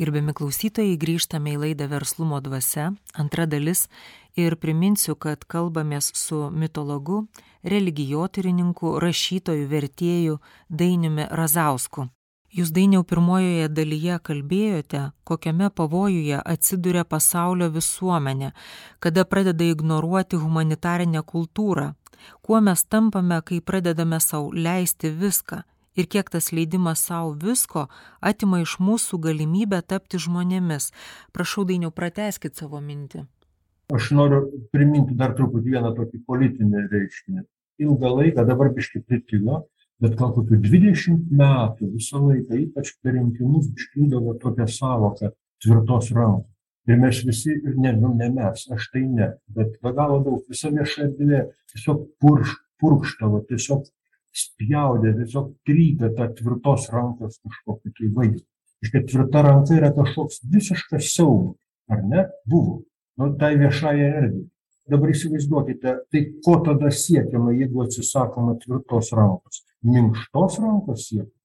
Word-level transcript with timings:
Gerbiami 0.00 0.32
klausytojai, 0.32 0.94
grįžtame 0.96 1.50
į 1.52 1.58
laidą 1.60 1.84
Verslumo 1.90 2.38
dvasia, 2.40 2.86
antra 3.20 3.44
dalis 3.44 3.82
ir 4.32 4.54
priminsiu, 4.56 5.12
kad 5.12 5.42
kalbamės 5.44 6.08
su 6.16 6.38
mitologu, 6.56 7.26
religijotyrininku, 7.68 8.94
rašytoju, 9.04 9.66
vertėju 9.68 10.38
Dainiumi 10.72 11.26
Razausku. 11.28 12.06
Jūs 12.48 12.72
dainiau 12.72 13.04
pirmojoje 13.04 13.68
dalyje 13.68 14.16
kalbėjote, 14.24 15.02
kokiame 15.28 15.68
pavojuje 15.68 16.40
atsiduria 16.54 17.04
pasaulio 17.04 17.68
visuomenė, 17.74 18.54
kada 19.04 19.26
pradeda 19.28 19.68
ignoruoti 19.68 20.40
humanitarinę 20.40 21.20
kultūrą, 21.34 21.90
kuo 22.40 22.64
mes 22.64 22.88
tampame, 22.88 23.42
kai 23.44 23.60
pradedame 23.60 24.24
savo 24.24 24.48
leisti 24.56 25.12
viską 25.12 25.60
ir 25.96 26.06
kiek 26.06 26.30
tas 26.30 26.50
leidimas 26.52 27.02
sau 27.08 27.32
visko 27.34 27.86
atima 28.20 28.60
iš 28.62 28.78
mūsų 28.82 29.20
galimybę 29.26 29.82
tapti 29.82 30.20
žmonėmis. 30.22 30.90
Prašau, 31.34 31.66
dainiau, 31.68 31.90
prateskit 31.94 32.56
savo 32.56 32.80
mintį. 32.84 33.26
Aš 33.94 34.12
noriu 34.14 34.44
priminti 34.70 35.16
dar 35.18 35.34
truputį 35.34 35.74
vieną 35.74 35.90
tokį 35.96 36.22
politinį 36.26 36.86
reiškinį. 36.92 37.44
Ilgą 37.82 38.10
laiką 38.20 38.44
dabar 38.46 38.70
biškai 38.76 39.02
pritilo, 39.02 39.64
bet 40.00 40.14
gal 40.20 40.30
kokių 40.36 40.60
20 40.62 41.32
metų 41.40 41.90
visą 41.96 42.20
laiką, 42.22 42.60
ypač 42.66 42.94
per 43.02 43.16
rinkimus, 43.16 43.72
iškildavo 43.74 44.36
tokia 44.42 44.68
savoka 44.70 45.32
tvirtos 45.64 46.12
rankos. 46.16 46.46
Ir 46.88 46.96
mes 46.98 47.18
visi, 47.26 47.52
ir 47.52 47.76
ne, 47.78 47.92
nu, 47.92 48.14
ne 48.16 48.30
mes, 48.32 48.62
aš 48.74 48.86
tai 48.92 49.02
ne, 49.06 49.28
bet 49.56 49.76
be 49.84 49.92
galo 49.94 50.20
daug, 50.24 50.40
visa 50.48 50.70
vieša 50.72 51.08
erdvė 51.08 51.42
tiesiog 51.72 52.06
purš, 52.22 52.54
purkštavo, 52.80 53.42
tiesiog 53.50 53.84
spjaudė, 54.36 55.14
tiesiog 55.18 55.50
trypė 55.66 56.12
tą 56.16 56.28
tvirtos 56.38 56.86
rankos 56.94 57.40
kažkokį 57.42 57.92
tai 57.96 58.10
vaizdą. 58.16 58.46
Iškai 58.84 59.02
tvirta 59.10 59.42
ranka 59.44 59.76
yra 59.76 59.90
kažkoks 59.96 60.40
visiškas 60.52 61.10
siaubas, 61.14 61.58
ar 61.90 62.00
ne? 62.06 62.24
Buvo. 62.48 62.80
Nu, 63.20 63.34
tai 63.36 63.56
viešąją 63.60 64.06
erdvę. 64.22 64.46
Dabar 64.90 65.12
įsivaizduokite, 65.12 65.92
tai 66.10 66.22
ko 66.44 66.56
tada 66.66 66.88
siekiama, 66.90 67.52
jeigu 67.54 67.84
atsisakoma 67.84 68.56
tvirtos 68.62 69.12
rankos? 69.14 69.60
Minkštos 69.86 70.58
rankos 70.62 71.04
siekiama? 71.10 71.36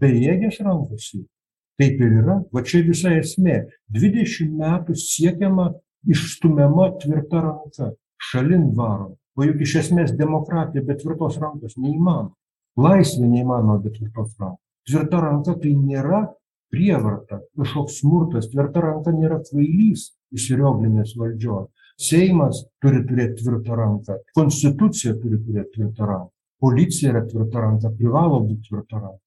Bejėgės 0.00 0.60
rankos 0.66 1.10
siekiama? 1.12 1.32
Taip 1.76 2.00
ir 2.00 2.16
yra. 2.22 2.40
Va 2.52 2.64
čia 2.66 2.80
visa 2.84 3.12
esmė. 3.14 3.60
20 3.92 4.56
metų 4.58 4.96
siekiama 4.98 5.70
išstumiama 6.08 6.90
tvirta 7.02 7.44
ranka, 7.44 7.92
šalin 8.30 8.70
varoma 8.76 9.16
o 9.36 9.44
juk 9.44 9.62
iš 9.66 9.76
esmės 9.82 10.14
demokratija 10.16 10.84
be 10.84 10.96
tvirtos 10.98 11.38
rankos 11.42 11.76
neįmanoma. 11.76 12.34
Laisvė 12.76 13.28
neįmanoma 13.28 13.78
be 13.84 13.92
tvirtos 13.92 14.34
rankos. 14.40 14.62
Tvirta 14.86 15.20
ranka 15.22 15.56
tai 15.60 15.72
nėra 15.76 16.26
prievarta, 16.72 17.40
kažkoks 17.58 18.00
smurtas, 18.02 18.48
tvirta 18.52 18.82
ranka 18.84 19.14
nėra 19.14 19.40
kvailys 19.46 20.10
įsirioglinės 20.36 21.14
valdžios. 21.18 21.70
Seimas 21.96 22.64
turi 22.84 23.00
turėti 23.08 23.40
tvirtą 23.40 23.76
ranką, 23.78 24.18
konstitucija 24.36 25.14
turi 25.20 25.38
turėti 25.40 25.78
tvirtą 25.78 26.08
ranką, 26.10 26.32
policija 26.60 27.14
yra 27.14 27.22
tvirta 27.24 27.62
ranka, 27.64 27.92
privalo 27.96 28.42
būti 28.44 28.68
tvirta 28.68 29.00
ranka. 29.00 29.25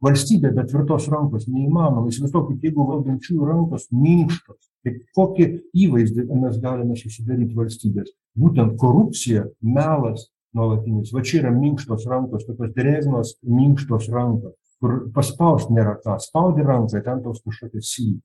Valstybė 0.00 0.54
be 0.56 0.64
tvirtos 0.64 1.10
rankos 1.12 1.44
neįmanoma. 1.50 2.08
Įsivaizduokit, 2.08 2.62
jeigu 2.64 2.86
valdančiųjų 2.88 3.48
rankos 3.48 3.90
minkštos, 3.92 4.70
tai 4.80 4.94
kokį 5.16 5.48
įvaizdį 5.86 6.24
mes 6.40 6.56
galime 6.62 6.96
susidaryti 6.96 7.56
valstybės. 7.58 8.14
Būtent 8.40 8.78
korupcija, 8.80 9.44
melas 9.60 10.30
nuolatinis. 10.56 11.12
Va 11.12 11.20
čia 11.20 11.42
yra 11.42 11.52
minkštos 11.52 12.06
rankos, 12.08 12.46
tokios 12.48 12.72
drėgnos 12.78 13.34
minkštos 13.44 14.08
rankos, 14.14 14.56
kur 14.80 14.96
paspausti 15.12 15.76
nėra 15.76 15.98
ką. 16.00 16.16
Spaudi 16.24 16.64
ranką, 16.64 17.02
ten 17.04 17.20
toks 17.26 17.44
kažkokias 17.44 17.92
syly. 17.92 18.16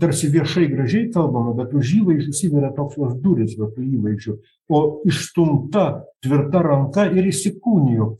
Tarsi 0.00 0.30
viešai 0.32 0.68
gražiai 0.70 1.10
kalbama, 1.12 1.52
bet 1.58 1.74
už 1.76 1.90
įvaizdžių 1.98 2.30
įsiveria 2.30 2.70
toks 2.78 2.94
jos 2.96 3.18
duris, 3.20 3.58
va 3.58 3.68
tų 3.74 3.82
įvaizdžių. 3.98 4.36
O 4.70 4.80
išstumta 5.10 5.84
tvirta 6.24 6.62
ranka 6.64 7.04
ir 7.10 7.26
įsikūnijo. 7.28 8.14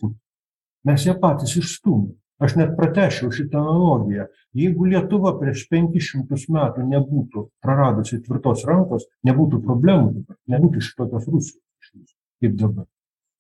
Mes 0.85 1.07
ją 1.07 1.15
patys 1.23 1.57
išstumėme. 1.63 2.19
Aš 2.45 2.57
net 2.59 2.75
pratešiau 2.77 3.33
šitą 3.33 3.61
analogiją. 3.63 4.27
Jeigu 4.59 4.89
Lietuva 4.91 5.33
prieš 5.39 5.65
500 5.71 6.51
metų 6.53 6.85
nebūtų 6.91 7.45
praradusi 7.65 8.19
tvirtos 8.27 8.67
rankos, 8.69 9.07
nebūtų 9.25 9.63
problemų 9.65 10.11
dabar, 10.19 10.37
nebūtų 10.53 10.83
šitokios 10.85 11.31
Rusijos 11.31 12.13
kaip 12.43 12.59
dabar. 12.61 12.87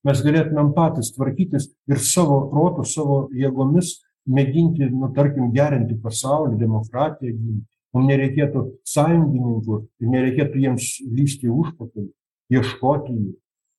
Mes 0.04 0.20
galėtumėm 0.24 0.72
patys 0.76 1.12
tvarkytis 1.16 1.70
ir 1.90 2.00
savo 2.00 2.42
protų, 2.52 2.84
savo 2.88 3.18
jėgomis 3.36 3.98
mėginti, 4.28 4.88
nu, 4.92 5.10
tarkim, 5.16 5.50
gerinti 5.52 5.96
pasaulį, 6.00 6.58
demokratiją 6.60 7.32
ginti. 7.32 7.66
Mums 7.94 8.10
nereikėtų 8.10 8.62
sąjungininkų 8.90 9.80
ir 10.02 10.12
nereikėtų 10.14 10.62
jiems 10.64 10.88
lysti 11.14 11.50
užpakalį, 11.52 12.08
ieškoti 12.56 13.14
jų. 13.14 13.34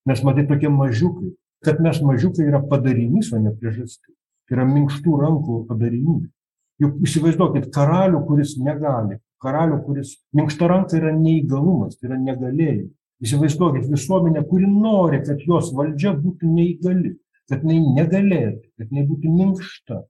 Mes 0.06 0.22
matai 0.24 0.46
tokie 0.48 0.70
mažiukai, 0.72 1.34
kad 1.66 1.82
mes 1.84 1.98
mažiukai 2.02 2.46
yra 2.46 2.62
padarinys, 2.70 3.32
o 3.34 3.42
ne 3.42 3.52
priežastis 3.52 4.15
tai 4.46 4.58
yra 4.58 4.66
minkštų 4.70 5.20
rankų 5.22 5.60
padarinys. 5.68 6.30
Juk 6.82 6.98
įsivaizduokit 7.06 7.70
karalių, 7.72 8.20
kuris 8.28 8.56
negali, 8.60 9.18
karalių, 9.42 9.80
kuris 9.86 10.16
minkšta 10.36 10.68
ranka 10.68 10.98
yra 10.98 11.12
neįgalumas, 11.16 11.96
tai 11.96 12.10
yra 12.10 12.18
negalėjimas. 12.20 12.92
Įsivaizduokit 13.24 13.86
visuomenę, 13.88 14.42
kuri 14.50 14.68
nori, 14.68 15.22
kad 15.24 15.40
jos 15.40 15.70
valdžia 15.76 16.12
būtų 16.20 16.50
neįgali, 16.52 17.14
kad 17.48 17.64
jinai 17.64 17.94
negalėtų, 17.96 18.66
kad 18.76 18.92
jinai 18.92 19.06
būtų 19.08 19.32
minkšta. 19.38 20.02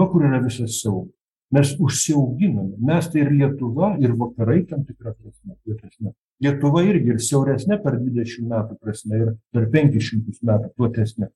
Nu, 0.00 0.08
kur 0.10 0.24
yra 0.24 0.40
visas 0.42 0.80
siaubas. 0.80 1.12
Mes 1.54 1.74
užsiauginame. 1.78 2.78
Mes 2.82 3.06
tai 3.12 3.20
ir 3.22 3.30
Lietuva, 3.36 3.92
ir 4.02 4.16
vakarai 4.18 4.64
tam 4.66 4.82
tikrą 4.88 5.12
prasme. 5.12 6.14
Lietuva 6.42 6.82
irgi 6.88 7.12
ir 7.14 7.20
siauresnė 7.22 7.78
per 7.84 8.00
20 8.00 8.48
metų 8.48 8.78
prasme, 8.80 9.20
ir 9.20 9.34
per 9.54 9.68
500 9.70 10.40
metų 10.48 10.72
platesnė 10.74 11.28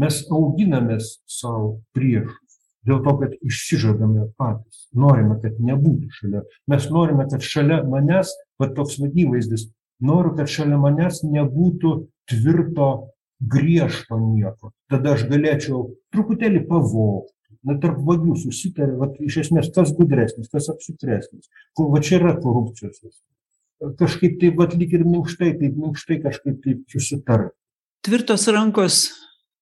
mes 0.00 0.20
auginamės 0.34 1.18
savo 1.28 1.78
priešus 1.96 2.48
dėl 2.88 3.02
to, 3.04 3.14
kad 3.20 3.34
išsižadame 3.44 4.28
patys. 4.38 4.86
Norime, 4.96 5.38
kad 5.42 5.58
nebūtų 5.60 6.10
šalia. 6.14 6.44
Mes 6.70 6.88
norime, 6.92 7.26
kad 7.30 7.44
šalia 7.44 7.82
manęs, 7.88 8.32
va 8.60 8.70
toks 8.74 8.98
vadįvaizdis, 9.02 9.68
noriu, 10.04 10.34
kad 10.38 10.50
šalia 10.50 10.78
manęs 10.80 11.22
nebūtų 11.26 11.94
tvirto, 12.30 12.90
griežto 13.38 14.18
nieko. 14.18 14.72
Tada 14.90 15.14
aš 15.14 15.28
galėčiau 15.30 15.84
truputėlį 16.14 16.64
pavogti. 16.70 17.34
Na, 17.66 17.74
tarp 17.82 17.98
vagių 18.06 18.36
susitarė, 18.38 18.94
va, 19.00 19.08
iš 19.26 19.40
esmės, 19.42 19.68
kas 19.74 19.90
gudresnis, 19.96 20.46
kas 20.50 20.68
apsutresnis. 20.70 21.48
Va 21.76 22.00
čia 22.00 22.20
yra 22.20 22.36
korupcijos. 22.38 23.02
Kažkaip 23.98 24.38
tai, 24.40 24.52
va, 24.54 24.68
lyg 24.70 24.94
ir 24.94 25.02
minkštai, 25.06 25.52
taip 25.58 25.74
minkštai 25.78 26.20
kažkaip 26.22 26.60
taip 26.64 26.84
susitarė. 26.94 27.50
Tvirtos 28.06 28.46
rankos 28.54 29.08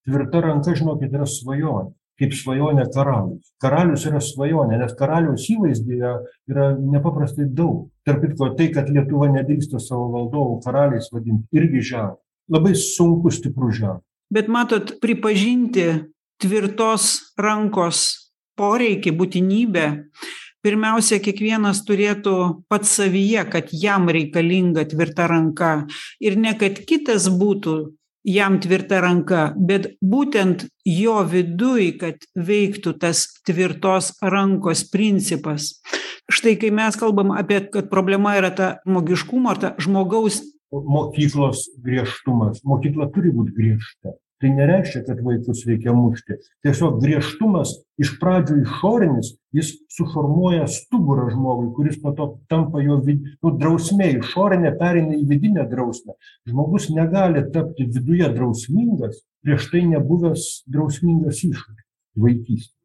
tvirta 0.07 0.43
ranka, 0.45 0.75
žinokit, 0.79 1.15
yra 1.15 1.29
svajonė. 1.29 1.93
Kaip 2.17 2.33
svajonė 2.33 2.87
karalius. 2.95 3.51
Karalius 3.61 4.07
yra 4.09 4.23
svajonė, 4.25 4.79
nes 4.81 4.95
karaliaus 4.97 5.45
įvaizdėje 5.53 6.13
yra 6.49 6.71
nepaprastai 6.79 7.45
daug. 7.59 7.91
Tarp 8.09 8.23
kitko, 8.25 8.55
tai, 8.57 8.71
kad 8.73 8.89
Lietuva 8.89 9.29
nedrįsta 9.35 9.83
savo 9.83 10.09
valdovų 10.15 10.63
karaliais 10.65 11.11
vadinti, 11.13 11.45
irgi 11.59 11.83
ženklas. 11.91 12.23
Labai 12.49 12.73
sunku 12.79 13.33
stiprų 13.35 13.69
ženklas. 13.75 14.05
Bet 14.33 14.49
matot, 14.49 14.95
pripažinti 15.03 15.91
tvirtos 16.41 17.35
rankos 17.39 18.07
poreikį, 18.57 19.13
būtinybę, 19.19 19.87
pirmiausia, 20.65 21.21
kiekvienas 21.23 21.85
turėtų 21.87 22.37
pats 22.71 22.97
savyje, 22.99 23.45
kad 23.53 23.71
jam 23.77 24.09
reikalinga 24.11 24.87
tvirta 24.91 25.29
ranka 25.31 25.73
ir 26.19 26.39
ne 26.41 26.57
kad 26.59 26.81
kitas 26.89 27.29
būtų 27.29 27.77
jam 28.27 28.59
tvirta 28.61 29.01
ranka 29.05 29.53
bet 29.57 29.93
būtent 30.03 30.67
jo 30.87 31.17
viduj 31.31 31.93
kad 32.01 32.27
veiktų 32.35 32.97
tas 33.01 33.27
tvirtos 33.47 34.13
rankos 34.23 34.85
principas. 34.91 35.77
Štai 36.27 36.57
kai 36.59 36.73
mes 36.75 36.99
kalbam 36.99 37.31
apie 37.37 37.63
kad 37.71 37.91
problema 37.91 38.35
yra 38.39 38.51
ta 38.51 38.69
žmogiškumo 38.87 39.51
ar 39.55 39.63
ta 39.63 39.75
žmogaus 39.79 40.43
mokyklos 40.75 41.69
griežtumas. 41.81 42.61
Mokykla 42.67 43.09
turi 43.15 43.31
būt 43.33 43.55
griežta 43.55 44.17
tai 44.43 44.53
nereiškia 44.57 45.03
kad 45.07 45.23
vaikus 45.25 45.65
reikia 45.69 45.95
mušti. 45.97 46.39
Tiesiog 46.67 47.01
griežtumas 47.03 47.73
iš 48.03 48.13
pradžių 48.21 48.61
išorinis 48.63 49.33
jis 49.57 49.73
suformuoja 49.97 50.67
stuburą 50.69 51.31
žmogui 51.33 51.73
kuris 51.77 52.01
po 52.03 52.13
to 52.19 52.29
tampa 52.53 52.85
jo 52.85 53.01
vid 53.07 53.25
nu 53.43 53.55
drausmė 53.57 54.13
išorinė 54.19 54.77
pereina 54.81 55.17
į 55.17 55.25
vidinę 55.33 55.67
drausmę. 55.71 56.19
Žmogus 56.49 56.91
negali 56.93 57.47
tapti 57.55 57.89
viduje 57.89 58.29
drausmingas 58.37 59.23
prieš 59.45 59.71
tai 59.73 59.87
nebuvęs 59.93 60.49
drausmingas 60.69 61.45
išorėj 61.49 61.85
vaikystėj 62.27 62.77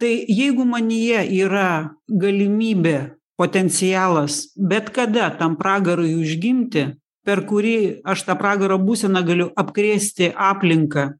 tai 0.00 0.24
jeigu 0.32 0.64
manyje 0.64 1.20
yra 1.42 1.92
galimybė 2.08 2.96
potencialas 3.40 4.46
bet 4.56 4.88
kada 4.96 5.28
tam 5.36 5.56
pragarui 5.60 6.14
užgimti 6.16 6.86
per 7.26 7.44
kurį 7.48 8.02
aš 8.04 8.24
tą 8.28 8.36
pragaro 8.40 8.78
būseną 8.80 9.22
galiu 9.26 9.50
apkrėsti 9.60 10.32
aplinką. 10.34 11.10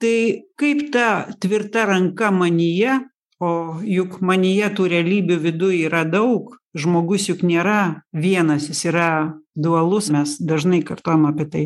Tai 0.00 0.18
kaip 0.60 0.88
ta 0.92 1.08
tvirta 1.40 1.86
ranka 1.88 2.30
manyje 2.34 2.98
o 3.40 3.80
juk 3.82 4.20
manyje 4.20 4.70
tų 4.76 4.88
realybių 4.92 5.38
viduj 5.46 5.78
yra 5.88 6.04
daug 6.08 6.54
žmogus 6.74 7.28
juk 7.30 7.44
nėra 7.46 8.02
vienas 8.12 8.68
jis 8.70 8.84
yra 8.90 9.08
dualus 9.54 10.10
mes 10.14 10.36
dažnai 10.42 10.82
kartojam 10.86 11.28
apie 11.30 11.46
tai. 11.50 11.64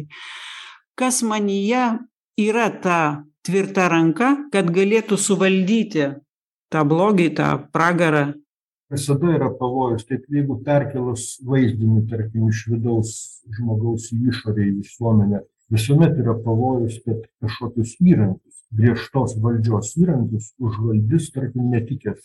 Kas 0.98 1.22
manyje 1.22 1.98
yra 2.38 2.68
ta 2.70 3.24
tvirta 3.46 3.88
ranka 3.88 4.34
kad 4.52 4.70
galėtų 4.74 5.16
suvaldyti 5.16 6.10
tą 6.72 6.84
blogį 6.84 7.30
tą 7.38 7.48
pragarą 7.72 8.32
visada 8.92 9.34
yra 9.36 9.50
pavojus 9.60 10.06
taip 10.08 10.26
jeigu 10.32 10.58
perkėlus 10.64 11.38
vaizdinį 11.44 12.06
tarkim 12.10 12.48
iš 12.52 12.64
vidaus 12.72 13.14
žmogaus 13.58 14.10
į 14.14 14.22
išorę 14.32 14.64
į 14.70 14.74
visuomenę 14.80 15.44
visuomet 15.70 16.16
yra 16.22 16.34
pavojus 16.44 17.00
kad 17.04 17.26
kažkokius 17.42 17.96
įrankius 18.00 18.64
griežtos 18.74 19.36
valdžios 19.42 19.94
įrankius 20.00 20.52
užvaldys 20.60 21.30
tarkim 21.34 21.70
netikęs. 21.72 22.20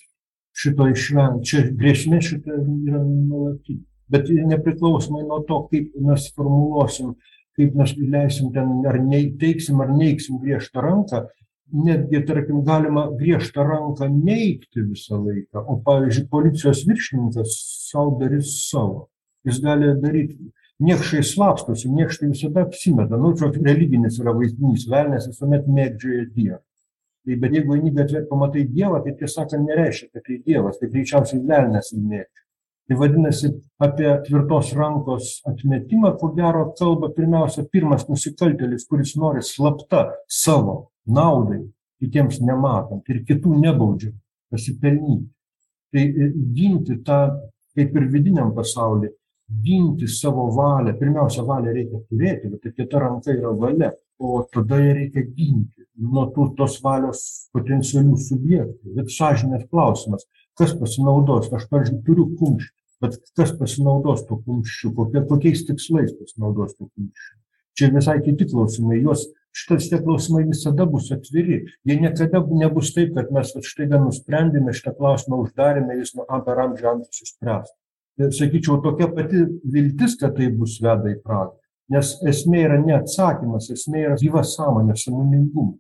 Šito 0.54 0.88
išvengt 0.92 1.48
čia 1.50 1.64
grėsmė 1.74 2.22
šita 2.22 2.60
yra 2.60 3.02
nuolatinė. 3.04 3.84
Bet 4.14 4.28
nepriklausomai 4.30 5.24
nuo 5.26 5.40
to 5.48 5.64
kaip 5.72 5.96
mes 6.08 6.28
formuluosim 6.36 7.16
kaip 7.58 7.76
mes 7.78 7.94
įleisim 7.98 8.52
ten 8.54 8.70
ar 8.90 9.00
nei 9.02 9.32
teiksim 9.40 9.82
ar 9.82 9.92
neigsim 9.94 10.40
griežtą 10.42 10.84
ranką 10.84 11.24
netgi 11.72 12.26
tarkim 12.26 12.64
galima 12.66 13.08
griežtą 13.18 13.64
ranką 13.64 14.10
neigti 14.10 14.84
visą 14.84 15.20
laiką. 15.26 15.64
O 15.68 15.80
pavyzdžiui 15.86 16.28
policijos 16.30 16.84
viršininkas 16.88 17.56
sau 17.90 18.18
darys 18.20 18.52
savo. 18.70 19.08
Jis 19.46 19.60
gali 19.64 19.94
daryt 20.02 20.36
niekšai 20.84 21.24
slapstosi 21.24 21.90
niekšai 21.90 22.30
visada 22.30 22.68
apsimeta. 22.68 23.18
Nu 23.18 23.34
čia 23.38 23.52
religinis 23.56 24.20
yra 24.22 24.36
vaizdinys 24.36 24.86
velnias 24.92 25.28
visuomet 25.32 25.68
mėgdžioja 25.68 26.30
dievą. 26.36 26.62
Tai 27.24 27.36
bet 27.40 27.54
jeigu 27.56 27.76
eini 27.78 27.92
gatve 27.96 28.20
ir 28.20 28.30
pamatai 28.30 28.66
dievą 28.68 29.00
tai 29.04 29.16
tiesą 29.20 29.44
sakant 29.44 29.68
nereiškia 29.68 30.10
kad 30.12 30.26
tai 30.28 30.40
dievas 30.46 30.80
tai 30.80 30.90
greičiausiai 30.92 31.44
velnias 31.48 31.94
jį 31.94 32.02
mėgdžioja. 32.04 32.40
Tai 32.84 32.98
vadinasi 33.00 33.50
apie 33.80 34.10
tvirtos 34.26 34.74
rankos 34.76 35.38
atmetimą 35.48 36.18
ko 36.20 36.34
gero 36.36 36.66
kalba 36.80 37.14
pirmiausia 37.16 37.64
pirmas 37.72 38.10
nusikaltėlis 38.10 38.84
kuris 38.90 39.16
nori 39.16 39.44
slapta 39.46 40.10
savo 40.28 40.93
naudai 41.06 41.64
kitiems 42.02 42.42
nematant 42.44 43.10
ir 43.10 43.24
kitų 43.28 43.58
nebaudžiant 43.64 44.16
pasipelnyti. 44.52 45.30
Tai 45.94 46.04
e, 46.04 46.30
ginti 46.56 47.00
tą 47.06 47.20
kaip 47.78 47.96
ir 47.98 48.08
vidiniam 48.14 48.54
pasauly 48.56 49.12
ginti 49.64 50.08
savo 50.08 50.48
valią 50.56 50.94
pirmiausia 51.00 51.44
valią 51.46 51.74
reikia 51.76 52.00
turėti 52.10 52.50
bet 52.52 52.64
ta 52.64 52.72
kita 52.72 53.02
ranka 53.04 53.34
yra 53.34 53.52
valia 53.52 53.92
o 54.20 54.44
tada 54.54 54.80
ją 54.80 54.94
reikia 54.98 55.26
ginti 55.26 55.86
nuo 55.98 56.26
tų 56.34 56.54
tos 56.58 56.80
valios 56.84 57.50
potencialių 57.54 58.18
subjektų. 58.18 58.96
Bet 58.98 59.12
sąžinės 59.14 59.68
klausimas 59.70 60.26
kas 60.58 60.74
pasinaudos? 60.80 61.52
Aš 61.54 61.68
pavyzdžiui 61.70 62.02
turiu 62.08 62.28
kumštį 62.40 62.72
bet 63.04 63.20
kas 63.38 63.54
pasinaudos 63.60 64.26
tuo 64.28 64.40
kumščiu? 64.46 64.94
Kokia 64.98 65.26
kokiais 65.30 65.66
tikslais 65.68 66.14
pasinaudos 66.18 66.78
tuo 66.78 66.90
kumščiu? 66.90 67.40
Čia 67.78 67.90
visai 67.94 68.20
kiti 68.26 68.48
klausimai 68.50 69.02
juos 69.02 69.28
šitie 69.54 70.00
klausimai 70.02 70.44
visada 70.50 70.86
bus 70.90 71.12
atviri. 71.14 71.64
Jie 71.88 71.98
niekada 72.02 72.44
nebus 72.60 72.94
taip 72.96 73.14
kad 73.18 73.32
mes 73.32 73.54
vat 73.56 73.70
staiga 73.70 74.02
nusprendėme 74.02 74.74
šitą 74.76 74.96
klausimą 74.98 75.44
uždarėme 75.46 75.98
jis 76.00 76.16
nuo 76.18 76.28
per 76.46 76.64
amžių 76.68 76.90
amžius 76.94 77.26
išspręs. 77.28 77.74
Ir 78.22 78.34
sakyčiau 78.38 78.82
tokia 78.82 79.10
pati 79.14 79.46
viltis 79.74 80.18
kad 80.22 80.36
taip 80.38 80.58
bus 80.60 80.80
veda 80.82 81.14
į 81.14 81.20
pragarą 81.22 81.58
nes 81.94 82.14
esmė 82.30 82.64
yra 82.66 82.78
ne 82.82 82.96
atsakymas 82.96 83.70
esmė 83.74 84.06
yra 84.08 84.18
gyva 84.22 84.44
sąmonė 84.48 84.96
sąmoningumas 84.98 85.80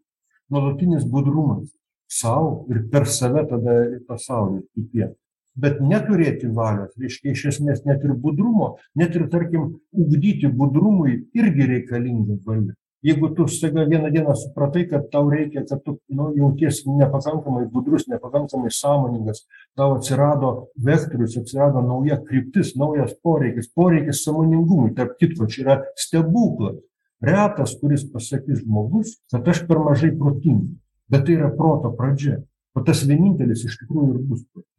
nuolatinis 0.52 1.06
budrumas. 1.10 1.72
Sau 2.14 2.68
ir 2.70 2.84
per 2.92 3.08
save 3.10 3.42
tada 3.50 3.78
ir 3.88 4.02
pasaulį 4.06 4.60
kitiems 4.76 5.18
bet 5.64 5.80
neturėti 5.82 6.50
valios 6.50 6.94
reiškia 6.98 7.34
iš 7.34 7.44
esmės 7.54 7.84
net 7.86 8.04
ir 8.06 8.14
budrumo 8.26 8.76
net 8.98 9.16
ir 9.18 9.28
tarkim 9.34 9.68
ugdyti 10.04 10.50
budrumui 10.62 11.20
irgi 11.38 11.68
reikalinga 11.70 12.40
valia 12.46 12.74
jeigu 13.04 13.30
tu 13.36 13.48
staiga 13.48 13.86
vieną 13.86 14.12
dieną 14.12 14.36
supratai 14.36 14.88
kad 14.90 15.10
tau 15.12 15.30
reikia 15.30 15.64
kad 15.70 15.84
tu 15.84 15.98
nu 16.10 16.32
jautiesi 16.36 16.90
nepakankamai 16.90 17.66
budrus 17.74 18.08
nepakankamai 18.08 18.72
sąmoningas 18.72 19.48
tau 19.76 19.96
atsirado 19.96 20.68
vektorius 20.76 21.38
atsirado 21.38 21.82
nauja 21.82 22.18
kryptis 22.18 22.76
naujas 22.76 23.14
poreikis 23.24 23.68
poreikis 23.76 24.24
sąmoningumui 24.24 24.96
tarp 24.96 25.18
kitko 25.20 25.48
čia 25.48 25.62
yra 25.64 25.76
stebuklas. 25.96 26.80
Retas 27.24 27.76
kuris 27.80 28.04
pasakys 28.12 28.64
žmogus 28.64 29.18
kad 29.32 29.48
aš 29.48 29.68
per 29.68 29.80
mažai 29.80 30.12
protingas 30.20 30.80
bet 31.12 31.26
tai 31.26 31.36
yra 31.40 31.52
proto 31.58 31.92
pradžia. 31.98 32.40
O 32.74 32.82
tas 32.82 33.04
vienintelis 33.06 33.66
iš 33.68 33.76
tikrųjų 33.84 34.14
ir 34.14 34.22
bus 34.30 34.46
protingas. 34.48 34.72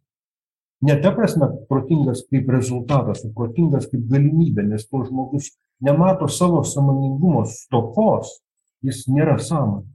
Ne 0.85 0.97
ta 1.03 1.12
prasme 1.17 1.47
protingas 1.69 2.25
kaip 2.31 2.49
rezultatas 2.50 3.23
o 3.25 3.31
protingas 3.37 3.87
kaip 3.91 4.09
galimybė 4.11 4.65
nes 4.73 4.88
kol 4.91 5.05
žmogus 5.05 5.53
nemato 5.81 6.29
savo 6.29 6.62
sąmoningumo 6.65 7.44
stokos 7.47 8.41
jis 8.85 9.06
nėra 9.09 9.38
sąmoningas. 9.38 9.91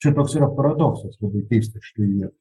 Čia 0.00 0.14
toks 0.16 0.36
yra 0.38 0.48
paradoksas 0.56 1.18
labai 1.20 1.42
keistas 1.48 1.84
šitoj 1.84 2.06
vietoj. 2.08 2.36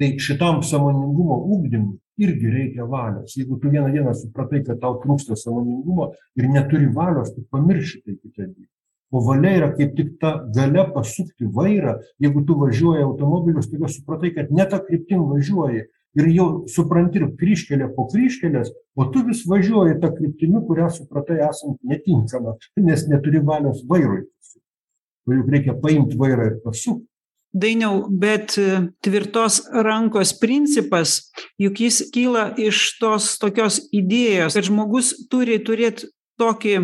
Tai 0.00 0.08
šitam 0.20 0.60
sąmoningumo 0.66 1.38
ugdymui 1.56 1.98
irgi 2.20 2.50
reikia 2.52 2.84
valios. 2.84 3.36
Jeigu 3.36 3.56
tu 3.60 3.70
vieną 3.70 3.92
dieną 3.92 4.12
supratai 4.14 4.62
kad 4.66 4.80
tau 4.80 4.98
trūksta 5.00 5.36
sąmoningumo 5.36 6.12
ir 6.36 6.48
neturi 6.52 6.90
valios 6.92 7.32
tu 7.34 7.44
pamirši 7.50 8.02
tai 8.04 8.16
kitą 8.18 8.48
dieną. 8.50 8.70
O 9.12 9.20
valia 9.20 9.56
yra 9.58 9.70
kaip 9.76 9.96
tik 9.96 10.14
ta 10.20 10.38
galia 10.56 10.86
pasukti 10.92 11.44
vairą. 11.44 11.98
Jeigu 12.20 12.44
tu 12.48 12.56
važiuoji 12.60 13.04
automobiliu 13.04 13.62
staiga 13.62 13.88
supratai 13.92 14.32
kad 14.34 14.52
ne 14.52 14.64
ta 14.68 14.80
kryptim 14.80 15.26
važiuoji 15.28 15.84
ir 16.18 16.28
jau 16.36 16.48
supranti 16.68 17.20
ir 17.20 17.30
kryžkelė 17.40 17.88
po 17.96 18.06
kryžkelės 18.12 18.72
o 18.96 19.06
tu 19.12 19.24
vis 19.26 19.44
važiuoji 19.48 20.00
ta 20.02 20.12
kryptimi 20.16 20.64
kurią 20.66 20.90
supratai 20.96 21.40
esant 21.48 21.78
netinkama 21.88 22.56
nes 22.88 23.06
neturi 23.08 23.40
valios 23.44 23.84
vairui 23.88 24.26
o 25.26 25.38
juk 25.38 25.54
reikia 25.54 25.78
paimt 25.84 26.16
vairą 26.18 26.50
ir 26.50 26.58
pasukt 26.64 27.06
dainiau 27.52 28.06
bet 28.08 28.56
e, 28.58 28.88
tvirtos 29.04 29.60
rankos 29.72 30.32
principas 30.40 31.32
juk 31.60 31.80
jis 31.84 32.02
kyla 32.14 32.50
iš 32.56 32.82
tos 33.00 33.36
tokios 33.40 33.80
idėjos 33.92 34.56
kad 34.56 34.68
žmogus 34.68 35.14
turi 35.32 35.60
turėt 35.64 36.06
tokį 36.40 36.76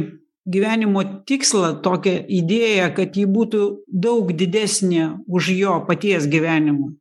gyvenimo 0.49 1.03
tikslą 1.29 1.75
tokią 1.85 2.21
idėją 2.41 2.93
kad 2.97 3.17
ji 3.17 3.27
būtų 3.29 3.65
daug 3.89 4.33
didesnė 4.33 5.11
už 5.27 5.53
jo 5.57 5.81
paties 5.89 6.29
gyvenimą 6.29 6.95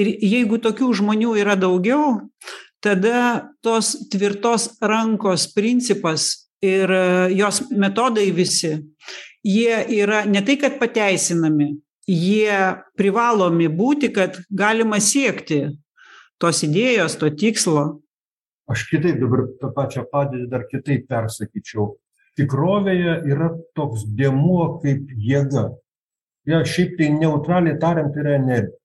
ir 0.00 0.10
jeigu 0.22 0.58
tokių 0.62 0.90
žmonių 1.00 1.34
yra 1.42 1.56
daugiau 1.58 2.20
tada 2.84 3.50
tos 3.64 3.94
tvirtos 4.12 4.74
rankos 4.82 5.46
principas 5.54 6.50
ir 6.64 6.90
e, 6.90 7.04
jos 7.38 7.62
metodai 7.72 8.28
visi 8.36 8.74
jie 9.44 9.78
yra 10.02 10.24
ne 10.28 10.42
tai 10.44 10.56
kad 10.60 10.78
pateisinami 10.80 11.74
jie 12.08 12.58
privalomi 12.98 13.68
būti 13.68 14.12
kad 14.12 14.40
galima 14.50 15.00
siekti 15.00 15.64
tos 16.40 16.62
idėjos 16.66 17.16
to 17.20 17.30
tikslo. 17.32 17.84
Aš 18.68 18.86
kitaip 18.88 19.20
dabar 19.20 19.46
tą 19.60 19.70
pačią 19.76 20.04
padėtį 20.12 20.48
dar 20.52 20.64
kitaip 20.68 21.06
persakyčiau. 21.08 21.94
Tikrovėje 22.36 23.20
yra 23.30 23.52
toks 23.76 24.04
dėmuo 24.18 24.80
kaip 24.82 25.12
jėga. 25.20 25.68
Ja 26.48 26.60
šiaip 26.66 26.96
tai 26.98 27.12
neutraliai 27.14 27.78
tariant 27.80 28.12
tai 28.12 28.24
yra 28.24 28.38
energija 28.40 28.83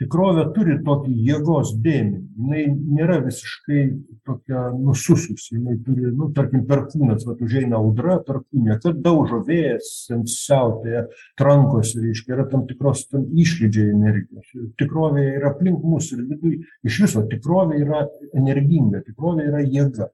tikrovė 0.00 0.46
turi 0.54 0.78
tokį 0.84 1.14
jėgos 1.28 1.74
dėmenį 1.84 2.30
jinai 2.40 2.62
nėra 2.96 3.18
visiškai 3.24 3.82
tokia 4.26 4.70
nusususi. 4.76 5.56
Jinai 5.56 5.76
turi 5.84 6.12
nu 6.16 6.30
tarkim 6.36 6.64
perkūnas 6.68 7.26
vat 7.28 7.42
užeina 7.44 7.78
audra 7.78 8.18
perkūnija 8.26 8.78
kad 8.82 9.02
daužo 9.04 9.42
vėjas 9.46 9.90
ten 10.08 10.24
siautėja 10.30 11.06
trankosi 11.40 12.00
reiškia 12.04 12.36
yra 12.36 12.46
tam 12.50 12.64
tikros 12.68 13.06
ten 13.10 13.26
išlydžiai 13.44 13.92
energijos. 13.94 14.54
Tikrovė 14.80 15.26
yra 15.36 15.52
aplink 15.52 15.84
mus 15.84 16.10
ir 16.14 16.24
viduj. 16.30 16.56
Iš 16.86 17.02
viso 17.04 17.26
tikrovė 17.28 17.82
yra 17.84 18.06
energinga 18.32 19.04
tikrovė 19.06 19.50
yra 19.50 19.62
jėga. 19.66 20.10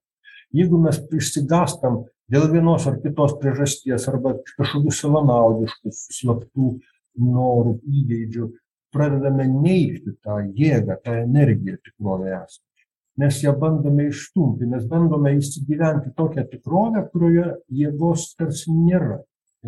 Jeigu 0.56 0.78
mes 0.82 0.98
išsigąstam 1.14 2.04
dėl 2.32 2.50
vienos 2.50 2.86
ar 2.90 2.98
kitos 3.02 3.36
priežasties 3.40 4.06
arba 4.10 4.36
kažkokių 4.56 4.92
savanaudiškų 4.94 5.94
slaptų 5.94 6.76
norų 7.16 7.78
įgeidžių 7.86 8.48
pradedame 8.96 9.46
neigti 9.52 10.16
tą 10.24 10.40
jėgą 10.56 10.98
tą 11.04 11.18
energiją 11.26 11.76
tikrovėje 11.84 12.38
esančią. 12.38 12.86
Mes 13.22 13.42
ją 13.44 13.52
bandome 13.60 14.08
išstumti 14.10 14.68
mes 14.72 14.88
bandome 14.90 15.36
įsigyventi 15.36 16.14
tokią 16.16 16.48
tikrovę 16.50 17.04
kurioje 17.12 17.52
jėgos 17.82 18.32
tarsi 18.40 18.72
nėra. 18.72 19.22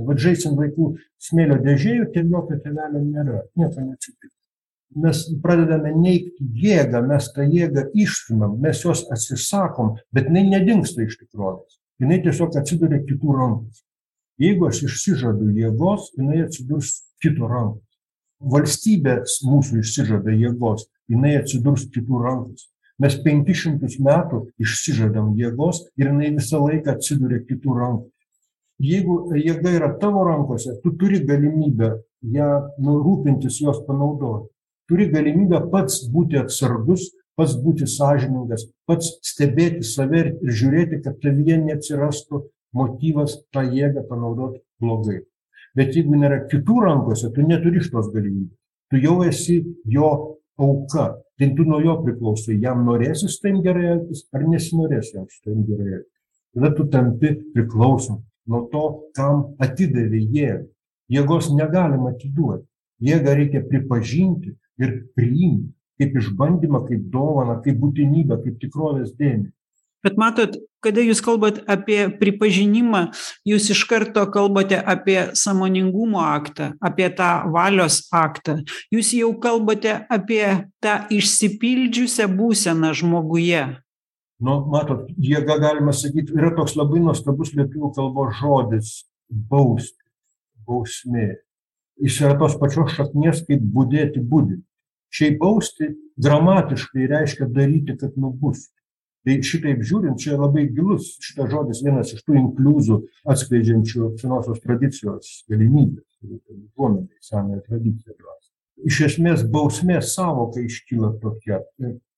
Vat 0.09 0.21
žaisim 0.23 0.57
vaikų 0.59 0.91
smėlio 1.29 1.61
dėžėj 1.65 2.11
ten 2.17 2.35
jokio 2.35 2.59
tėvelio 2.65 3.05
nėra. 3.05 3.45
Nieko 3.59 3.87
neatsitiko 3.87 4.35
mes 4.97 5.25
pradedame 5.43 5.93
neigti 5.97 6.47
jėgą 6.63 7.03
mes 7.09 7.29
tą 7.35 7.45
jėgą 7.45 7.89
išstumiam 8.05 8.57
mes 8.63 8.81
jos 8.85 9.05
atsisakom 9.13 9.97
bet 10.13 10.31
jinai 10.31 10.47
nedingsta 10.49 11.05
iš 11.05 11.19
tikrovės. 11.21 11.79
Jinai 12.01 12.21
tiesiog 12.23 12.57
atsiduria 12.57 13.03
kitų 13.05 13.35
rankose. 13.35 13.83
Jeigu 14.39 14.69
aš 14.69 14.85
išsižadu 14.87 15.51
jėgos 15.57 16.13
jinai 16.17 16.45
atsidurs 16.47 16.95
kito 17.23 17.51
rankose 17.51 17.88
valstybės 18.41 19.41
mūsų 19.47 19.83
išsižada 19.83 20.35
jėgos 20.35 20.87
jinai 21.11 21.37
atsidurs 21.41 21.87
kitų 21.93 22.23
rankose. 22.23 22.69
Mes 22.99 23.15
500 23.23 24.01
metų 24.03 24.41
išsižadam 24.59 25.35
jėgos 25.39 25.85
ir 25.99 26.11
jinai 26.11 26.33
visą 26.35 26.61
laiką 26.65 26.97
atsiduria 26.97 27.45
kitų 27.47 27.77
rankose. 27.79 28.15
Jeigu 28.79 29.35
jėga 29.39 29.75
yra 29.75 29.89
tavo 29.99 30.25
rankose, 30.27 30.77
tu 30.83 30.93
turi 30.99 31.21
galimybę 31.27 31.97
ją 32.35 32.51
nurūpintis 32.83 33.61
jos 33.63 33.81
panaudoti. 33.87 34.51
Turi 34.89 35.09
galimybę 35.13 35.65
pats 35.73 36.05
būti 36.11 36.39
atsargus, 36.41 37.09
pats 37.39 37.55
būti 37.59 37.87
sąžiningas, 37.91 38.67
pats 38.87 39.13
stebėti 39.27 39.87
save 39.87 40.23
ir 40.25 40.55
žiūrėti, 40.61 41.03
kad 41.05 41.19
tavyje 41.23 41.59
neatsirastų 41.67 42.45
motyvas 42.75 43.39
tą 43.55 43.67
jėgą 43.67 44.07
panaudoti 44.09 44.63
blogai. 44.81 45.21
Bet 45.77 45.97
jeigu 45.97 46.17
nėra 46.19 46.45
kitų 46.51 46.77
rankose, 46.85 47.31
tu 47.35 47.45
neturi 47.47 47.83
šitos 47.85 48.11
galimybės. 48.15 48.57
Tu 48.89 49.03
jau 49.05 49.19
esi 49.27 49.59
jo 49.85 50.13
auka. 50.59 51.11
Tai 51.39 51.49
tu 51.55 51.65
nuo 51.69 51.79
jo 51.85 51.99
priklausai, 52.03 52.57
jam 52.59 52.81
norėsi 52.87 53.29
su 53.31 53.39
tavim 53.43 53.61
gerai 53.63 53.93
elgtis 53.93 54.25
ar 54.35 54.47
nesinorėsi 54.49 55.15
jam 55.15 55.27
su 55.31 55.43
tavim 55.45 55.61
gerai 55.69 55.93
elgtis. 56.01 56.15
Tada 56.57 56.71
tu 56.75 56.87
tampi 56.91 57.35
priklausom 57.55 58.23
nuo 58.51 58.65
to, 58.73 58.85
kam 59.15 59.45
atidavė 59.63 60.23
jėgą. 60.25 60.65
Jėgos 61.15 61.53
negalima 61.55 62.11
atiduoti. 62.15 62.67
Jėgą 63.05 63.37
reikia 63.39 63.63
pripažinti 63.69 64.57
ir 64.83 64.97
priimti 65.15 65.71
kaip 65.99 66.17
išbandymą, 66.21 66.85
kaip 66.87 67.07
dovaną, 67.13 67.59
kaip 67.65 67.79
būtinybę, 67.83 68.39
kaip 68.45 68.59
tikrovės 68.63 69.15
dėmesį. 69.19 69.53
Bet 70.07 70.15
matot, 70.15 70.55
kada 70.85 71.03
jūs 71.03 71.19
kalbat 71.25 71.59
apie 71.67 72.05
pripažinimą, 72.21 73.09
jūs 73.49 73.67
iš 73.75 73.81
karto 73.91 74.23
kalbate 74.31 74.79
apie 74.79 75.17
samoningumo 75.39 76.21
aktą, 76.23 76.71
apie 76.79 77.09
tą 77.19 77.49
valios 77.51 78.05
aktą. 78.15 78.61
Jūs 78.95 79.11
jau 79.19 79.33
kalbate 79.43 79.97
apie 80.07 80.71
tą 80.85 81.01
išsipildžiusią 81.11 82.29
būseną 82.31 82.93
žmoguje. 82.95 83.65
Nu, 84.39 84.61
matot, 84.71 85.11
jėga, 85.19 85.59
galima 85.59 85.91
sakyti, 85.91 86.37
yra 86.39 86.53
toks 86.55 86.77
labai 86.79 87.03
nuostabus 87.03 87.51
lietuvių 87.59 87.91
kalbos 87.97 88.39
žodis- 88.39 88.95
bausti, 89.51 90.05
bausmė. 90.63 91.43
Jis 91.99 92.21
yra 92.23 92.39
tos 92.39 92.55
pačios 92.55 92.95
šaknies 92.95 93.43
kaip 93.49 93.67
būdėti 93.75 94.23
būdį. 94.23 94.63
Šiaip 95.11 95.41
bausti 95.41 95.97
gramatiškai 96.23 97.09
reiškia 97.11 97.51
daryti, 97.51 97.99
kad 97.99 98.15
nubusti 98.15 98.78
tai 99.27 99.41
šitaip 99.45 99.83
žiūrint 99.85 100.21
čia 100.23 100.39
labai 100.39 100.69
gilus 100.73 101.17
šitas 101.25 101.51
žodis 101.53 101.83
vienas 101.85 102.15
iš 102.15 102.25
tų 102.27 102.39
inkliuzų 102.43 103.03
atskleidžiančių 103.35 104.15
senosios 104.23 104.63
tradicijos 104.65 105.43
galimybes 105.51 106.07
visuomenei 106.23 107.09
senąją 107.23 107.63
tradiciją 107.67 108.19
iš 108.87 109.01
esmės 109.09 109.45
bausmės 109.51 110.13
sąvoka 110.15 110.63
iškyla 110.63 111.15
tokia. 111.23 111.63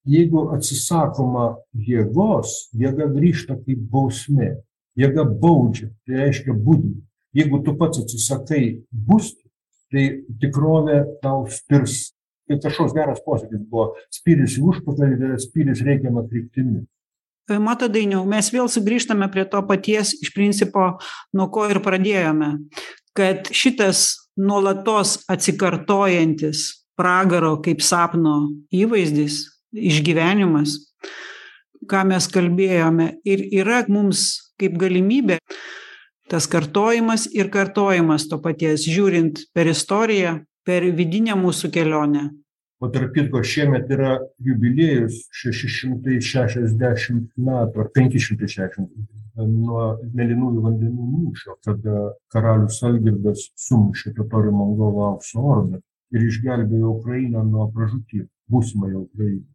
Jeigu 0.08 0.46
atsisakoma 0.54 1.60
jėgos 1.76 2.70
jėga 2.76 3.08
grįžta 3.12 3.58
kaip 3.60 3.82
bausmė 3.92 4.54
jėga 4.98 5.26
baudžia 5.28 5.90
tai 6.06 6.24
reiškia 6.24 6.56
budina. 6.56 7.00
Jeigu 7.36 7.60
tu 7.64 7.76
pats 7.78 8.00
atsisakai 8.02 8.80
busti 8.90 9.44
tai 9.92 10.06
tikrovė 10.40 11.02
tau 11.22 11.44
spirs 11.50 12.14
tai 12.50 12.58
kažkoks 12.64 12.94
geras 12.96 13.20
posakis 13.24 13.62
buvo 13.70 13.92
spyris 14.12 14.56
į 14.58 14.64
užpakalį 14.72 15.18
tai 15.20 15.28
yra 15.30 15.38
spyris 15.42 15.84
reikiama 15.86 16.24
kryptimi. 16.26 16.82
E, 17.50 17.58
matot 17.62 17.92
dainiau 17.92 18.24
mes 18.28 18.50
vėl 18.52 18.68
sugrįžtame 18.70 19.30
prie 19.30 19.46
to 19.50 19.62
paties 19.68 20.12
iš 20.18 20.32
principo 20.34 20.92
nuo 21.36 21.48
ko 21.54 21.68
ir 21.70 21.82
pradėjome 21.84 22.56
kad 23.16 23.50
šitas 23.54 24.12
nuolatos 24.38 25.18
atsikartojantis 25.30 26.66
pragaro 26.98 27.56
kaip 27.64 27.82
sapno 27.82 28.36
įvaizdis 28.74 29.42
išgyvenimas 29.74 30.76
ką 31.90 32.04
mes 32.10 32.28
kalbėjome 32.30 33.12
ir 33.26 33.46
yra 33.62 33.82
mums 33.88 34.52
kaip 34.60 34.76
galimybė 34.80 35.40
tas 36.30 36.46
kartojimas 36.46 37.26
ir 37.34 37.50
kartojimas 37.50 38.28
to 38.30 38.38
paties 38.42 38.86
žiūrint 38.86 39.46
per 39.54 39.70
istoriją 39.70 40.38
per 40.66 40.86
vidinę 40.96 41.36
mūsų 41.38 41.70
kelionę? 41.74 42.28
O 42.80 42.88
tarp 42.88 43.12
kitko 43.12 43.42
šiemet 43.44 43.90
yra 43.92 44.14
jubiliejus 44.40 45.26
šeši 45.36 45.68
šimtai 45.76 46.20
šešiasdešimt 46.24 47.34
metų 47.36 47.82
ar 47.84 47.90
penki 47.96 48.22
šimtai 48.22 48.48
šešiasdešimt 48.48 49.18
nuo 49.48 49.84
mėlynųjų 50.16 50.64
vandenų 50.64 51.06
mūšio 51.10 51.56
kada 51.64 52.00
karalius 52.32 52.80
algirdas 52.86 53.46
sumušė 53.56 54.14
totorių 54.16 54.52
mongolų 54.56 55.04
aukso 55.10 55.44
ordą 55.54 55.80
ir 56.14 56.26
išgelbėjo 56.26 56.96
ukrainą 56.96 57.44
nuo 57.46 57.68
pražūties 57.74 58.26
būsimąją 58.50 59.04
ukrainą 59.06 59.46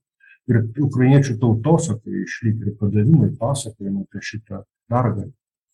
ir 0.49 0.61
ukrainiečių 0.87 1.37
tautosakai 1.41 2.23
išlikę 2.23 2.69
ir 2.69 2.77
padavimai 2.79 3.31
pasakojimai 3.41 4.05
apie 4.05 4.23
šitą 4.29 4.63
pergalę 4.91 5.31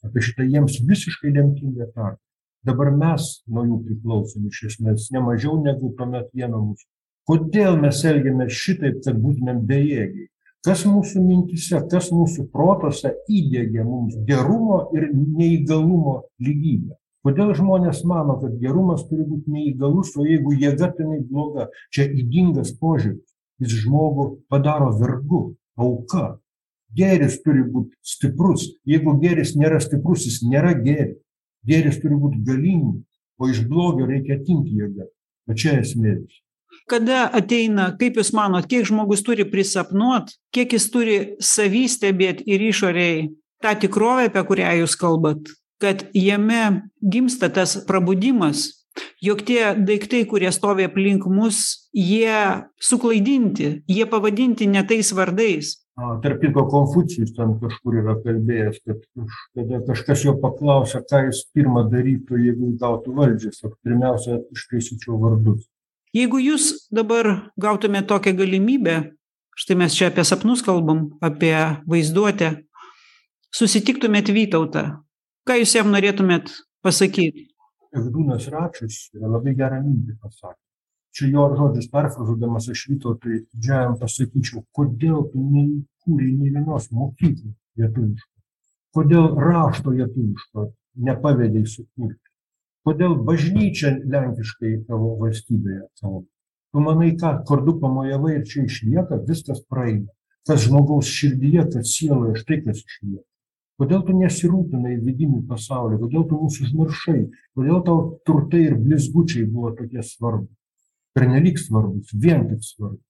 apie 0.07 0.25
šitą 0.27 0.47
jiems 0.47 0.79
visiškai 0.87 1.33
lemtingą 1.37 1.91
pergalę 1.95 2.30
dabar 2.67 2.93
mes 2.95 3.29
nuo 3.47 3.65
jų 3.67 3.83
priklausom 3.87 4.47
iš 4.49 4.63
esmės 4.71 5.11
ne 5.15 5.23
mažiau 5.25 5.57
negu 5.63 5.93
tuomet 5.97 6.29
vieno 6.37 6.61
mūsų 6.69 6.87
kodėl 7.31 7.77
mes 7.79 8.01
elgiamės 8.07 8.53
šitaip, 8.55 9.01
kad 9.05 9.19
būtumėm 9.21 9.63
bejėgiai. 9.67 10.27
Kas 10.65 10.83
mūsų 10.85 11.23
mintise, 11.25 11.79
kas 11.89 12.11
mūsų 12.13 12.45
protose 12.53 13.15
įdėgia 13.29 13.85
mums 13.85 14.17
gerumo 14.27 14.83
ir 14.93 15.07
neįgalumo 15.13 16.19
lygybę. 16.43 16.97
Kodėl 17.25 17.53
žmonės 17.57 18.03
mano, 18.09 18.37
kad 18.41 18.53
gerumas 18.61 19.03
turi 19.09 19.25
būti 19.29 19.53
neįgalus, 19.53 20.13
o 20.17 20.25
jeigu 20.25 20.53
jėga 20.57 20.91
tai 20.97 21.19
bloga, 21.29 21.67
čia 21.93 22.07
įdingas 22.09 22.75
požiūris. 22.81 23.25
Jis 23.61 23.75
žmogų 23.83 24.27
padaro 24.49 24.89
vergu, 24.97 25.41
auka. 25.77 26.39
Geris 26.97 27.37
turi 27.45 27.61
būti 27.63 27.95
stiprus. 28.03 28.65
Jeigu 28.89 29.13
geris 29.21 29.53
nėra 29.55 29.79
stiprus, 29.81 30.25
jis 30.27 30.41
nėra 30.43 30.73
geris. 30.77 31.17
Geris 31.67 31.99
turi 32.01 32.17
būti 32.17 32.41
galingas, 32.45 33.03
o 33.37 33.49
iš 33.49 33.65
blogio 33.69 34.07
reikia 34.09 34.39
atimti 34.39 34.79
jėgą. 34.79 35.09
O 35.49 35.57
čia 35.57 35.79
esmė 35.81 36.15
kada 36.91 37.25
ateina 37.37 37.91
kaip 37.99 38.17
jūs 38.19 38.31
manot 38.35 38.67
kiek 38.71 38.85
žmogus 38.87 39.23
turi 39.25 39.45
prisapnuot 39.47 40.31
kiek 40.55 40.75
jis 40.75 40.89
turi 40.93 41.17
savy 41.43 41.85
stebėt 41.91 42.43
ir 42.47 42.63
išorėj 42.71 43.17
tą 43.63 43.73
tikrovę 43.83 44.29
apie 44.29 44.43
kurią 44.49 44.75
jūs 44.81 44.97
kalbat 44.99 45.51
kad 45.81 46.05
jame 46.17 46.87
gimsta 47.01 47.49
tas 47.53 47.77
prabudimas 47.87 48.67
jog 49.23 49.43
tie 49.47 49.71
daiktai 49.77 50.25
kurie 50.29 50.51
stovi 50.51 50.87
aplink 50.89 51.27
mus 51.27 51.89
jie 51.95 52.65
suklaidinti 52.89 53.71
jie 53.87 54.09
pavadinti 54.09 54.67
ne 54.67 54.83
tais 54.87 55.13
vardais 55.15 55.77
Tarp 55.97 56.39
kitko, 56.39 56.63
Konfucijus 56.71 57.33
ten 57.35 57.57
kažkur 57.59 57.97
yra 57.99 58.15
kalbėjęs, 58.23 58.79
kad 58.87 59.03
kada 59.57 59.81
kažkas 59.89 60.23
jo 60.23 60.37
paklausė, 60.39 61.03
ką 61.03 61.25
jis 61.27 61.43
pirmą 61.53 61.83
darytų, 61.91 62.39
jeigu 62.45 62.71
gautų 62.79 63.13
valdžią, 63.17 63.51
sako, 63.57 63.75
pirmiausia, 63.83 64.39
ištaisyčiau 64.55 65.19
vardus 65.21 65.67
jeigu 66.15 66.41
jūs 66.43 66.87
dabar 66.91 67.29
gautumėt 67.59 68.09
tokią 68.11 68.33
galimybę 68.39 68.95
štai 69.61 69.77
mes 69.79 69.95
čia 69.95 70.09
apie 70.11 70.25
sapnus 70.27 70.63
kalbam 70.65 71.07
apie 71.23 71.55
vaizduotę 71.87 72.51
susitiktumėt 73.55 74.31
vytautą 74.35 74.83
ką 75.47 75.61
jūs 75.61 75.75
jam 75.79 75.91
norėtumėt 75.93 76.51
pasakyt 76.83 77.47
Egdūnas 77.91 78.47
Račius 78.51 79.09
labai 79.19 79.51
gerą 79.51 79.81
mintį 79.83 80.15
pasakė. 80.21 80.61
Čia 81.11 81.29
jo 81.33 81.45
žodžius 81.59 81.89
perfrazuodamas 81.91 82.69
aš 82.71 82.85
Vytautui 82.89 83.41
didžiajam 83.51 83.97
pasakyčiau, 83.99 84.65
kodėl 84.75 85.25
tu 85.31 85.43
neįkūrė 85.43 86.29
nei 86.39 86.51
vienos 86.55 86.87
mokyklos 86.95 87.55
lietuviško, 87.79 88.31
kodėl 88.95 89.27
rašto 89.45 89.95
lietuviško 89.97 90.69
nepavedėjai 91.07 91.71
sukurti? 91.73 92.27
Kodėl 92.87 93.17
bažnyčia 93.27 93.97
lenkiškai 94.13 94.77
tavo 94.87 95.17
valstybėje 95.19 95.83
kalba 95.99 96.29
tu 96.71 96.79
manai 96.79 97.11
ką 97.19 97.43
kardu 97.47 97.73
pamojavai 97.79 98.37
ir 98.37 98.45
čia 98.47 98.63
išlieka 98.63 99.19
viskas 99.27 99.59
praeina. 99.69 100.07
Kas 100.47 100.63
žmogaus 100.65 101.11
širdyje 101.11 101.67
kas 101.73 101.91
sieloje 101.95 102.39
štai 102.41 102.61
kas 102.65 102.79
išlieka. 102.79 103.27
Kodėl 103.81 104.01
tu 104.07 104.15
nesirūpinai 104.15 104.95
vidiniu 105.01 105.41
pasauliu? 105.49 105.99
Kodėl 106.01 106.25
tu 106.29 106.39
mus 106.39 106.59
užmiršai? 106.63 107.21
Kodėl 107.57 107.83
tau 107.85 107.97
turtai 108.25 108.63
ir 108.69 108.77
blizgučiai 108.79 109.45
buvo 109.49 109.73
tokie 109.77 110.03
svarbūs 110.05 110.60
pernelyg 111.17 111.59
svarbūs 111.59 112.13
vien 112.23 112.47
tik 112.49 112.63
svarbūs 112.65 113.07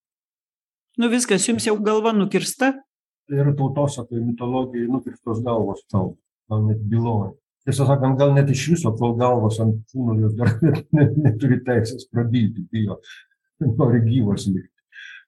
nu 0.97 1.09
viskas 1.11 1.47
jums 1.47 1.65
jau 1.67 1.77
galva 1.83 2.13
nukirsta? 2.15 2.73
Yra 3.31 3.53
tautosakoj 3.55 4.19
mitologijoj 4.25 4.89
nukirstos 4.91 5.43
galvos 5.45 5.85
kalba 5.91 6.17
gal 6.51 6.65
net 6.67 6.81
byloja. 6.91 7.31
Tiesą 7.65 7.85
sakant 7.87 8.17
gal 8.19 8.33
net 8.35 8.49
iš 8.51 8.65
viso 8.73 8.91
kol 8.97 9.13
galvos 9.19 9.59
ant 9.63 9.77
kūno 9.91 10.17
jos 10.19 10.33
dar 10.39 10.55
net, 10.65 10.83
net 10.97 11.15
neturi 11.17 11.61
teisės 11.65 12.09
prabilti 12.11 12.65
bijo. 12.73 12.99
Nori 13.61 14.01
gyvos 14.07 14.47
likti. 14.49 14.67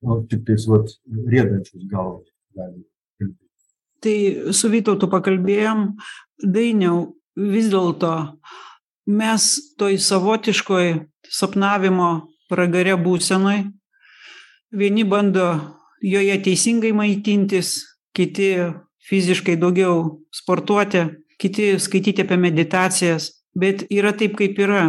O 0.04 0.20
tik 0.28 0.44
tais 0.48 0.66
vat 0.68 0.90
riedančius 1.32 1.86
galvos 1.88 2.28
gali 2.58 2.82
kalbėti 3.22 3.42
tai 4.04 4.52
su 4.52 4.68
vytautu 4.68 5.08
pakalbėjom. 5.08 5.94
Dainiau 6.44 7.14
vis 7.40 7.70
dėlto 7.72 8.12
mes 9.08 9.46
toj 9.80 9.96
savotiškoj 9.96 10.90
sapnavimo 11.24 12.10
pragare 12.50 12.96
būsenoj. 13.00 13.64
Vieni 14.74 15.04
bando 15.04 15.48
joje 16.02 16.38
teisingai 16.46 16.94
maitintis 16.96 17.76
kiti 18.16 18.56
fiziškai 19.08 19.56
daugiau 19.60 20.24
sportuoti 20.34 21.06
kiti 21.40 21.74
skaityti 21.80 22.24
apie 22.24 22.38
meditacijas 22.40 23.30
bet 23.56 23.86
yra 23.92 24.14
taip 24.18 24.38
kaip 24.40 24.60
yra. 24.60 24.86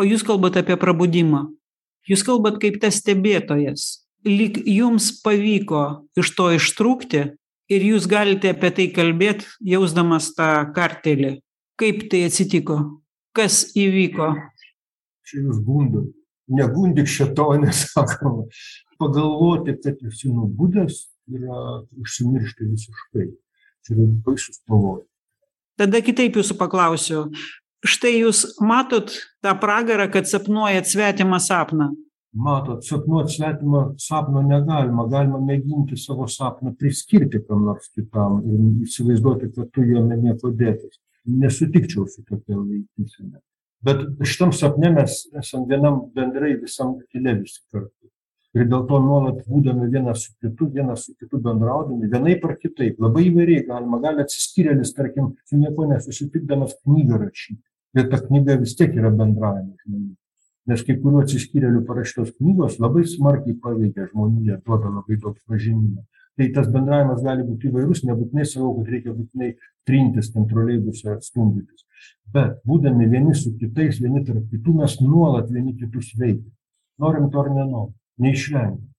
O 0.00 0.06
jūs 0.06 0.24
kalbat 0.26 0.56
apie 0.62 0.78
prabudimą. 0.80 1.44
Jūs 2.08 2.24
kalbat 2.26 2.58
kaip 2.62 2.80
tas 2.82 2.98
stebėtojas. 3.02 4.02
Lyg 4.26 4.58
jums 4.70 5.10
pavyko 5.22 6.06
iš 6.18 6.32
to 6.38 6.48
ištrūkti 6.56 7.22
ir 7.72 7.86
jūs 7.90 8.08
galite 8.10 8.52
apie 8.54 8.70
tai 8.74 8.88
kalbėt 8.94 9.46
jausdamas 9.66 10.32
tą 10.36 10.50
kartėlį 10.74 11.36
kaip 11.82 12.06
tai 12.10 12.26
atsitiko? 12.28 12.78
Kas 13.34 13.64
įvyko? 13.78 14.32
Čia 15.26 15.44
jūs 15.46 15.62
gundat 15.66 16.10
negundyk 16.50 17.08
šėtone 17.10 17.72
sakoma. 17.82 18.46
Pagalvoti 19.00 19.76
kad 19.82 20.02
esi 20.06 20.30
nubudęs 20.30 21.06
yra 21.32 21.82
užsimiršti 22.02 22.68
visiškai. 22.70 23.32
Čia 23.82 23.96
yra 23.96 24.12
baisus 24.26 24.60
pavojus. 24.68 25.08
Tada 25.80 26.02
kitaip 26.04 26.36
jūsų 26.38 26.58
paklausiu. 26.60 27.26
Štai 27.82 28.12
jūs 28.20 28.44
matot 28.62 29.10
tą 29.42 29.56
pragarą 29.58 30.06
kad 30.12 30.28
sapnuojat 30.30 30.86
svetimą 30.86 31.40
sapną? 31.42 31.88
Matot 32.32 32.84
sapnuot 32.86 33.32
svetimą 33.32 33.80
sapną 34.00 34.44
negalima. 34.46 35.08
Galima 35.10 35.40
mėginti 35.42 35.98
savo 35.98 36.28
sapną 36.30 36.76
priskirti 36.78 37.42
kam 37.48 37.66
nors 37.66 37.90
kitam 37.90 38.38
ir 38.46 38.86
įsivaizduoti 38.86 39.50
kad 39.56 39.72
tu 39.74 39.88
jame 39.88 40.20
niekuo 40.20 40.52
dėtas 40.54 41.00
nesutikčiau 41.26 42.06
su 42.08 42.22
tokia 42.26 42.56
laikysena 42.58 43.40
bet 43.86 44.06
šitam 44.26 44.52
sapne 44.56 44.92
mes 44.94 45.24
esam 45.38 45.66
vienam 45.68 46.04
bendrai 46.14 46.54
visam 46.60 46.96
katile 46.98 47.38
visi 47.40 47.60
kartu 47.70 48.02
ir 48.56 48.68
dėl 48.68 48.84
to 48.88 49.00
nuolat 49.00 49.42
būdami 49.48 49.88
vienas 49.92 50.26
su 50.26 50.32
kitu 50.40 50.68
vienas 50.76 51.06
su 51.06 51.14
kitu 51.16 51.40
bendraudami 51.44 52.10
vienaip 52.12 52.44
ar 52.48 52.56
kitaip 52.60 53.00
labai 53.00 53.26
įvairiai 53.30 53.66
galima 53.68 54.00
gali 54.02 54.24
atsiskyrėlis 54.24 54.92
tarkim 54.96 55.32
su 55.48 55.60
niekuo 55.60 55.88
nesusitikdamas 55.90 56.76
knygą 56.84 57.20
rašyti. 57.24 57.62
Ir 57.96 58.08
ta 58.12 58.20
knyga 58.20 58.56
vis 58.60 58.74
tiek 58.76 58.92
yra 58.96 59.10
bendravimas 59.12 59.80
žmonių. 59.84 60.14
Nes 60.70 60.84
kai 60.86 60.96
kurių 61.00 61.24
atsiskyrėlių 61.24 61.82
parašytos 61.88 62.32
knygos 62.38 62.78
labai 62.80 63.02
smarkiai 63.08 63.58
paveikia 63.60 64.08
žmoniją 64.12 64.60
duoda 64.66 64.92
labai 65.00 65.18
daug 65.20 65.36
pažinimo. 65.48 66.04
Tai 66.38 66.48
tas 66.56 66.68
bendravimas 66.72 67.24
gali 67.24 67.44
būt 67.44 67.66
įvairus 67.68 68.04
nebūtinai 68.08 68.46
sakau 68.48 68.76
kad 68.78 68.92
reikia 68.94 69.16
būtinai 69.16 69.50
trintis 69.88 70.30
ten 70.32 70.46
troleibuse 70.48 71.08
ar 71.12 71.18
stumdytis 71.24 71.84
bet 72.34 72.60
būdami 72.68 73.08
vieni 73.10 73.34
su 73.34 73.54
kitais 73.58 74.00
vieni 74.00 74.24
tarp 74.26 74.46
kitų 74.52 74.78
mes 74.80 74.96
nuolat 75.00 75.50
vieni 75.50 75.76
kitus 75.76 76.14
veikiam. 76.18 76.52
Norim 77.00 77.30
to 77.30 77.40
ar 77.42 77.52
nenorim 77.52 77.94
neišvengiamai 78.22 78.92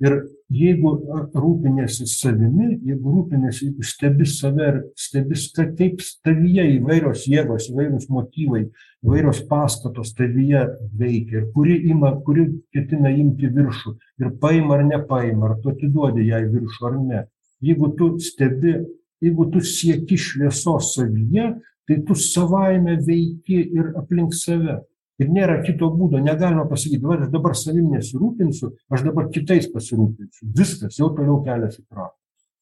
ir 0.00 0.16
jeigu 0.50 0.92
rūpiniesi 1.36 2.06
savimi 2.08 2.70
jeigu 2.88 3.12
rūpiniesi 3.14 3.66
jeigu 3.68 3.84
stebi 3.86 4.26
save 4.26 4.68
ir 4.70 4.78
stebi 4.98 5.36
kaip 5.78 6.00
tavyje 6.24 6.64
įvairios 6.78 7.26
jėgos 7.30 7.68
įvairūs 7.70 8.08
motyvai 8.12 8.62
įvairios 9.04 9.42
paskatos 9.50 10.14
tavyje 10.16 10.64
veikia 10.98 11.42
ir 11.42 11.50
kuri 11.54 11.76
ima 11.92 12.14
kuri 12.24 12.48
ketina 12.74 13.12
imti 13.12 13.52
viršų 13.52 13.94
ir 14.24 14.32
paima 14.40 14.78
ar 14.78 14.86
nepaima 14.88 15.50
ar 15.50 15.58
tu 15.60 15.74
atiduodi 15.74 16.30
jai 16.30 16.46
viršų 16.48 16.88
ar 16.88 16.98
ne. 17.00 17.26
Jeigu 17.60 17.92
tu 17.96 18.14
stebi 18.24 18.78
jeigu 19.20 19.50
tu 19.52 19.60
sieki 19.60 20.16
šviesos 20.16 20.94
savyje 20.96 21.52
tai 21.88 22.00
tu 22.06 22.16
savaime 22.18 22.98
veiki 23.06 23.60
ir 23.78 23.92
aplink 24.00 24.36
save. 24.36 24.80
Ir 25.20 25.28
nėra 25.28 25.58
kito 25.64 25.90
būdo. 25.92 26.20
Negalima 26.24 26.64
pasakyt 26.68 27.02
va 27.04 27.18
aš 27.18 27.28
dabar 27.32 27.56
savim 27.58 27.90
nesirūpinsiu 27.92 28.72
aš 28.88 29.04
dabar 29.04 29.28
kitais 29.34 29.68
pasirūpinsiu. 29.72 30.48
Viskas 30.56 30.96
jau 30.96 31.10
toliau 31.16 31.42
kelias 31.44 31.76
į 31.76 31.84
pragą 31.84 32.16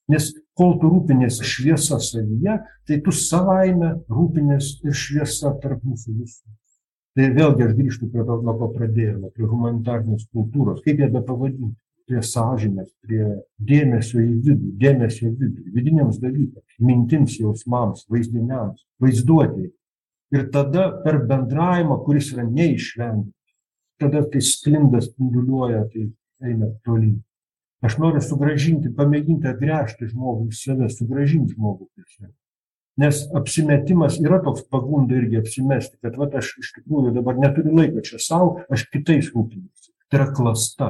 nes 0.08 0.28
kol 0.58 0.76
tu 0.80 0.90
rūpiniesi 0.90 1.46
šviesa 1.46 2.00
savyje 2.02 2.56
tai 2.88 3.00
tu 3.04 3.12
savaime 3.14 3.94
rūpinies 4.10 4.78
ir 4.86 4.96
šviesa 4.96 5.54
tarp 5.62 5.84
mūsų 5.84 6.14
visų. 6.16 6.56
Tai 7.18 7.28
vėlgi 7.34 7.66
aš 7.66 7.74
grįžtu 7.76 8.08
prie 8.12 8.24
to 8.24 8.38
nuo 8.46 8.54
ko 8.60 8.70
pradėjome 8.74 9.30
prie 9.34 9.48
humanitarinės 9.50 10.28
kultūros. 10.32 10.82
Kaip 10.84 11.02
ją 11.02 11.10
bepavadinti 11.12 11.76
prie 12.08 12.22
sąžinės 12.24 12.90
prie 13.04 13.24
dėmesio 13.70 14.20
į 14.22 14.32
vidų 14.46 14.72
dėmesio 14.82 15.30
vidui 15.30 15.72
vidiniams 15.76 16.20
dalykams 16.22 16.80
mintims 16.80 17.36
jausmams 17.40 18.06
vaizdiniams 18.12 18.84
vaizduotei. 19.02 19.70
Ir 20.34 20.48
tada 20.52 20.90
per 21.04 21.22
bendravimą 21.28 22.00
kuris 22.04 22.32
yra 22.34 22.44
neišvengiamas 22.48 23.34
tada 23.98 24.22
tai 24.30 24.42
sklinda 24.44 25.00
spinduliuoja 25.02 25.86
tai 25.92 26.08
eina 26.44 26.68
tolyn. 26.86 27.16
Aš 27.82 27.96
noriu 28.02 28.20
sugrąžinti 28.22 28.90
pamėginti 28.94 29.48
atgręžti 29.50 30.10
žmogų 30.10 30.50
į 30.50 30.58
save 30.58 30.90
sugrąžinti 30.92 31.54
žmogų 31.54 31.86
prie 31.94 32.06
savęs 32.06 32.36
nes 32.98 33.20
apsimetimas 33.38 34.18
yra 34.18 34.40
toks 34.42 34.64
pagunda 34.72 35.14
irgi 35.14 35.38
apsimesti 35.38 36.00
kad 36.02 36.16
vat 36.18 36.34
aš 36.40 36.50
iš 36.58 36.72
tikrųjų 36.78 37.14
dabar 37.20 37.38
neturiu 37.38 37.76
laiko 37.78 38.02
čia 38.04 38.18
sau 38.22 38.56
aš 38.74 38.88
kitais 38.90 39.30
rūpinuosi 39.34 39.92
tai 40.10 40.18
yra 40.18 40.26
klasta 40.34 40.88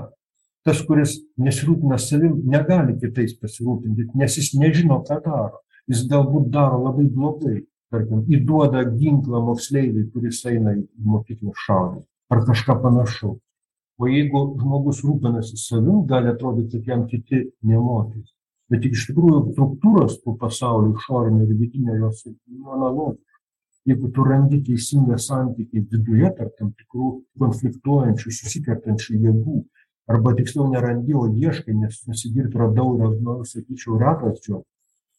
tas 0.69 0.83
kuris 0.85 1.17
nesirūpina 1.41 1.97
savim 2.03 2.37
negali 2.53 2.99
kitais 3.01 3.33
pasirūpinti 3.41 4.11
nes 4.21 4.37
jis 4.37 4.53
nežino 4.61 5.01
ką 5.09 5.19
daro. 5.25 5.63
Jis 5.89 6.05
galbūt 6.11 6.51
daro 6.53 6.83
labai 6.85 7.07
blogai 7.09 7.63
tarkim 7.89 8.27
įduoda 8.29 8.85
ginklą 8.93 9.41
moksleiviui 9.47 10.11
kuris 10.13 10.43
eina 10.51 10.75
į 10.77 10.83
mokyklą 11.09 11.55
šaudyt 11.65 12.05
ar 12.29 12.45
kažką 12.45 12.83
panašaus. 12.83 13.39
O 13.99 14.07
jeigu 14.07 14.43
žmogus 14.61 15.01
rūpinasi 15.03 15.57
savim 15.59 16.05
gali 16.11 16.29
atrodyt 16.35 16.69
kad 16.75 16.93
jam 16.93 17.07
kiti 17.09 17.47
nė 17.65 17.81
motais 17.81 18.29
bet 18.69 18.85
iš 18.85 19.07
tikrųjų 19.09 19.41
struktūros 19.55 20.19
tų 20.21 20.37
pasaulių 20.43 20.93
išorinio 20.99 21.47
ir 21.49 21.57
vidinio 21.63 21.97
jos 22.03 22.27
analogiškos 22.29 23.29
jeigu 23.89 24.11
tu 24.13 24.29
randi 24.29 24.61
teisingą 24.67 25.17
santykį 25.25 25.87
viduje 25.95 26.31
tarp 26.37 26.53
tam 26.61 26.75
tikrų 26.77 27.09
konfliktuojančių 27.41 28.35
susikertančių 28.43 29.21
jėgų 29.25 29.63
arba 30.09 30.35
tiksliau 30.39 30.71
nerandi 30.73 31.15
o 31.15 31.27
ieškai 31.29 31.77
nes 31.77 32.03
nesigirt 32.09 32.57
radau 32.57 32.97
yra 32.97 33.13
nu 33.21 33.39
sakyčiau 33.53 34.01
džiaugsmas 34.01 34.65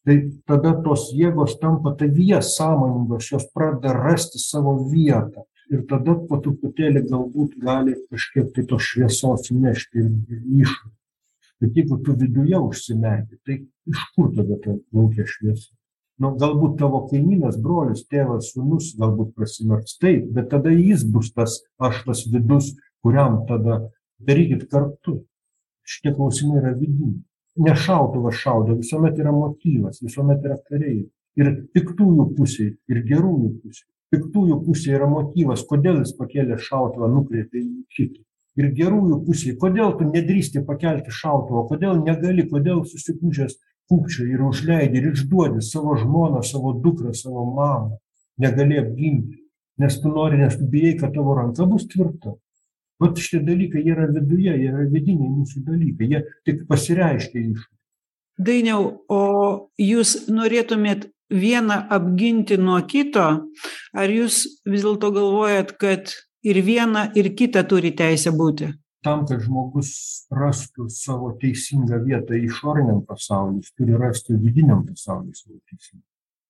tai 0.05 0.17
tada 0.47 0.73
tos 0.83 1.09
jėgos 1.13 1.57
tampa 1.61 1.93
tavyje 1.99 2.41
sąmoningos 2.45 3.31
jos 3.31 3.47
pradeda 3.53 3.93
rasti 3.93 4.39
savo 4.41 4.77
vietą. 4.91 5.45
Ir 5.69 5.83
tada 5.89 6.15
po 6.29 6.39
truputėlį 6.41 7.03
galbūt 7.11 7.59
gali 7.61 7.93
kažkiek 8.09 8.47
tai 8.55 8.63
tos 8.69 8.87
šviesos 8.87 9.51
įnešti 9.53 10.01
ir 10.01 10.07
į 10.09 10.63
išorę. 10.63 10.95
Bet 11.59 11.75
jeigu 11.77 11.99
tu 12.05 12.15
viduje 12.17 12.57
užsimerki 12.57 13.37
tai 13.45 13.59
iš 13.91 14.05
kur 14.15 14.31
tada 14.33 14.57
ta 14.63 14.73
lauke 14.95 15.27
šviesa? 15.27 15.69
Nu 16.19 16.33
galbūt 16.39 16.79
tavo 16.81 17.03
kaimynas 17.11 17.59
brolis 17.61 18.01
tėvas 18.09 18.49
sūnus 18.55 18.95
galbūt 18.99 19.35
prasimerks 19.37 19.99
taip 20.01 20.25
bet 20.35 20.49
tada 20.55 20.73
jis 20.73 21.05
bus 21.05 21.29
tas 21.35 21.61
aš 21.77 22.01
tas 22.07 22.25
vidus 22.33 22.73
kuriam 23.03 23.43
tada 23.47 23.83
darykit 24.19 24.67
kartu. 24.71 25.19
Šitie 25.89 26.13
klausimai 26.15 26.59
yra 26.61 26.73
vidiniai. 26.77 27.21
Ne 27.65 27.75
šautuvas 27.75 28.37
šaudo 28.39 28.75
visuomet 28.79 29.17
yra 29.19 29.31
motyvas 29.35 30.03
visuomet 30.03 30.43
yra 30.45 30.59
kariai. 30.67 31.05
Ir 31.39 31.55
piktųjų 31.73 32.25
pusėj 32.35 32.69
ir 32.91 33.01
gerųjų 33.07 33.53
pusėj 33.63 33.87
piktųjų 34.13 34.57
pusėj 34.65 34.97
yra 34.97 35.07
motyvas 35.09 35.63
kodėl 35.69 36.01
jis 36.01 36.15
pakėlęs 36.17 36.65
šautuvą 36.65 37.09
nukreipė 37.13 37.61
į 37.61 37.83
kitą. 37.95 38.23
Ir 38.59 38.71
gerųjų 38.75 39.19
pusėj 39.27 39.55
kodėl 39.61 39.93
tu 39.99 40.07
nedrįsti 40.09 40.63
pakelti 40.67 41.13
šautuvo 41.15 41.67
kodėl 41.69 42.01
negali 42.01 42.47
kodėl 42.49 42.81
susigūžęs 42.89 43.59
kūkčioji 43.89 44.33
ir 44.35 44.41
užleidi 44.45 44.99
ir 44.99 45.11
išduodi 45.13 45.61
savo 45.65 45.95
žmoną 46.01 46.41
savo 46.45 46.73
dukrą 46.85 47.13
savo 47.13 47.45
mamą 47.53 47.99
negali 48.41 48.81
apginti. 48.81 49.37
Nes 49.79 49.95
tu 50.01 50.11
nori 50.11 50.41
nes 50.41 50.57
tu 50.57 50.65
bijai 50.73 50.97
kad 50.99 51.13
tavo 51.15 51.37
ranka 51.37 51.69
bus 51.69 51.85
tvirta 51.87 52.35
vat 52.99 53.19
šitie 53.19 53.43
dalykai 53.47 53.83
yra 53.87 54.07
viduje 54.11 54.55
jie 54.55 54.71
yra 54.71 54.87
vidiniai 54.91 55.29
mūsų 55.33 55.63
dalykai 55.67 56.09
jie 56.13 56.23
tik 56.47 56.65
pasireiškia 56.71 57.45
išorėj 57.45 57.77
dainiau 58.49 58.89
o 59.11 59.21
jūs 59.79 60.27
norėtumėt 60.31 61.09
vieną 61.29 61.77
apginti 61.95 62.57
nuo 62.57 62.79
kito 62.89 63.27
ar 63.93 64.13
jūs 64.13 64.41
vis 64.65 64.85
dėlto 64.85 65.11
galvojat 65.15 65.75
kad 65.81 66.13
ir 66.43 66.61
viena 66.65 67.09
ir 67.15 67.33
kita 67.39 67.65
turi 67.67 67.91
teisę 67.95 68.33
būti 68.35 68.71
tam 69.05 69.25
kad 69.27 69.43
žmogus 69.43 69.91
rastų 70.35 70.89
savo 70.91 71.31
teisingą 71.41 72.01
vietą 72.05 72.39
išoriniam 72.39 73.03
pasauly 73.07 73.61
jis 73.61 73.75
turi 73.77 73.99
rasti 73.99 74.35
vidiniam 74.35 74.85
pasauly 74.87 75.35
savo 75.35 75.59
teisingą 75.69 76.03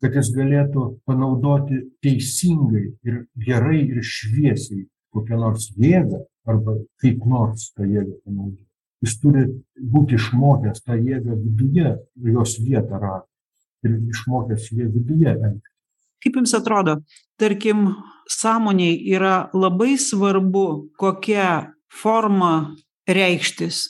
kad 0.03 0.15
jis 0.15 0.31
galėtų 0.35 0.85
panaudoti 1.09 1.83
teisingai 2.03 2.85
ir 3.05 3.23
gerai 3.45 3.83
ir 3.83 4.01
šviesiai 4.05 4.85
kokią 5.13 5.39
nors 5.41 5.69
jėgą 5.77 6.23
arba 6.49 6.75
kaip 7.01 7.25
nors 7.29 7.69
tą 7.75 7.87
jėgą 7.87 8.17
panaudoti. 8.25 8.65
Jis 9.03 9.15
turi 9.21 9.45
būti 9.93 10.17
išmokęs 10.19 10.83
tą 10.83 10.97
jėgą 10.99 11.37
viduje, 11.39 11.95
jos 12.35 12.57
vietą 12.59 12.99
rasti 12.99 13.87
ir 13.87 13.99
išmokęs 14.11 14.71
ją 14.75 14.89
viduje 14.91 15.31
elgti. 15.31 15.69
Kaip 16.19 16.35
Jums 16.35 16.53
atrodo, 16.57 16.97
tarkim, 17.39 17.93
sąmoniai 18.27 18.97
yra 19.15 19.49
labai 19.55 19.95
svarbu, 19.97 20.91
kokia 20.99 21.71
forma 21.87 22.75
reikštis. 23.07 23.85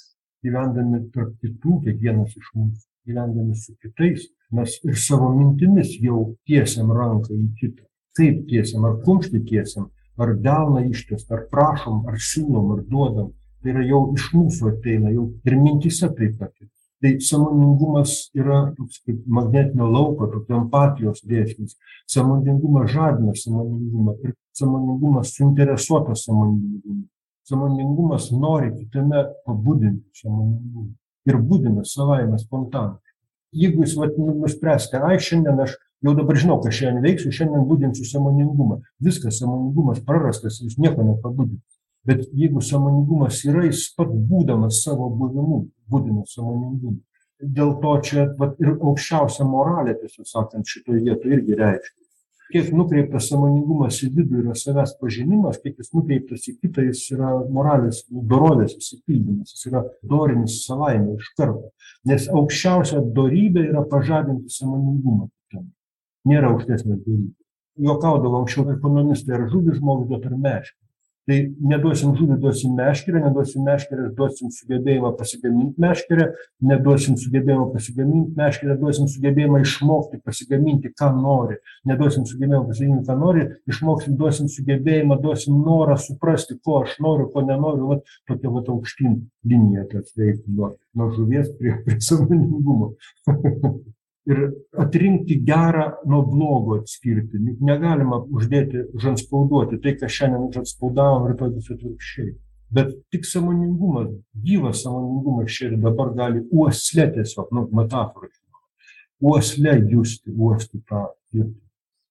gyvendami 0.46 1.02
tarp 1.12 1.34
kitų, 1.44 1.82
kiekvienas 1.84 2.36
iš 2.38 2.52
mūsų, 2.56 2.86
gyvendami 3.10 3.56
su 3.60 3.74
kitais, 3.84 4.30
mes 4.56 4.78
ir 4.88 4.96
savo 4.96 5.34
mintimis 5.36 5.98
jau 6.00 6.36
tiesiam 6.48 6.94
ranką 6.96 7.36
į 7.36 7.48
kitą. 7.60 7.84
Kaip 8.16 8.46
tiesiam, 8.48 8.86
ar 8.88 8.96
kumštį 9.04 9.42
tiesiam, 9.50 9.90
ar 10.20 10.36
delną 10.46 10.84
ištės, 10.90 11.26
ar 11.34 11.46
prašom, 11.52 12.04
ar 12.10 12.20
siūlom, 12.32 12.74
ar 12.76 12.84
duodam. 12.90 13.32
Tai 13.60 13.74
yra 13.74 13.84
jau 13.84 14.02
iš 14.16 14.30
mūsų 14.36 14.70
ateina, 14.74 15.12
jau 15.12 15.26
ir 15.48 15.56
mintise 15.60 16.08
taip 16.16 16.38
pat. 16.40 16.54
Tai 17.00 17.12
samoningumas 17.24 18.14
yra 18.36 18.60
toks 18.76 19.00
kaip 19.08 19.20
magnetinio 19.28 19.88
lauko, 19.88 20.28
tokio 20.32 20.58
empatijos 20.60 21.22
dėsnis. 21.28 21.78
Samoningumas 22.12 22.92
žadina 22.92 23.36
samoningumą 23.40 24.18
ir 24.24 24.34
samoningumas 24.56 25.32
suinteresuotas 25.36 26.26
samoningumu. 26.28 27.06
Samoningumas 27.48 28.30
nori 28.36 28.74
kitame 28.76 29.24
pabudinti 29.48 30.22
samoningumą 30.22 30.92
ir 31.30 31.40
būdina 31.40 31.86
savaime 31.88 32.40
spontaniškai. 32.42 33.16
Jeigu 33.60 33.84
jūs 33.84 33.96
vat, 33.98 34.18
nu, 34.20 34.36
nuspręsite, 34.44 35.00
ai 35.02 35.18
šiandien 35.24 35.64
aš 35.64 35.76
jau 36.06 36.14
dabar 36.18 36.40
žinau, 36.40 36.60
ką 36.64 36.72
šiandien 36.74 37.06
veiksiu, 37.06 37.34
šiandien 37.36 37.68
būdinsiu 37.70 38.08
samoningumą. 38.08 38.80
Viskas, 39.04 39.40
samoningumas 39.42 40.02
prarastas, 40.06 40.62
jūs 40.64 40.80
nieko 40.82 41.06
nepabudinate. 41.08 41.66
Bet 42.08 42.26
jeigu 42.32 42.64
samoningumas 42.64 43.44
yra, 43.46 43.66
jis 43.68 43.90
pat 43.98 44.12
būdamas 44.32 44.84
savo 44.86 45.10
buvimu, 45.12 45.66
būdina 45.92 46.26
samoningumą. 46.30 47.02
Dėl 47.40 47.76
to 47.84 47.96
čia 48.04 48.26
vat, 48.40 48.58
ir 48.60 48.76
aukščiausia 48.76 49.48
moralė, 49.48 49.96
tiesą 50.02 50.26
sakant, 50.28 50.68
šitoje 50.68 51.06
vietoje 51.06 51.38
irgi 51.38 51.60
reiškia 51.60 52.00
kiek 52.50 52.72
nukreiptas 52.74 53.30
sąmoningumas 53.30 54.00
į 54.06 54.10
vidų 54.16 54.44
yra 54.44 54.56
savęs 54.58 54.96
pažinimas, 55.02 55.60
kiek 55.62 55.78
jis 55.78 55.92
nukreiptas 55.94 56.48
į 56.50 56.56
kitą, 56.64 56.86
jis 56.88 57.04
yra 57.14 57.34
moralės, 57.54 58.02
dorovės 58.10 58.74
įsipildymas, 58.80 59.54
jis 59.54 59.68
yra 59.70 59.84
dorinis 60.02 60.64
savaime 60.66 61.18
iš 61.18 61.30
karto. 61.38 61.70
Nes 62.10 62.26
aukščiausia 62.34 63.04
dorybė 63.16 63.68
yra 63.70 63.86
pažadinti 63.90 64.50
sąmoningumą. 64.54 65.30
Nėra 66.28 66.52
aukštesnės 66.54 67.00
dorybės. 67.06 67.36
Juokaudavo 67.80 68.42
anksčiau 68.42 68.68
ekonomistai, 68.74 69.38
ar 69.38 69.48
žuvį 69.52 69.78
žmogus 69.78 70.10
duot 70.10 70.26
ar 70.28 70.36
meškį. 70.36 70.80
Tai 71.30 71.36
neduosim 71.70 72.16
žuvį, 72.18 72.40
duosim 72.42 72.72
meškerę, 72.74 73.20
neduosim 73.22 73.62
meškerę, 73.68 74.08
duosim 74.18 74.50
sugebėjimą 74.50 75.12
pasigaminti 75.20 75.84
meškerę, 75.84 76.26
neduosim 76.72 77.20
sugebėjimą 77.22 77.68
pasigaminti 77.76 78.34
meškerę, 78.40 78.78
duosim 78.80 79.06
sugebėjimą 79.12 79.60
išmokti 79.62 80.18
pasigaminti, 80.26 80.90
ką 80.98 81.12
nori, 81.20 81.60
neduosim 81.92 82.26
sugebėjimą 82.32 82.64
pasigaminti, 82.72 83.06
ką 83.12 83.18
nori, 83.22 83.46
išmoksim, 83.70 84.18
duosim 84.18 84.50
sugebėjimą, 84.56 85.20
duosim 85.22 85.62
norą 85.68 86.00
suprasti, 86.02 86.58
ko 86.66 86.82
aš 86.88 86.98
noriu, 87.06 87.30
ko 87.36 87.46
nenoriu, 87.46 87.92
va, 87.92 88.00
tokia 88.32 88.56
va 88.56 88.66
aukštyn 88.66 89.22
linija, 89.54 89.86
kad 89.94 90.10
veiktų 90.18 90.58
nuo, 90.58 90.74
nuo 90.98 91.12
žuvies 91.14 91.54
prie, 91.62 91.78
prie 91.86 92.02
sąmoningumo. 92.10 92.96
ir 94.28 94.42
atrinkti 94.78 95.40
gerą 95.46 95.86
nuo 96.10 96.22
blogo 96.28 96.80
atskirti. 96.82 97.40
Negalima 97.62 98.20
uždėti, 98.26 98.86
užanspauduoti 98.98 99.80
tai, 99.84 99.96
ką 100.00 100.10
šiandien 100.12 100.50
užanspaudavom, 100.50 101.30
rytoj 101.32 101.56
bus 101.56 101.72
atvirkščiai. 101.76 102.36
Bet 102.76 102.92
tik 103.10 103.26
samoningumas, 103.26 104.12
gyvas 104.46 104.84
samoningumas 104.84 105.56
čia 105.56 105.72
ir 105.72 105.80
dabar 105.82 106.12
gali 106.18 106.44
uoslė 106.54 107.08
tiesiog, 107.16 107.50
nu, 107.56 107.66
metafora, 107.74 108.30
uoslė 109.26 109.80
justi, 109.90 110.30
uosti 110.36 110.84
tą 110.90 111.08
ir. 111.34 111.50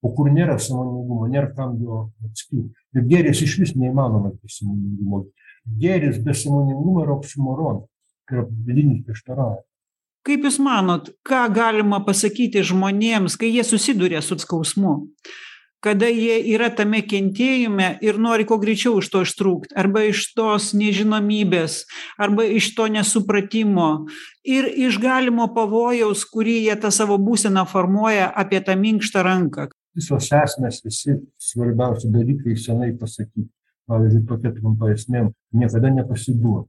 O 0.03 0.13
kur 0.15 0.29
nėra 0.31 0.55
samoningumo, 0.63 1.27
nėra 1.27 1.49
kam 1.57 1.73
jo 1.83 2.05
atskirti. 2.23 2.71
Ir 2.95 3.07
gėris 3.11 3.41
iš 3.43 3.57
vis 3.63 3.73
neįmanomas 3.75 4.37
be 4.39 4.51
samoningumo. 4.55 5.25
Gėris 5.81 6.21
be 6.23 6.35
samoningumo 6.39 7.03
yra 7.03 7.17
oksimoron, 7.17 7.81
tai 8.27 8.39
yra 8.39 8.45
vidinis 8.69 9.03
prieštaravimas. 9.07 9.65
Kaip 10.27 10.47
Jūs 10.47 10.59
manot, 10.63 11.13
ką 11.27 11.47
galima 11.55 12.01
pasakyti 12.05 12.65
žmonėms, 12.67 13.37
kai 13.39 13.53
jie 13.55 13.65
susiduria 13.65 14.23
su 14.25 14.37
skausmu? 14.39 15.11
Kada 15.79 16.09
jie 16.11 16.41
yra 16.57 16.73
tame 16.75 17.05
kentėjime 17.07 17.93
ir 18.03 18.17
nori 18.19 18.43
kuo 18.49 18.57
greičiau 18.59 18.99
iš 18.99 19.13
to 19.13 19.21
ištrūkti, 19.23 19.77
arba 19.79 20.03
iš 20.09 20.25
tos 20.35 20.73
nežinomybės, 20.75 21.85
arba 22.19 22.49
iš 22.51 22.73
to 22.75 22.89
nesupratimo 22.91 24.09
ir 24.43 24.67
iš 24.67 24.99
galimo 24.99 25.47
pavojaus, 25.55 26.25
kurį 26.27 26.57
jie 26.65 26.75
tą 26.83 26.91
savo 26.91 27.21
būseną 27.23 27.63
formuoja 27.71 28.27
apie 28.43 28.59
tą 28.67 28.75
minkštą 28.81 29.23
ranką. 29.23 29.69
Visos 29.95 30.33
esmės, 30.35 30.83
visi 30.83 31.15
svarbiausi 31.39 32.11
dalykai 32.11 32.59
senai 32.59 32.91
pasakyti. 32.99 33.47
Pavyzdžiui, 33.89 34.27
tokia 34.29 34.51
trumpa 34.59 34.91
esmė- 34.93 35.29
niekada 35.63 35.95
nepasiduoti 35.95 36.69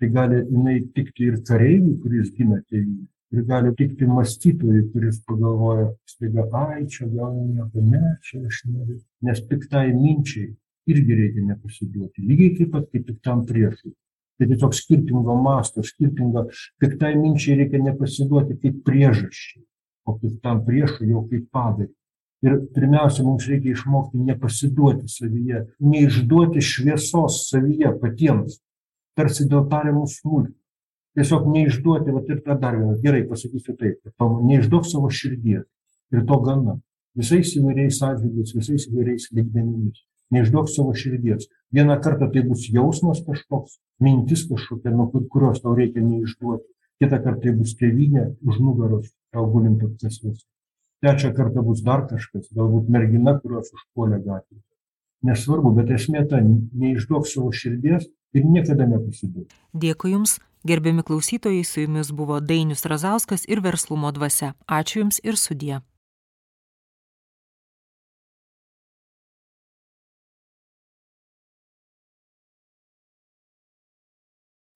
tai 0.00 0.08
gali 0.08 0.42
jinai 0.48 0.80
tikti 0.96 1.28
ir 1.28 1.40
kareiviui, 1.44 1.98
kuris 2.00 2.30
gina 2.36 2.60
tėvynę, 2.70 3.04
ir 3.36 3.44
gali 3.46 3.72
tikti 3.76 4.08
mąstytojui, 4.08 4.86
kuris 4.94 5.20
pagalvoja, 5.28 5.90
staiga, 6.08 6.46
ai, 6.56 6.86
čia 6.88 7.08
gal 7.12 7.34
nieko, 7.36 7.84
ne, 7.84 8.16
čia 8.26 8.40
aš 8.48 8.62
noriu. 8.70 8.98
Nes 9.26 9.42
piktai 9.50 9.90
minčiai 9.94 10.48
irgi 10.90 11.18
reikia 11.18 11.44
nepasiduoti, 11.50 12.24
lygiai 12.24 12.56
taip 12.56 12.72
pat 12.74 12.88
kaip 12.90 13.06
piktam 13.10 13.44
priešui. 13.46 13.92
Tai 14.40 14.48
tiesiog 14.48 14.72
skirtingo 14.72 15.36
masto, 15.36 15.84
skirtingo, 15.84 16.46
piktai 16.80 17.12
minčiai 17.20 17.58
reikia 17.60 17.82
nepasiduoti 17.90 18.56
kaip 18.62 18.80
priežasčiai, 18.88 19.66
o 20.08 20.16
piktam 20.16 20.64
priešui 20.64 21.10
jau 21.12 21.26
kaip 21.28 21.50
padarį. 21.52 21.92
Ir 22.40 22.56
pirmiausia, 22.72 23.20
mums 23.20 23.44
reikia 23.44 23.74
išmokti 23.74 24.16
nepasiduoti 24.24 25.10
savyje, 25.12 25.66
neišduoti 25.84 26.62
šviesos 26.64 27.42
savyje 27.50 27.92
patiems, 28.00 28.56
tarsi 29.18 29.46
dėl 29.50 29.66
tariamų 29.70 30.06
smulkių. 30.10 30.56
Tiesiog 31.18 31.48
neišduoti, 31.50 32.12
va 32.14 32.22
ir 32.28 32.42
tą 32.44 32.54
dar 32.60 32.76
vieną, 32.78 32.94
gerai 33.02 33.24
pasakysiu 33.26 33.74
taip, 33.78 33.98
neišduok 34.22 34.86
savo 34.86 35.10
širdies 35.10 35.66
ir 36.14 36.26
to 36.26 36.38
gana. 36.44 36.76
Visais 37.18 37.50
įvairiais 37.58 37.98
atžvilgiais, 38.06 38.54
visais 38.54 38.86
įvairiais 38.86 39.26
lygmenimis. 39.34 40.04
Neišduok 40.30 40.68
savo 40.70 40.94
širdies. 40.94 41.48
Vieną 41.74 41.96
kartą 42.04 42.28
tai 42.30 42.44
bus 42.46 42.68
jausmas 42.70 43.18
kažkoks, 43.26 43.80
mintis 43.98 44.44
kažkokia, 44.46 44.94
nuo 44.94 45.08
kurios 45.10 45.58
tau 45.64 45.74
reikia 45.74 46.04
neišduoti. 46.06 46.68
Kitą 47.02 47.18
kartą 47.24 47.48
tai 47.48 47.56
bus 47.58 47.74
tėvynė 47.80 48.28
už 48.46 48.62
nugaros, 48.62 49.10
tau 49.34 49.48
gulint 49.50 49.82
apkasvės. 49.82 50.44
Trečią 51.02 51.32
kartą 51.34 51.64
bus 51.66 51.82
dar 51.82 52.06
kažkas, 52.06 52.50
galbūt 52.54 52.90
mergina, 52.92 53.34
kurios 53.42 53.72
užpuolė 53.74 54.20
gatvėje. 54.22 54.62
Nesvarbu, 55.26 55.74
bet 55.76 55.90
esmė 55.92 56.24
ta, 56.30 56.40
neišduok 56.40 57.26
savo 57.28 57.50
širdies 57.52 58.08
ir 58.32 58.46
niekada 58.48 58.86
nepasiduok. 58.88 59.52
Dėkui 59.76 60.14
Jums, 60.14 60.38
gerbiami 60.64 61.04
klausytojai, 61.04 61.60
su 61.68 61.84
Jumis 61.84 62.14
buvo 62.16 62.40
Dainius 62.40 62.86
Razauskas 62.88 63.44
ir 63.48 63.60
verslumo 63.60 64.12
dvasia. 64.16 64.54
Ačiū 64.64 65.04
Jums 65.04 65.20
ir 65.24 65.36
sudie. 65.36 65.82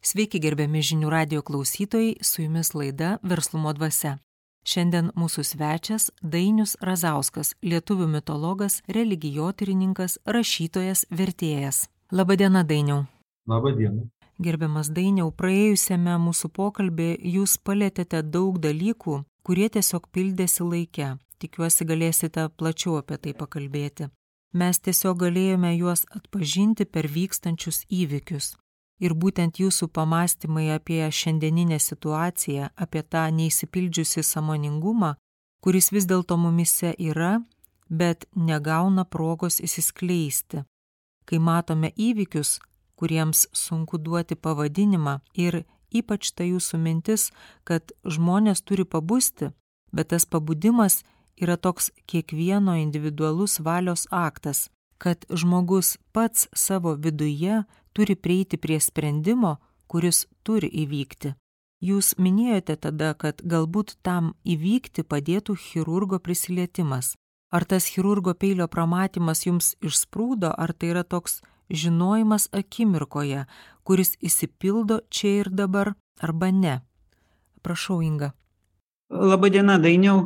Sveiki 0.05 0.37
gerbiami 0.37 0.83
žinių 0.85 1.09
radio 1.09 1.41
klausytojai, 1.41 2.19
su 2.21 2.45
Jumis 2.45 2.75
laida 2.77 3.17
Verslumo 3.25 3.73
dvasia. 3.73 4.19
Šiandien 4.65 5.11
mūsų 5.13 5.43
svečias 5.45 6.09
Dainius 6.23 6.73
Razauskas, 6.81 7.53
lietuvių 7.61 8.07
mitologas, 8.09 8.79
religijotyrininkas, 8.89 10.17
rašytojas, 10.25 11.05
vertėjas. 11.13 11.85
Labadiena, 12.11 12.65
Dainiau. 12.65 13.05
Labadiena. 13.47 14.09
Gerbiamas 14.41 14.89
Dainiau, 14.89 15.29
praėjusiame 15.37 16.17
mūsų 16.19 16.49
pokalbė 16.57 17.11
jūs 17.37 17.59
palėtėte 17.61 18.23
daug 18.25 18.57
dalykų, 18.59 19.21
kurie 19.45 19.69
tiesiog 19.69 20.09
pildėsi 20.09 20.65
laike. 20.65 21.13
Tikiuosi 21.39 21.85
galėsite 21.85 22.49
plačiau 22.57 22.97
apie 23.03 23.21
tai 23.21 23.37
pakalbėti. 23.37 24.09
Mes 24.55 24.81
tiesiog 24.81 25.21
galėjome 25.27 25.75
juos 25.77 26.07
atpažinti 26.15 26.87
per 26.89 27.11
vykstančius 27.11 27.85
įvykius. 27.91 28.55
Ir 29.03 29.15
būtent 29.15 29.59
jūsų 29.59 29.89
pamastymai 29.91 30.69
apie 30.75 31.03
šiandieninę 31.11 31.81
situaciją, 31.83 32.71
apie 32.77 33.03
tą 33.03 33.27
neįsipildžiusi 33.35 34.23
samoningumą, 34.23 35.15
kuris 35.61 35.91
vis 35.91 36.07
dėlto 36.07 36.37
mumise 36.39 36.95
yra, 36.99 37.41
bet 37.89 38.29
negauna 38.37 39.05
progos 39.05 39.59
įsiskleisti. 39.61 40.63
Kai 41.25 41.39
matome 41.39 41.91
įvykius, 41.97 42.61
kuriems 42.95 43.47
sunku 43.53 43.99
duoti 43.99 44.37
pavadinimą 44.37 45.19
ir 45.35 45.65
ypač 45.91 46.31
ta 46.37 46.47
jūsų 46.47 46.79
mintis, 46.79 47.31
kad 47.65 47.93
žmonės 48.05 48.63
turi 48.63 48.85
pabusti, 48.85 49.51
bet 49.93 50.13
tas 50.13 50.27
pabudimas 50.27 51.03
yra 51.41 51.57
toks 51.57 51.91
kiekvieno 52.07 52.77
individualus 52.79 53.59
valios 53.61 54.07
aktas, 54.11 54.69
kad 54.99 55.27
žmogus 55.31 55.97
pats 56.13 56.49
savo 56.55 56.95
viduje 56.95 57.65
turi 57.95 58.17
prieiti 58.17 58.59
prie 58.59 58.81
sprendimo, 58.81 59.57
kuris 59.87 60.27
turi 60.43 60.69
įvykti. 60.85 61.35
Jūs 61.85 62.15
minėjote 62.19 62.77
tada, 62.81 63.13
kad 63.15 63.43
galbūt 63.45 63.99
tam 64.03 64.33
įvykti 64.45 65.05
padėtų 65.05 65.57
chirurgo 65.61 66.19
prisilietimas. 66.19 67.15
Ar 67.55 67.67
tas 67.69 67.87
chirurgo 67.87 68.35
peilio 68.35 68.67
pramatymas 68.69 69.45
jums 69.47 69.75
išsprūdo, 69.85 70.51
ar 70.57 70.73
tai 70.73 70.95
yra 70.95 71.05
toks 71.05 71.43
žinojimas 71.71 72.49
akimirkoje, 72.53 73.45
kuris 73.85 74.17
įsipildo 74.25 75.03
čia 75.11 75.35
ir 75.43 75.51
dabar, 75.53 75.93
arba 76.21 76.51
ne. 76.51 76.81
Prašau, 77.63 78.01
Inga. 78.03 78.33
Labadiena, 79.11 79.79
Dainiau. 79.79 80.25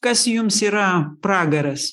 Kas 0.00 0.26
jums 0.28 0.60
yra 0.62 1.16
pragaras? 1.24 1.88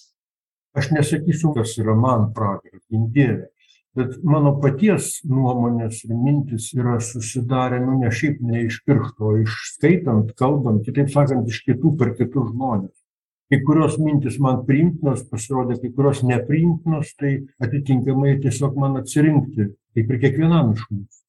Aš 0.75 0.91
nesakysiu, 0.91 1.53
kas 1.55 1.77
yra 1.79 1.95
man 1.95 2.31
pragaras, 2.35 2.83
gindėlė. 2.91 3.47
Bet 3.93 4.15
mano 4.25 4.55
paties 4.57 5.19
nuomonės 5.29 5.99
ir 6.07 6.15
mintis 6.17 6.71
yra 6.73 6.95
susidarę, 7.03 7.77
nu 7.83 7.99
ne 7.99 8.09
šiaip 8.09 8.39
ne 8.41 8.63
iš 8.65 8.79
piršto, 8.87 9.27
o 9.29 9.41
išskaitant, 9.43 10.31
kalbant, 10.39 10.81
kitaip 10.87 11.11
sakant, 11.13 11.45
iš 11.49 11.59
kitų 11.67 11.93
per 11.99 12.15
kitus 12.17 12.49
žmonės. 12.49 12.95
Kai 13.53 13.59
kurios 13.67 13.99
mintis 14.01 14.39
man 14.41 14.63
priimtinos, 14.65 15.27
pasirodė, 15.29 15.77
kai 15.83 15.91
kurios 15.93 16.23
nepriimtinos, 16.25 17.13
tai 17.19 17.35
atitinkamai 17.61 18.39
tiesiog 18.41 18.79
man 18.81 18.97
atsirinkti, 19.03 19.69
kaip 19.93 20.09
ir 20.09 20.21
kiekvienam 20.25 20.73
iš 20.73 20.87
mūsų. 20.89 21.19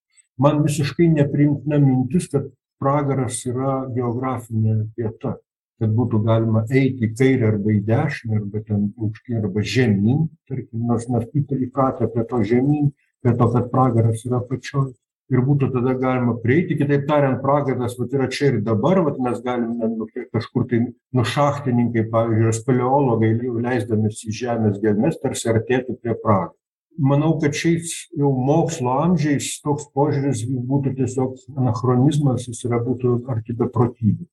Man 0.41 0.63
visiškai 0.65 1.11
nepriimtina 1.19 1.77
mintis, 1.85 2.31
kad 2.33 2.49
pragaras 2.81 3.43
yra 3.45 3.83
geografinė 3.93 4.87
vieta 4.97 5.37
kad 5.85 5.93
būtų 5.93 6.23
galima 6.25 6.65
eiti 6.73 7.05
į 7.05 7.13
kairę 7.19 7.53
arba 7.53 7.73
į 7.75 7.81
dešinę, 7.85 8.41
arba 8.41 8.61
ten 8.65 8.85
aukštyn, 8.97 9.41
arba 9.43 9.65
žemyn, 9.75 10.27
tarkim, 10.49 10.87
nors 10.89 11.09
mes 11.13 11.27
įpratę 11.37 12.09
prie 12.13 12.25
to 12.31 12.41
žemyn, 12.51 12.93
prie 13.21 13.35
to, 13.37 13.49
kad 13.53 13.73
pragaras 13.73 14.25
yra 14.25 14.41
pačioj. 14.41 14.95
Ir 15.33 15.41
būtų 15.41 15.71
tada 15.73 15.95
galima 15.97 16.35
prieiti, 16.41 16.77
kitaip 16.77 17.07
tariant, 17.09 17.39
pragaras 17.41 17.95
vat, 17.97 18.13
yra 18.13 18.27
čia 18.29 18.51
ir 18.51 18.59
dabar, 18.65 19.01
vat, 19.07 19.17
mes 19.25 19.39
galime 19.45 19.89
nu, 19.93 20.09
kažkur 20.37 20.67
tai 20.69 20.83
nušachtininkai, 21.17 22.05
pavyzdžiui, 22.13 22.53
speleologai, 22.59 23.31
leisdamės 23.65 24.21
į 24.29 24.35
žemės 24.41 24.77
gelmes, 24.85 25.17
tarsi 25.23 25.49
artėti 25.53 25.97
prie 25.97 26.17
pragaro. 26.21 26.53
Manau, 27.01 27.33
kad 27.43 27.57
šiais 27.57 27.97
jau 28.15 28.31
mokslo 28.37 28.93
amžiais 29.01 29.49
toks 29.65 29.89
požiūris 29.97 30.45
būtų 30.47 30.93
tiesiog 31.01 31.41
anachronizmas, 31.57 32.45
jis 32.47 32.61
yra 32.69 32.79
būtų 32.85 33.17
arti 33.33 33.57
beprotybės 33.59 34.29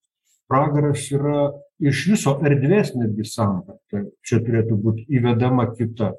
pragaras 0.52 1.08
yra 1.16 1.52
iš 1.80 2.04
viso 2.12 2.36
erdvės 2.44 2.92
netgi 2.98 3.24
samprata. 3.28 4.04
Čia 4.28 4.42
turėtų 4.44 4.78
būti 4.84 5.08
įvedama 5.16 5.70
kita. 5.78 6.12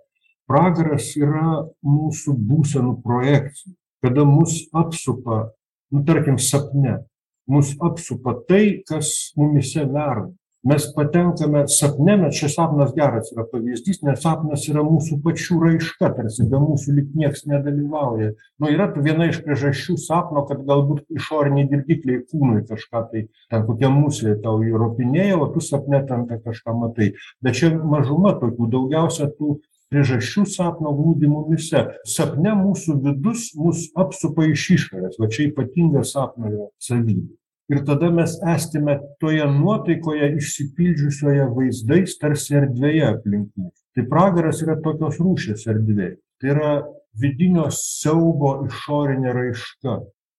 Pragaras 0.48 1.12
yra 1.20 1.62
mūsų 1.84 2.34
būsenų 2.48 2.96
projekcija, 3.04 3.76
kada 4.02 4.24
mus 4.26 4.64
apsupa, 4.74 5.52
nu 5.92 6.02
tarkim, 6.08 6.40
sapne, 6.40 7.02
mus 7.46 7.76
apsupa 7.80 8.34
tai, 8.48 8.80
kas 8.88 9.32
mumise 9.38 9.84
verda 9.86 10.32
mes 10.64 10.86
patenkame 10.94 11.64
sapne, 11.68 12.16
mes 12.16 12.36
čia 12.38 12.48
sapnas 12.52 12.92
geras 12.94 13.32
yra 13.34 13.44
pavyzdys, 13.50 14.02
nes 14.06 14.20
sapnas 14.22 14.66
yra 14.70 14.84
mūsų 14.86 15.18
pačių 15.24 15.58
raiška, 15.64 16.12
tarsi 16.18 16.46
be 16.50 16.60
mūsų 16.62 16.94
lik 16.98 17.08
nieks 17.18 17.44
nedalyvauja. 17.50 18.30
Nu, 18.62 18.70
yra 18.70 18.86
viena 18.94 19.26
iš 19.30 19.42
priežasčių 19.42 19.96
sapno, 19.98 20.44
kad 20.46 20.62
galbūt 20.68 21.02
išoriniai 21.18 21.66
dirgikliai 21.72 22.22
kūnui 22.30 22.62
kažką 22.70 23.02
tai, 23.10 23.26
ten 23.50 23.66
kokia 23.66 23.90
musė 23.90 24.36
tau 24.44 24.62
įropinėja, 24.62 25.40
o 25.42 25.50
tu 25.52 25.64
sapne 25.64 26.04
ten 26.06 26.28
kažką 26.30 26.78
matai. 26.78 27.12
Bet 27.42 27.58
čia 27.58 27.74
mažuma 27.74 28.36
tokių, 28.38 28.70
daugiausia 28.76 29.32
tų 29.34 29.58
priežasčių 29.92 30.46
sapno 30.48 30.94
glūdi 30.96 31.28
mumise. 31.28 31.84
Sapne 32.08 32.54
mūsų 32.62 33.00
vidus 33.02 33.50
mus 33.58 33.88
apsupa 33.98 34.46
iš 34.48 34.70
išorės, 34.78 35.18
va 35.20 35.28
čia 35.32 35.50
ypatinga 35.50 36.06
sapno 36.06 36.70
savybė 36.80 37.41
ir 37.70 37.84
tada 37.86 38.10
mes 38.10 38.34
esame 38.54 38.98
toje 39.20 39.44
nuotaikoje 39.58 40.32
išsipildžiusioje 40.38 41.46
vaizdais 41.56 42.16
tarsi 42.22 42.58
erdvėje 42.60 43.06
aplink 43.10 43.52
mus. 43.56 43.76
Tai 43.94 44.06
pragaras 44.08 44.62
yra 44.64 44.78
tokios 44.82 45.20
rūšės 45.20 45.68
erdvė. 45.70 46.14
Tai 46.40 46.52
yra 46.54 46.72
vidinio 47.20 47.68
siaubo 47.76 48.54
išorinė 48.66 49.34
raiška, 49.36 49.98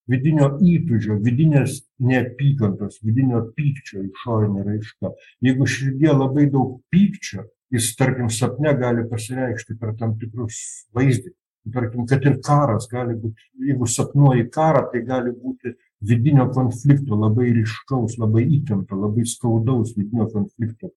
vidinio 0.09 0.49
įtūžio, 0.59 1.19
vidinės 1.23 1.81
neapykantos, 2.03 2.99
vidinio 3.05 3.43
pykčio 3.55 4.03
išorinė 4.09 4.65
raiška. 4.67 5.13
Jeigu 5.45 5.69
širdie 5.69 6.11
labai 6.11 6.49
daug 6.51 6.81
pykčio, 6.91 7.45
jis, 7.73 7.93
tarkim, 7.99 8.29
sapne 8.33 8.73
gali 8.77 9.05
pasireikšti 9.09 9.77
per 9.79 9.95
tam 9.99 10.17
tikrus 10.19 10.59
vaizdinius. 10.95 11.37
Tarkim, 11.73 12.03
kad 12.03 12.25
ir 12.27 12.41
karas 12.43 12.89
gali 12.91 13.13
būti, 13.15 13.45
jeigu 13.69 13.87
sapnuoji 13.87 14.49
karą, 14.51 14.81
tai 14.91 14.99
gali 15.07 15.31
būti 15.31 15.71
vidinio 16.09 16.49
konflikto, 16.51 17.15
labai 17.19 17.51
ryškaus, 17.57 18.17
labai 18.19 18.43
įtempto, 18.57 18.97
labai 18.99 19.25
skaudaus 19.29 19.95
vidinio 19.97 20.27
konflikto. 20.33 20.91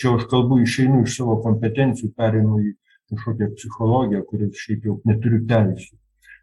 Čia 0.00 0.16
aš 0.16 0.26
kalbu 0.30 0.60
išeinu 0.62 1.02
iš 1.04 1.18
savo 1.20 1.38
kompetencijų, 1.44 2.12
perinu 2.16 2.60
į 2.60 2.72
kažkokią 3.12 3.52
psichologiją, 3.54 4.24
kuris 4.28 4.58
šiaip 4.60 4.88
jau 4.88 4.98
neturiu 5.08 5.44
teisų. 5.48 5.96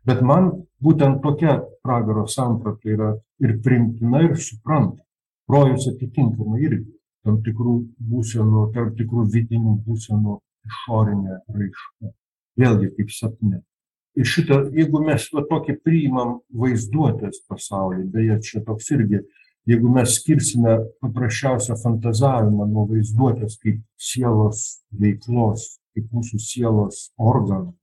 Bet 0.07 0.23
man 0.25 0.49
būtent 0.83 1.21
tokia 1.23 1.59
pragaro 1.85 2.25
samprata 2.27 2.89
yra 2.95 3.11
ir 3.43 3.59
primtina, 3.63 4.23
ir 4.25 4.35
supranta. 4.37 4.99
Rojus 5.49 5.89
atitinkamai 5.91 6.63
irgi 6.63 6.93
tam 7.23 7.39
tikrų 7.43 7.75
būsenų, 8.09 8.65
tam 8.75 8.91
tikrų 8.97 9.27
vidinių 9.35 9.77
būsenų 9.85 10.39
išorinė 10.69 11.39
raiška. 11.55 12.11
Vėlgi 12.59 12.89
kaip 12.97 13.13
sapne 13.15 13.61
ir 14.19 14.29
šitą 14.29 14.59
jeigu 14.75 15.01
mes 15.05 15.29
va 15.33 15.45
tokį 15.49 15.77
priimam 15.85 16.35
vaizduotės 16.63 17.43
pasaulį 17.49 18.05
beje 18.13 18.39
čia 18.49 18.63
toks 18.67 18.91
irgi 18.95 19.23
jeigu 19.69 19.91
mes 19.95 20.17
skirsime 20.19 20.77
paprasčiausią 21.03 21.77
fantazavimą 21.81 22.67
nuo 22.69 22.85
vaizduotės 22.91 23.57
kaip 23.63 23.81
sielos 23.97 24.83
veiklos 24.99 25.73
kaip 25.93 26.09
mūsų 26.13 26.41
sielos 26.41 27.07
organo 27.17 27.73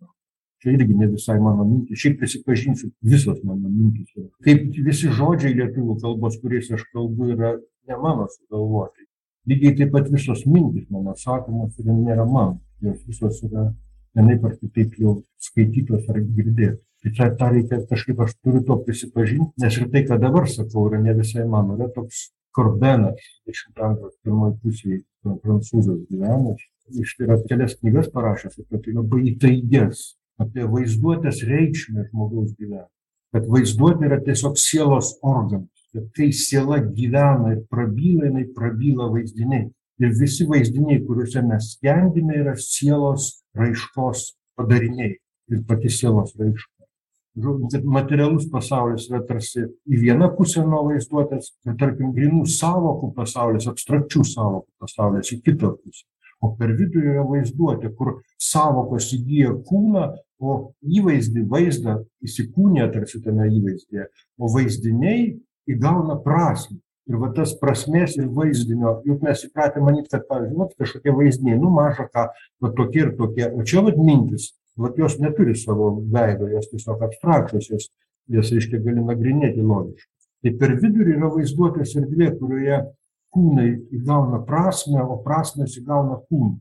čia 0.61 0.75
irgi 0.77 0.95
ne 0.95 1.09
visai 1.09 1.39
mano 1.41 1.65
mintys 1.65 2.03
šiaip 2.03 2.19
prisipažinsiu 2.21 2.91
visos 3.01 3.41
mano 3.45 3.69
mintys 3.69 4.11
yra. 4.17 4.29
Kaip 4.45 4.67
visi 4.87 5.13
žodžiai 5.17 5.57
lietuvių 5.57 5.97
kalbos 6.03 6.37
kuriais 6.43 6.69
aš 6.77 6.85
kalbu 6.93 7.31
yra 7.35 7.55
ne 7.89 8.01
mano 8.03 8.27
sugalvoti. 8.35 9.07
Lygiai 9.49 9.77
taip 9.79 9.95
pat 9.95 10.11
visos 10.13 10.45
mintys 10.47 10.91
mano 10.93 11.17
sakomos 11.17 11.79
ir 11.81 11.89
nėra 11.89 12.27
mano 12.29 12.61
jos 12.85 13.01
visos 13.09 13.41
yra 13.49 13.71
vienaip 14.17 14.45
ar 14.45 14.57
kitaip 14.59 14.97
jau 15.01 15.21
skaitytos 15.43 16.09
ar 16.11 16.21
girdėtos. 16.21 16.85
Tai 17.01 17.11
čia 17.17 17.31
tą 17.33 17.47
reikia 17.55 17.79
kažkaip 17.89 18.19
aš 18.21 18.35
turiu 18.45 18.61
to 18.69 18.77
prisipažinti, 18.85 19.55
nes 19.63 19.77
ir 19.79 19.89
tai, 19.93 20.03
ką 20.09 20.19
dabar 20.21 20.45
sakau, 20.53 20.85
yra 20.91 21.01
ne 21.01 21.15
visai 21.17 21.47
mano. 21.49 21.79
Yra 21.79 21.89
toks 21.95 22.29
Korbenas, 22.53 23.23
20 23.49 23.81
amžiaus 23.87 24.17
pirmoji 24.25 24.57
pusėje, 24.61 25.01
prancūzas 25.25 26.01
gyvenęs. 26.11 26.67
Iš 27.01 27.15
tai 27.17 27.29
yra 27.29 27.39
kelias 27.47 27.77
knygas 27.79 28.11
parašęs 28.13 28.59
apie 28.61 28.81
tai 28.85 28.95
labai 28.97 29.21
įtaigės, 29.31 30.03
apie 30.43 30.67
vaizduotės 30.75 31.45
reikšmę 31.47 32.09
žmogaus 32.11 32.53
gyvenime. 32.59 32.89
Kad 33.31 33.47
vaizduotė 33.47 34.09
yra 34.11 34.19
tiesiog 34.27 34.59
sielos 34.59 35.15
organas. 35.23 35.71
Kad 35.95 36.09
kai 36.15 36.31
siela 36.37 36.83
gyvena 36.83 37.55
ir 37.55 37.63
prabyla, 37.71 38.29
jinai 38.29 38.45
prabyla 38.55 39.09
vaizdiniai. 39.15 39.71
Ir 40.01 40.13
visi 40.19 40.47
vaizdiniai, 40.49 41.01
kuriuose 41.07 41.43
mes 41.47 41.73
skendime, 41.77 42.37
yra 42.43 42.57
sielos 42.59 43.40
raiškos 43.59 44.27
padariniai 44.59 45.17
ir 45.51 45.65
pati 45.69 45.91
sielos 45.91 46.35
raiška. 46.39 46.77
Materialus 47.87 48.49
pasaulis 48.51 49.07
yra 49.09 49.21
tarsi 49.27 49.63
į 49.63 50.01
vieną 50.03 50.33
pusę 50.37 50.65
nuo 50.67 50.83
vaizduotės, 50.89 51.53
ir 51.67 51.77
tarkim, 51.79 52.11
grinų 52.17 52.43
savokų 52.51 53.13
pasaulis, 53.17 53.69
abstrakčių 53.71 54.25
savokų 54.27 54.83
pasaulis 54.83 55.31
į 55.37 55.41
kitą 55.47 55.71
pusę. 55.77 56.07
O 56.41 56.55
per 56.57 56.73
vidurį 56.75 57.15
yra 57.15 57.25
vaizduotė, 57.29 57.93
kur 57.97 58.17
savokos 58.41 59.13
įgyja 59.15 59.53
kūną, 59.69 60.07
o 60.41 60.57
įvaizdį, 60.81 61.45
vaizdą 61.53 61.99
įsikūnė 62.25 62.89
tarsi 62.95 63.21
tame 63.23 63.47
įvaizdyje, 63.53 64.07
o 64.41 64.51
vaizdiniai 64.51 65.27
įgauna 65.71 66.17
prasme 66.25 66.81
ir 67.11 67.19
va 67.19 67.31
tas 67.35 67.53
prasmės 67.59 68.15
ir 68.19 68.29
vaizdinio 68.35 69.01
juk 69.07 69.25
mes 69.27 69.43
įpratę 69.49 69.83
manyt 69.83 70.09
kad 70.13 70.27
pavyzdžiui 70.31 70.61
vat 70.61 70.77
kažkokie 70.79 71.15
vaizdiniai 71.17 71.59
nu 71.59 71.73
maža 71.75 72.07
ką 72.07 72.29
va 72.63 72.73
tokie 72.77 73.05
ir 73.07 73.13
tokie. 73.19 73.49
O 73.51 73.67
čia 73.67 73.83
vat 73.87 73.99
mintys 73.99 74.53
vat 74.81 74.99
jos 74.99 75.19
neturi 75.21 75.57
savo 75.59 75.91
veido 76.15 76.49
jos 76.53 76.71
tiesiog 76.71 77.03
abstrakčios 77.09 77.71
jos 77.73 77.91
jas 78.31 78.53
reiškia 78.55 78.81
gali 78.85 79.03
nagrinėti 79.03 79.65
logiškai. 79.65 80.11
Tai 80.41 80.53
per 80.61 80.77
vidurį 80.81 81.17
yra 81.19 81.31
vaizduotės 81.35 81.97
erdvė 82.01 82.31
kurioje 82.39 82.79
kūnai 83.35 83.71
įgauna 83.99 84.41
prasmę 84.47 85.03
o 85.03 85.19
prasmės 85.25 85.77
įgauna 85.81 86.21
kūnai 86.29 86.61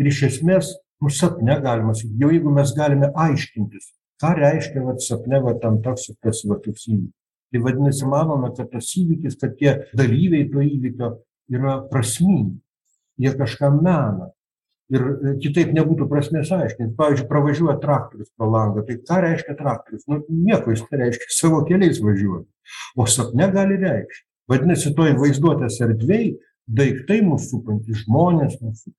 ir 0.00 0.10
iš 0.10 0.22
esmės 0.30 0.72
nu 1.02 1.12
sapne 1.12 1.58
galima 1.64 1.94
sakyt 1.96 2.16
jau 2.22 2.32
jeigu 2.32 2.54
mes 2.54 2.72
galime 2.76 3.12
aiškintis 3.26 3.92
ką 4.22 4.32
reiškia 4.40 4.86
vat 4.88 5.04
sapne 5.04 5.42
va 5.44 5.54
tam 5.60 5.80
toks 5.84 6.08
ir 6.10 6.18
tas 6.24 6.42
va 6.48 6.58
toks 6.64 6.88
įvykis 6.88 7.23
Tai 7.54 7.60
vadinasi, 7.62 8.06
manome, 8.10 8.48
kad 8.56 8.72
tas 8.72 8.88
įvykis, 8.98 9.36
kad 9.38 9.52
tie 9.60 9.74
dalyviai 9.94 10.48
to 10.50 10.62
įvykio 10.66 11.10
yra 11.54 11.76
prasmingi, 11.86 12.56
jie 13.22 13.30
kažką 13.38 13.70
mena. 13.76 14.32
Ir 14.90 15.04
e, 15.04 15.34
kitaip 15.40 15.70
nebūtų 15.76 16.08
prasmės 16.10 16.50
aiškinti. 16.50 16.96
Pavyzdžiui, 16.98 17.28
pravažiuoja 17.30 17.76
traktorius 17.78 18.32
pro 18.34 18.48
langą. 18.50 18.82
Tai 18.88 18.96
ką 19.06 19.20
reiškia 19.22 19.54
traktorius? 19.60 20.02
Nu, 20.10 20.18
nieko 20.28 20.74
jis 20.74 20.82
nereiškia, 20.90 21.30
savo 21.36 21.62
keliais 21.68 22.02
važiuoja. 22.02 22.42
O 22.98 23.06
sapne 23.06 23.48
gali 23.54 23.78
reikšti. 23.78 24.26
Vadinasi, 24.50 24.92
toj 24.98 25.14
vaizduotės 25.22 25.78
erdvėjai 25.86 26.34
daiktai 26.82 27.22
mūsų 27.24 27.48
supantys, 27.54 28.02
žmonės 28.02 28.58
mūsų, 28.60 28.92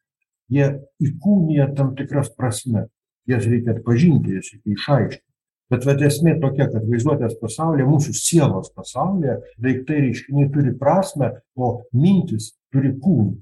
jie 0.56 0.72
įkūnija 1.04 1.74
tam 1.76 1.92
tikras 2.00 2.32
prasme. 2.40 2.88
Jas 3.28 3.44
reikia 3.50 3.76
atpažinti, 3.76 4.40
jas 4.40 4.54
reikia 4.54 4.80
išaiškinti. 4.80 5.25
Bet 5.74 5.86
vat 5.88 6.02
esmė 6.06 6.36
tokia, 6.42 6.68
kad 6.70 6.86
vaizduotės 6.86 7.40
pasaulyje, 7.42 7.88
mūsų 7.90 8.14
sielos 8.18 8.70
pasaulyje, 8.76 9.40
daiktai 9.62 10.04
reiškiniai 10.04 10.52
turi 10.54 10.76
prasme, 10.78 11.32
o 11.58 11.72
mintis 11.98 12.52
turi 12.74 12.94
kūną. 13.02 13.34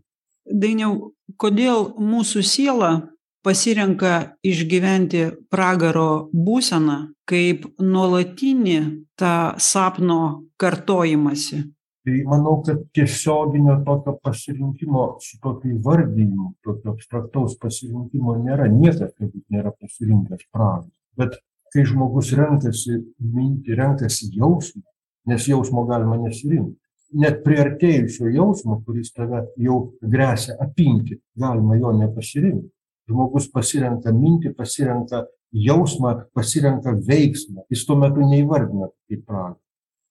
Dainiau, 0.47 1.11
kodėl 1.39 1.89
mūsų 1.99 2.43
siela 2.47 2.91
pasirenka 3.43 4.37
išgyventi 4.43 5.25
pragaro 5.51 6.29
būseną 6.31 7.13
kaip 7.27 7.67
nuolatinį 7.79 8.79
tą 9.19 9.35
sapno 9.59 10.19
kartojimąsi? 10.59 11.63
Tai 12.03 12.17
manau, 12.27 12.57
kad 12.65 12.81
tiesioginio 12.95 13.77
tokio 13.87 14.17
pasirinkimo 14.23 15.05
su 15.23 15.37
tokiu 15.43 15.77
įvardymu, 15.77 16.49
tokio 16.63 16.91
abstraktaus 16.91 17.55
pasirinkimo 17.61 18.35
nėra. 18.43 18.67
Niekas 18.71 19.13
turbūt 19.15 19.45
nėra 19.55 19.71
pasirinkęs 19.79 20.49
pragą. 20.51 20.89
Bet 21.19 21.37
kai 21.73 21.85
žmogus 21.89 22.31
renkasi 22.37 22.99
mintį, 23.19 23.75
renkasi 23.79 24.29
jausmą, 24.37 24.83
nes 25.29 25.47
jausmo 25.49 25.85
galima 25.89 26.19
nesirinkti. 26.21 26.79
Net 27.13 27.43
priartėjusio 27.45 28.31
jausmo, 28.33 28.79
kuris 28.85 29.11
tave 29.13 29.43
jau 29.61 29.79
grėsia 30.01 30.55
apimti, 30.61 31.19
galima 31.37 31.77
jo 31.77 31.93
nepasirinkti. 31.97 32.71
Žmogus 33.09 33.49
pasirenka 33.53 34.13
mintį, 34.15 34.53
pasirenka 34.57 35.25
jausmą, 35.53 36.15
pasirenka 36.33 36.95
veiksmą. 37.09 37.67
Jis 37.69 37.83
tuo 37.85 37.99
metu 37.99 38.25
neįvardina 38.25 38.89
kaip 39.09 39.27
pragą 39.27 39.59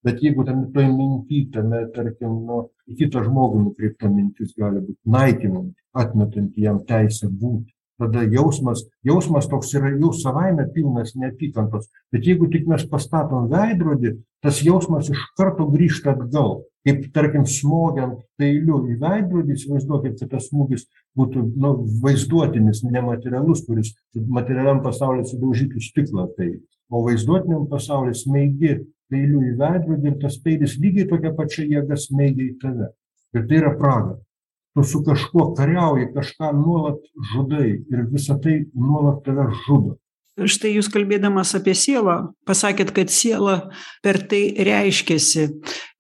bet 0.05 0.23
jeigu 0.23 0.45
tam 0.45 0.65
toj 0.75 0.89
minty 0.91 1.45
tame 1.55 1.85
tarkim 1.95 2.35
nu 2.47 2.59
į 2.91 2.97
kitą 3.03 3.23
žmogų 3.27 3.63
nukreipta 3.67 4.11
mintis 4.11 4.55
gali 4.59 4.83
būt 4.83 4.99
naikinanti 5.17 5.79
atmetanti 6.03 6.67
jam 6.67 6.83
teisę 6.89 7.31
būti 7.31 7.72
tada 8.01 8.25
jausmas 8.31 8.85
jausmas 9.07 9.49
toks 9.51 9.73
yra 9.79 9.93
jau 9.95 10.13
savaime 10.17 10.67
pilnas 10.75 11.15
neapykantos 11.19 11.89
bet 12.13 12.27
jeigu 12.29 12.49
tik 12.53 12.69
mes 12.71 12.85
pastatom 12.91 13.49
veidrodį 13.53 14.17
tas 14.43 14.61
jausmas 14.65 15.11
iš 15.13 15.25
karto 15.39 15.69
grįžta 15.73 16.17
atgal 16.17 16.63
kaip 16.87 17.05
tarkim 17.15 17.45
smogiant 17.47 18.19
peiliu 18.41 18.83
į 18.91 18.99
veidrodį 19.03 19.59
įsivaizduokit 19.59 20.19
kad 20.21 20.35
tas 20.37 20.49
smūgis 20.51 20.89
būtų 21.19 21.45
nu 21.63 21.75
vaizduotinis 22.03 22.83
nematerialus 22.89 23.67
kuris 23.67 23.95
materialiam 24.15 24.83
pasauly 24.83 25.27
sudaužytų 25.29 25.85
stiklą 25.85 26.27
peilis 26.37 26.67
o 26.93 27.05
vaizduotiniam 27.07 27.69
pasauly 27.71 28.17
smeigi 28.17 28.81
peiliu 29.13 29.45
į 29.45 29.55
veidrodį 29.61 30.11
ir 30.11 30.19
tas 30.25 30.37
peilis 30.45 30.79
lygiai 30.81 31.09
tokia 31.09 31.33
pačia 31.37 31.65
jėga 31.69 31.99
smeigia 32.01 32.49
į 32.49 32.59
tave. 32.63 32.91
Ir 33.37 33.47
tai 33.49 33.61
yra 33.61 33.73
praga. 33.79 34.19
Tu 34.73 34.85
su 34.89 35.03
kažkuo 35.05 35.51
kariauji, 35.57 36.13
kažką 36.15 36.53
nuolat 36.57 37.01
žudai 37.33 37.69
ir 37.93 38.07
visa 38.13 38.39
tai 38.41 38.63
nuolat 38.73 39.21
tave 39.27 39.51
žudo. 39.67 39.99
Štai 40.49 40.71
jūs 40.73 40.89
kalbėdamas 40.89 41.53
apie 41.59 41.75
sielą, 41.77 42.33
pasakėt, 42.49 42.95
kad 42.97 43.13
siela 43.13 43.57
per 44.01 44.17
tai 44.31 44.55
reiškėsi. 44.57 45.51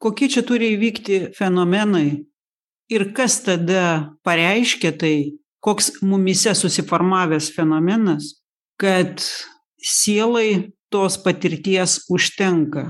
Kokie 0.00 0.30
čia 0.32 0.40
turi 0.48 0.72
įvykti 0.72 1.34
fenomenai 1.36 2.24
ir 2.88 3.04
kas 3.12 3.42
tada 3.44 4.16
pareiškia 4.24 4.94
tai, 4.96 5.36
koks 5.60 6.00
mumise 6.00 6.56
susiformavęs 6.56 7.52
fenomenas, 7.52 8.38
kad 8.80 9.20
sielai 9.76 10.72
tos 10.88 11.20
patirties 11.20 12.00
užtenka 12.08 12.88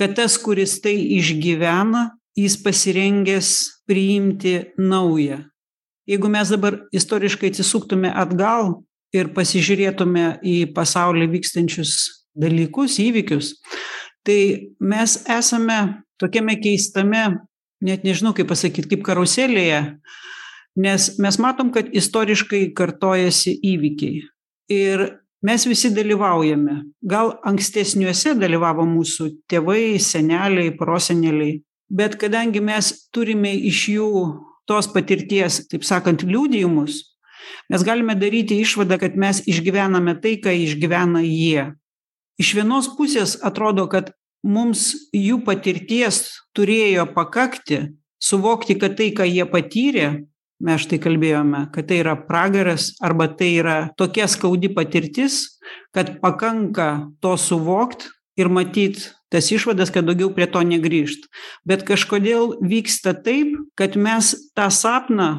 kad 0.00 0.16
tas, 0.16 0.38
kuris 0.40 0.78
tai 0.80 0.94
išgyvena, 1.18 2.06
jis 2.38 2.56
pasirengęs 2.62 3.82
priimti 3.86 4.60
naują. 4.78 5.44
Jeigu 6.06 6.28
mes 6.28 6.50
dabar 6.50 6.80
istoriškai 6.92 7.50
atsisuktume 7.52 8.10
atgal 8.10 8.80
ir 9.14 9.30
pasižiūrėtume 9.34 10.40
į 10.46 10.56
pasaulį 10.74 11.28
vykstančius 11.34 11.92
dalykus, 12.34 12.98
įvykius, 13.02 13.54
tai 14.26 14.74
mes 14.80 15.16
esame 15.30 15.78
tokiame 16.20 16.56
keistame, 16.62 17.40
net 17.82 18.04
nežinau 18.04 18.34
kaip 18.36 18.50
pasakyti, 18.50 18.90
kaip 18.94 19.06
karuselėje, 19.06 19.80
nes 20.80 21.08
mes 21.18 21.40
matom, 21.42 21.72
kad 21.74 21.90
istoriškai 21.94 22.70
kartojasi 22.76 23.56
įvykiai. 23.72 24.22
Ir 24.70 25.06
mes 25.42 25.66
visi 25.66 25.90
dalyvaujame 25.94 26.76
gal 27.02 27.34
ankstesniuose 27.48 28.36
dalyvavo 28.38 28.84
mūsų 28.86 29.30
tėvai 29.50 29.98
seneliai 30.02 30.74
proseneliai 30.78 31.58
bet 31.90 32.16
kadangi 32.20 32.62
mes 32.62 32.92
turime 33.12 33.52
iš 33.54 33.88
jų 33.96 34.10
tos 34.70 34.88
patirties 34.94 35.64
taip 35.70 35.84
sakant 35.86 36.22
liudijimus 36.22 37.02
mes 37.70 37.84
galime 37.86 38.14
daryti 38.18 38.60
išvadą 38.62 38.98
kad 39.02 39.16
mes 39.18 39.42
išgyvename 39.48 40.16
tai 40.22 40.36
ką 40.42 40.54
išgyvena 40.64 41.22
jie. 41.24 41.70
Iš 42.40 42.54
vienos 42.56 42.88
pusės 42.96 43.36
atrodo 43.44 43.86
kad 43.90 44.12
mums 44.46 44.94
jų 45.12 45.42
patirties 45.44 46.40
turėjo 46.56 47.06
pakakti 47.14 47.82
suvokti 48.22 48.78
kad 48.80 48.96
tai 48.98 49.10
ką 49.16 49.26
jie 49.28 49.46
patyrė 49.48 50.08
mes 50.60 50.82
štai 50.84 51.00
kalbėjome 51.00 51.66
kad 51.74 51.88
tai 51.88 52.00
yra 52.02 52.16
pragaras 52.28 52.90
arba 53.04 53.28
tai 53.32 53.54
yra 53.60 53.78
tokia 54.00 54.28
skaudi 54.28 54.72
patirtis 54.72 55.58
kad 55.96 56.18
pakanka 56.20 57.10
to 57.20 57.36
suvokt 57.40 58.08
ir 58.40 58.52
matyt 58.52 59.10
tas 59.30 59.50
išvadas 59.54 59.92
kad 59.94 60.08
daugiau 60.08 60.32
prie 60.34 60.48
to 60.50 60.62
negrįžt 60.66 61.30
bet 61.64 61.86
kažkodėl 61.88 62.58
vyksta 62.60 63.14
taip 63.14 63.54
kad 63.78 63.96
mes 63.96 64.34
tą 64.58 64.68
sapną 64.74 65.30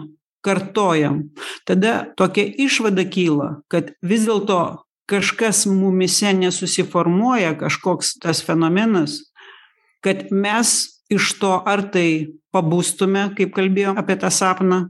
kartojam. 0.41 1.30
Tada 1.65 2.13
tokia 2.17 2.45
išvada 2.49 3.06
kyla 3.06 3.62
kad 3.71 3.93
vis 4.01 4.25
dėlto 4.25 4.82
kažkas 5.12 5.65
mumyse 5.69 6.32
nesusiformuoja 6.38 7.54
kažkoks 7.60 8.15
tas 8.23 8.41
fenomenas 8.45 9.19
kad 10.01 10.32
mes 10.32 11.01
iš 11.12 11.34
to 11.39 11.51
ar 11.67 11.84
tai 11.93 12.34
pabustume 12.56 13.30
kaip 13.38 13.54
kalbėjom 13.56 13.99
apie 14.01 14.17
tą 14.21 14.32
sapną 14.34 14.88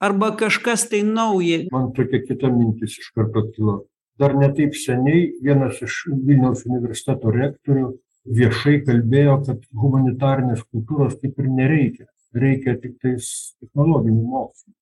arba 0.00 0.30
kažkas 0.36 0.86
tai 0.92 1.02
nauja 1.06 1.64
man 1.72 1.90
tokia 1.96 2.22
kita 2.28 2.52
mintis 2.52 2.98
iš 3.00 3.10
karto 3.16 3.48
kilo. 3.54 3.80
Dar 4.20 4.34
ne 4.36 4.50
taip 4.52 4.76
seniai 4.76 5.30
vienas 5.40 5.80
iš 5.80 6.04
vilniaus 6.12 6.66
universiteto 6.68 7.32
rektorių 7.32 7.94
viešai 8.24 8.80
kalbėjo 8.86 9.36
kad 9.46 9.62
humanitarinės 9.82 10.64
kultūros 10.68 11.16
kaip 11.20 11.38
ir 11.40 11.50
nereikia. 11.50 12.08
Reikia 12.34 12.76
tiktais 12.78 13.56
technologinių 13.58 14.26
mokslų. 14.32 14.74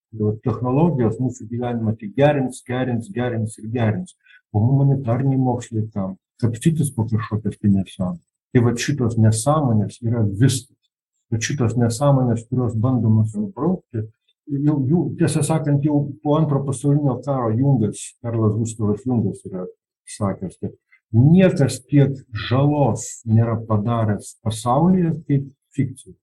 Technologijos 0.44 1.18
mūsų 1.20 1.46
gyvenimą 1.50 1.94
tik 2.00 2.14
gerins 2.16 2.62
gerins 2.66 3.10
gerins 3.12 3.58
ir 3.60 3.68
gerins. 3.72 4.16
O 4.52 4.62
humanitariniai 4.64 5.40
mokslai 5.40 5.84
kam 5.92 6.16
kapstytis 6.40 6.90
po 6.94 7.04
kažkokias 7.08 7.58
tai 7.58 7.70
nesąmones 7.72 8.24
tai 8.52 8.62
vat 8.64 8.80
šitos 8.80 9.16
nesąmonės 9.20 10.00
yra 10.04 10.22
viskas. 10.24 10.76
Bet 11.28 11.44
šitos 11.44 11.74
nesąmonės 11.76 12.46
kurios 12.48 12.76
bandomos 12.80 13.34
nubraukti 13.36 14.06
jau 14.48 14.78
jų 14.88 15.02
tiesą 15.20 15.42
sakant 15.44 15.84
jau 15.84 16.00
po 16.22 16.38
antro 16.38 16.62
pasaulinio 16.64 17.18
karo 17.24 17.50
jungas 17.52 18.14
karlas 18.22 18.54
gustavas 18.56 19.04
jungas 19.04 19.42
yra 19.44 19.66
sakęs 20.08 20.56
kad 20.62 20.72
niekas 21.14 21.80
tiek 21.88 22.14
žalos 22.48 23.22
nėra 23.28 23.56
padaręs 23.68 24.36
pasaulyje 24.44 25.12
kaip 25.28 25.44
fikcija. 25.76 26.14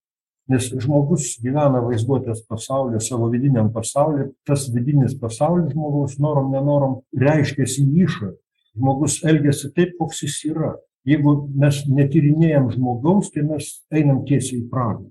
Nes 0.52 0.67
žmogus 0.69 1.32
gyvena 1.41 1.82
vaizduotės 1.82 2.43
pasaulyje 2.45 3.02
savo 3.02 3.32
vidiniam 3.34 3.71
pasauly 3.74 4.28
tas 4.45 4.67
vidinis 4.74 5.15
pasaulis 5.17 5.71
žmogaus 5.74 6.19
norom 6.21 6.52
nenorom 6.54 7.00
reiškiasi 7.17 7.82
į 7.82 8.04
išorę. 8.06 8.36
Žmogus 8.76 9.21
elgiasi 9.26 9.71
taip 9.74 9.95
koks 9.98 10.21
jis 10.28 10.38
yra. 10.52 10.76
Jeigu 11.06 11.34
mes 11.58 11.82
netyrinėjam 11.89 12.69
žmogaus 12.76 13.32
tai 13.34 13.45
mes 13.48 13.71
einam 13.93 14.21
tiesiai 14.26 14.62
į 14.62 14.69
pragarą. 14.69 15.10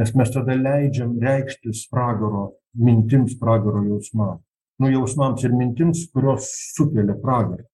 Nes 0.00 0.14
mes 0.16 0.32
tada 0.32 0.56
leidžiam 0.56 1.18
reikštis 1.20 1.84
pragaro 1.92 2.52
mintims 2.72 3.36
pragaro 3.36 3.84
jausmam 3.84 4.40
nu 4.80 4.88
jausmams 4.90 5.44
ir 5.44 5.52
mintims 5.54 6.06
kurios 6.14 6.48
sukelia 6.74 7.14
pragarą 7.22 7.64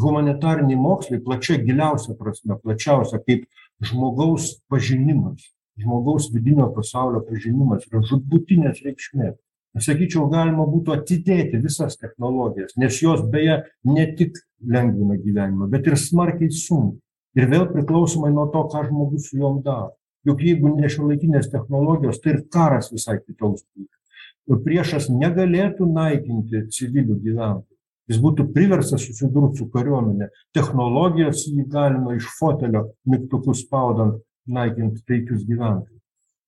humanitariniai 0.00 0.78
mokslai 0.80 1.20
plačia 1.24 1.58
giliausia 1.60 2.14
prasme 2.18 2.56
plačiausia 2.62 3.20
kaip 3.26 3.44
žmogaus 3.82 4.54
pažinimas 4.72 5.50
žmogaus 5.80 6.28
vidinio 6.32 6.68
pasaulio 6.76 7.22
pažinimas 7.28 7.86
yra 7.88 8.02
žūtbūtinės 8.08 8.82
reikšmės. 8.86 9.38
Sakyčiau 9.80 10.26
galima 10.28 10.66
būtų 10.68 10.98
atidėti 10.98 11.60
visas 11.62 11.96
technologijas 11.96 12.76
nes 12.76 12.98
jos 13.00 13.22
beje 13.32 13.62
ne 13.88 14.04
tik 14.18 14.36
lengvina 14.60 15.16
gyvenimą 15.16 15.70
bet 15.72 15.88
ir 15.88 15.96
smarkiai 15.96 16.52
sunkina 16.52 17.00
ir 17.40 17.48
vėl 17.48 17.64
priklausomai 17.72 18.34
nuo 18.34 18.50
to 18.52 18.66
ką 18.68 18.84
žmogus 18.90 19.30
su 19.30 19.40
jom 19.40 19.62
daro. 19.64 19.94
Juk 20.28 20.44
jeigu 20.44 20.74
ne 20.76 20.90
šiuolaikinės 20.92 21.48
technologijos 21.50 22.20
tai 22.22 22.36
ir 22.36 22.44
karas 22.52 22.92
visai 22.92 23.16
kitoks 23.22 23.64
būtų. 23.64 24.60
Priešas 24.66 25.08
negalėtų 25.08 25.88
naikinti 25.88 26.66
civilių 26.76 27.16
gyventojų 27.24 27.71
jis 28.10 28.20
būtų 28.22 28.48
priverstas 28.54 29.06
susidurt 29.06 29.58
su 29.58 29.68
kariuomene 29.72 30.30
technologijos 30.56 31.46
jį 31.48 31.66
galima 31.72 32.16
iš 32.18 32.28
fotelio 32.38 32.88
mygtuku 33.08 33.54
spaudant 33.58 34.20
naikint 34.46 35.02
taikius 35.08 35.44
gyventojus 35.48 36.00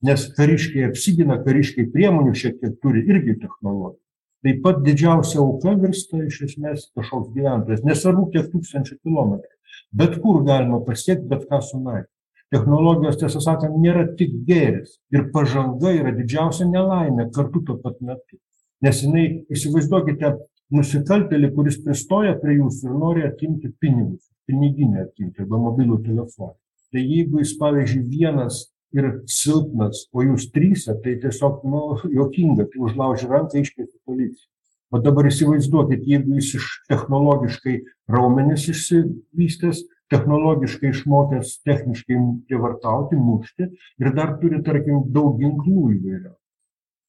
nes 0.04 0.28
kariškiai 0.38 0.88
apsigina 0.90 1.40
kariškiai 1.44 1.90
priemonių 1.92 2.34
šiek 2.38 2.58
tiek 2.62 2.78
turi 2.82 3.04
irgi 3.06 3.38
technologijų 3.42 4.00
taip 4.44 4.62
pat 4.64 4.80
didžiausia 4.86 5.40
auka 5.40 5.76
virsta 5.80 6.24
iš 6.26 6.42
esmės 6.50 6.88
kažkoks 6.96 7.34
gyventojas 7.36 7.84
nesvarbu 7.86 8.30
kiek 8.34 8.50
tūkstančių 8.52 8.98
kilometrų 9.02 9.54
Bet 9.94 10.18
kur 10.22 10.42
galima 10.46 10.80
pasiekti, 10.86 11.28
bet 11.30 11.46
ką 11.50 11.60
sunaikinti. 11.62 12.10
Technologijos, 12.54 13.18
tiesą 13.18 13.40
sakant, 13.42 13.76
nėra 13.82 14.04
tik 14.18 14.34
gėris. 14.48 14.98
Ir 15.14 15.28
pažanga 15.34 15.92
yra 15.94 16.12
didžiausia 16.14 16.66
nelaimė 16.70 17.28
kartu 17.34 17.62
tuo 17.66 17.78
pat 17.82 18.00
metu. 18.02 18.38
Nes 18.84 19.00
jinai, 19.02 19.24
įsivaizduokite, 19.54 20.34
nusikaltėlį, 20.72 21.50
kuris 21.56 21.80
pristoja 21.84 22.34
prie 22.40 22.58
jūsų 22.58 22.88
ir 22.88 22.94
nori 23.00 23.24
atimti 23.26 23.70
pinigus, 23.80 24.30
piniginę 24.48 25.04
atimti 25.04 25.44
arba 25.44 25.60
mobilų 25.60 26.00
telefoną. 26.06 26.54
Tai 26.94 27.02
jeigu 27.02 27.42
jis, 27.42 27.56
pavyzdžiui, 27.58 28.04
vienas 28.08 28.60
ir 28.94 29.10
silpnas, 29.26 30.04
o 30.14 30.22
jūs 30.22 30.48
trysia, 30.54 30.94
tai 31.02 31.16
tiesiog, 31.22 31.64
nu, 31.66 31.80
jokinga, 32.14 32.68
tai 32.70 32.84
užlaužia 32.86 33.30
ranką, 33.32 33.58
iškvieti 33.60 33.98
policiją. 34.06 34.50
O 34.94 35.00
dabar 35.02 35.26
įsivaizduokit, 35.26 36.04
jeigu 36.06 36.36
jis 36.38 36.52
iš 36.60 36.68
technologiškai 36.92 37.80
raumenis 38.14 38.68
išsivystęs, 38.70 39.82
technologiškai 40.12 40.92
išmokęs 40.92 41.56
techniškai 41.66 42.20
prievartauti, 42.46 43.18
mušti 43.18 43.72
ir 43.72 44.14
dar 44.14 44.36
turi, 44.38 44.62
tarkim, 44.62 45.02
daug 45.10 45.40
ginklų 45.40 45.88
įvairių 45.96 46.34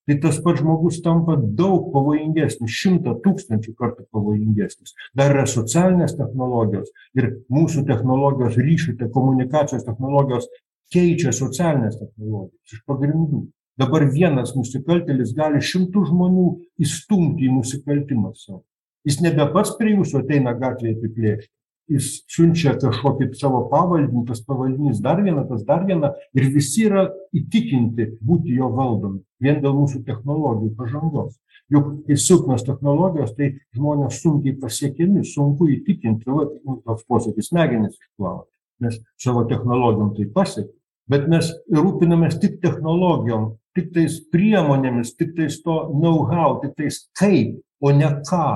tai 0.06 0.18
tas 0.22 0.38
pats 0.44 0.62
žmogus 0.62 1.02
tampa 1.06 1.36
daug 1.38 1.90
pavojingesnis 1.94 2.78
šimtą 2.82 3.16
tūkstančių 3.24 3.74
kartų 3.80 4.06
pavojingesnis. 4.14 4.94
Dar 5.18 5.34
yra 5.34 5.48
socialinės 5.50 6.16
technologijos 6.20 6.92
ir 7.18 7.32
mūsų 7.54 7.86
technologijos 7.90 8.60
ryšių 8.60 8.96
te 9.00 9.10
komunikacijos 9.16 9.88
technologijos 9.88 10.48
keičia 10.94 11.34
socialines 11.34 11.98
technologijas 11.98 12.78
iš 12.78 12.86
pagrindų. 12.86 13.48
Dabar 13.76 14.06
vienas 14.08 14.54
nusikaltėlis 14.56 15.34
gali 15.36 15.60
šimtus 15.60 16.12
žmonių 16.14 16.48
įstumti 16.86 17.50
į 17.50 17.58
nusikaltimą 17.58 18.32
savo. 18.40 18.64
Jis 19.06 19.20
nebe 19.22 19.50
pats 19.54 19.74
prie 19.78 19.98
jūsų 19.98 20.22
ateina 20.22 20.54
gatvėje 20.58 20.96
apiplėšti 20.96 21.52
jis 21.92 22.10
siunčia 22.32 22.74
kažkokį 22.82 23.30
savo 23.38 23.66
pavaldinį, 23.72 24.26
tas 24.30 24.42
pavaldinys 24.46 25.02
dar 25.04 25.22
vieną, 25.24 25.46
tas 25.50 25.64
dar 25.68 25.86
vieną 25.86 26.12
ir 26.38 26.50
visi 26.54 26.88
yra 26.88 27.08
įtikinti 27.36 28.16
būti 28.26 28.56
jo 28.58 28.72
valdomi 28.74 29.22
vien 29.42 29.62
dėl 29.64 29.76
mūsų 29.78 30.04
technologijų 30.08 30.74
pažangos. 30.78 31.36
Juk 31.74 32.06
kai 32.06 32.18
silpnos 32.22 32.66
technologijos, 32.66 33.34
tai 33.38 33.56
žmonės 33.74 34.20
sunkiai 34.22 34.54
pasiekiami, 34.62 35.24
sunku 35.26 35.70
įtikinti, 35.74 36.30
va, 36.30 36.46
nu, 36.66 36.78
toks 36.86 37.06
posakis, 37.10 37.50
smegenis 37.50 37.96
išplauti, 37.98 38.52
nes 38.86 39.00
savo 39.22 39.46
technologijom 39.50 40.14
tai 40.18 40.28
pasiekė. 40.36 40.74
Bet 41.10 41.26
mes 41.30 41.52
rūpinamės 41.74 42.38
tik 42.42 42.60
technologijom, 42.64 43.52
tik 43.78 43.92
tais 43.94 44.18
priemonėmis, 44.34 45.14
tik 45.18 45.36
tais 45.38 45.58
to 45.62 45.76
know-how, 45.94 46.60
tik 46.62 46.74
tais 46.78 47.04
kaip, 47.18 47.60
o 47.82 47.92
ne 47.94 48.10
ką. 48.26 48.48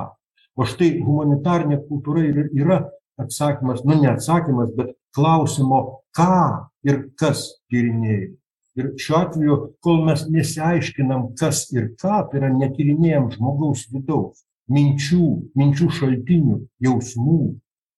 O 0.59 0.65
štai 0.67 0.95
humanitarnė 1.05 1.77
kultūra 1.88 2.25
yra 2.30 2.80
atsakymas, 3.20 3.84
nu 3.86 3.99
ne 4.01 4.11
atsakymas, 4.13 4.74
bet 4.78 4.93
klausimo, 5.15 6.01
ką 6.15 6.65
ir 6.88 7.07
kas 7.20 7.45
tyrinėjai. 7.72 8.36
Ir 8.80 8.91
šiuo 9.01 9.17
atveju, 9.17 9.55
kol 9.84 10.03
mes 10.07 10.24
nesiaiškinam, 10.32 11.34
kas 11.39 11.65
ir 11.76 11.91
ką, 11.99 12.22
tai 12.30 12.39
yra 12.39 12.51
netyrinėjom 12.53 13.32
žmogaus 13.34 13.88
vidaus, 13.91 14.45
minčių, 14.72 15.26
minčių 15.59 15.89
šaltinių, 15.97 16.59
jausmų, 16.86 17.39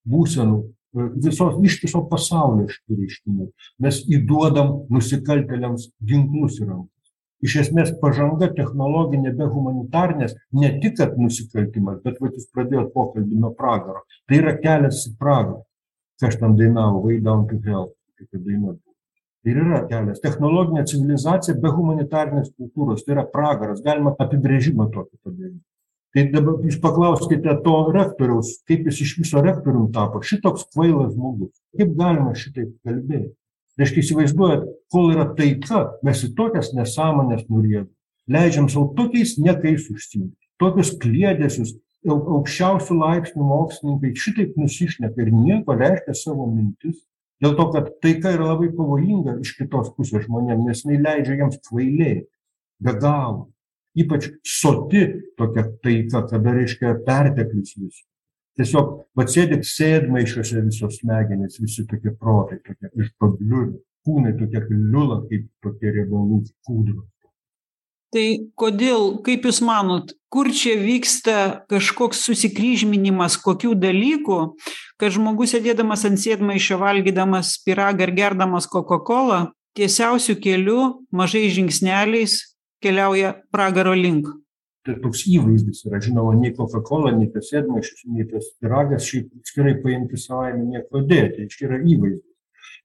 būsenų, 0.10 0.62
e, 0.96 1.10
visos 1.28 1.60
ištiso 1.68 2.02
pasaulio 2.10 2.70
šitų 2.72 2.98
reiškinių. 3.02 3.50
Mes 3.84 4.02
įduodam 4.10 4.74
nusikaltėliams 4.90 5.92
ginklus 6.00 6.58
į 6.64 6.72
rankas. 6.72 7.01
Iš 7.42 7.56
esmės 7.64 7.90
pažanga 8.02 8.52
technologinė 8.54 9.32
be 9.38 9.48
humanitarnės 9.50 10.36
ne 10.54 10.70
tik 10.84 11.00
kad 11.00 11.18
nusikaltimas, 11.18 11.98
bet 12.06 12.20
vat 12.22 12.38
jūs 12.38 12.46
pradėjot 12.54 12.94
pokalbį 12.94 13.40
nuo 13.42 13.50
pragaro. 13.58 14.04
Tai 14.30 14.38
yra 14.44 14.54
kelias 14.62 15.08
į 15.10 15.16
pragarą. 15.18 15.64
Kas 16.22 16.38
tam 16.38 16.54
dainavo, 16.60 17.02
Way 17.08 17.18
Down 17.26 17.48
to 17.50 17.58
Hell, 17.66 17.90
tokia 18.20 18.44
daina 18.46 18.76
buvo. 18.76 18.94
Ir 19.50 19.58
yra 19.58 19.82
kelias. 19.90 20.22
Technologinė 20.22 20.86
civilizacija 20.86 21.58
be 21.58 21.74
humanitarnės 21.74 22.54
kultūros, 22.54 23.02
tai 23.08 23.16
yra 23.16 23.26
pragaras, 23.26 23.82
galima 23.82 24.14
apibrėžimą 24.22 24.92
tokį 24.94 25.18
padaryti. 25.18 25.64
Tai 26.12 26.26
dabar 26.34 26.60
jūs 26.68 26.78
paklauskite 26.84 27.54
to 27.66 27.76
rektoriaus, 27.96 28.58
kaip 28.68 28.86
jis 28.90 29.02
iš 29.06 29.16
viso 29.24 29.42
rektorium 29.42 29.88
tapo, 29.96 30.20
šitoks 30.22 30.68
kvailas 30.76 31.16
žmogus. 31.16 31.56
Kaip 31.80 31.94
galima 31.98 32.36
šitaip 32.38 32.76
kalbėti? 32.86 33.32
Reiškia, 33.82 34.04
įsivaizduojat, 34.04 34.66
kol 34.94 35.14
yra 35.16 35.26
taika, 35.38 35.86
mes 36.06 36.22
į 36.28 36.36
tokias 36.38 36.70
nesąmonės 36.78 37.48
nurėdam. 37.50 37.90
Leidžiam 38.30 38.68
savo 38.70 38.92
tokiais 38.98 39.40
nekais 39.42 39.88
užsimti, 39.90 40.38
tokius 40.62 40.92
kliedesius, 41.02 41.74
aukščiausių 42.06 42.98
laipsnių 42.98 43.48
mokslininkai 43.48 44.12
šitaip 44.18 44.60
nusišneka 44.62 45.26
ir 45.26 45.32
nieko 45.34 45.76
reiškia 45.78 46.16
savo 46.18 46.46
mintis. 46.50 47.00
Dėl 47.42 47.56
to, 47.58 47.66
kad 47.74 47.90
taika 48.06 48.36
yra 48.36 48.52
labai 48.52 48.70
pavojinga 48.78 49.40
iš 49.42 49.56
kitos 49.58 49.90
pusės 49.96 50.28
žmonėms, 50.28 50.68
nes 50.68 50.84
jinai 50.86 51.02
leidžia 51.02 51.40
jiems 51.40 51.58
kvailėti, 51.66 52.28
be 52.86 52.94
galo. 53.02 53.48
Ypač 53.98 54.30
soti 54.46 55.08
tokia 55.42 55.66
taika, 55.84 56.22
kada 56.30 56.54
reiškia 56.56 56.96
perteklius 57.08 57.74
viso. 57.82 58.06
Tiesiog 58.62 58.90
atsėdėk 59.18 59.64
sėdmaišiuose 59.66 60.62
visos 60.68 61.00
smegenys, 61.00 61.58
visi 61.58 61.82
tokie 61.90 62.12
protai, 62.14 62.60
tokie 62.62 62.92
išpabliūri, 63.02 63.80
kūnai 64.06 64.36
tokie 64.38 64.62
liula, 64.70 65.24
kaip 65.32 65.48
tokie 65.66 65.94
riebalų 65.96 66.44
kūdros. 66.68 67.08
Tai 68.12 68.26
kodėl, 68.60 69.06
kaip 69.24 69.48
Jūs 69.48 69.62
manot, 69.64 70.12
kur 70.30 70.52
čia 70.52 70.76
vyksta 70.78 71.64
kažkoks 71.72 72.22
susikryžminimas 72.28 73.38
kokių 73.42 73.72
dalykų, 73.80 74.40
kad 75.00 75.16
žmogus 75.16 75.56
sėdėdamas 75.56 76.04
ant 76.10 76.22
sėdmaišio, 76.22 76.78
valgydamas 76.84 77.56
piragą 77.66 78.10
ir 78.10 78.14
gerdamas 78.20 78.68
Coca-Cola, 78.70 79.56
tiesiausių 79.80 80.38
kelių, 80.44 80.82
mažais 81.16 81.56
žingsneliais 81.56 82.38
keliauja 82.84 83.40
pragaro 83.50 83.96
link? 83.98 84.28
Tai 84.86 84.98
toks 85.04 85.24
įvaizdis 85.30 85.86
yra 85.88 86.02
žinoma 86.02 86.34
nei 86.40 86.54
kokakola 86.58 87.12
nei 87.16 87.30
tas 87.34 87.52
sėdmaišis 87.54 88.06
nei 88.10 88.28
tas 88.30 88.52
pyragas 88.62 89.08
šiaip 89.10 89.42
atskirai 89.42 89.76
paimti 89.84 90.18
savaime 90.18 90.64
nieko 90.66 91.04
dėti. 91.06 91.50
Čia 91.54 91.68
yra 91.70 91.82
įvaizdis. 91.82 92.28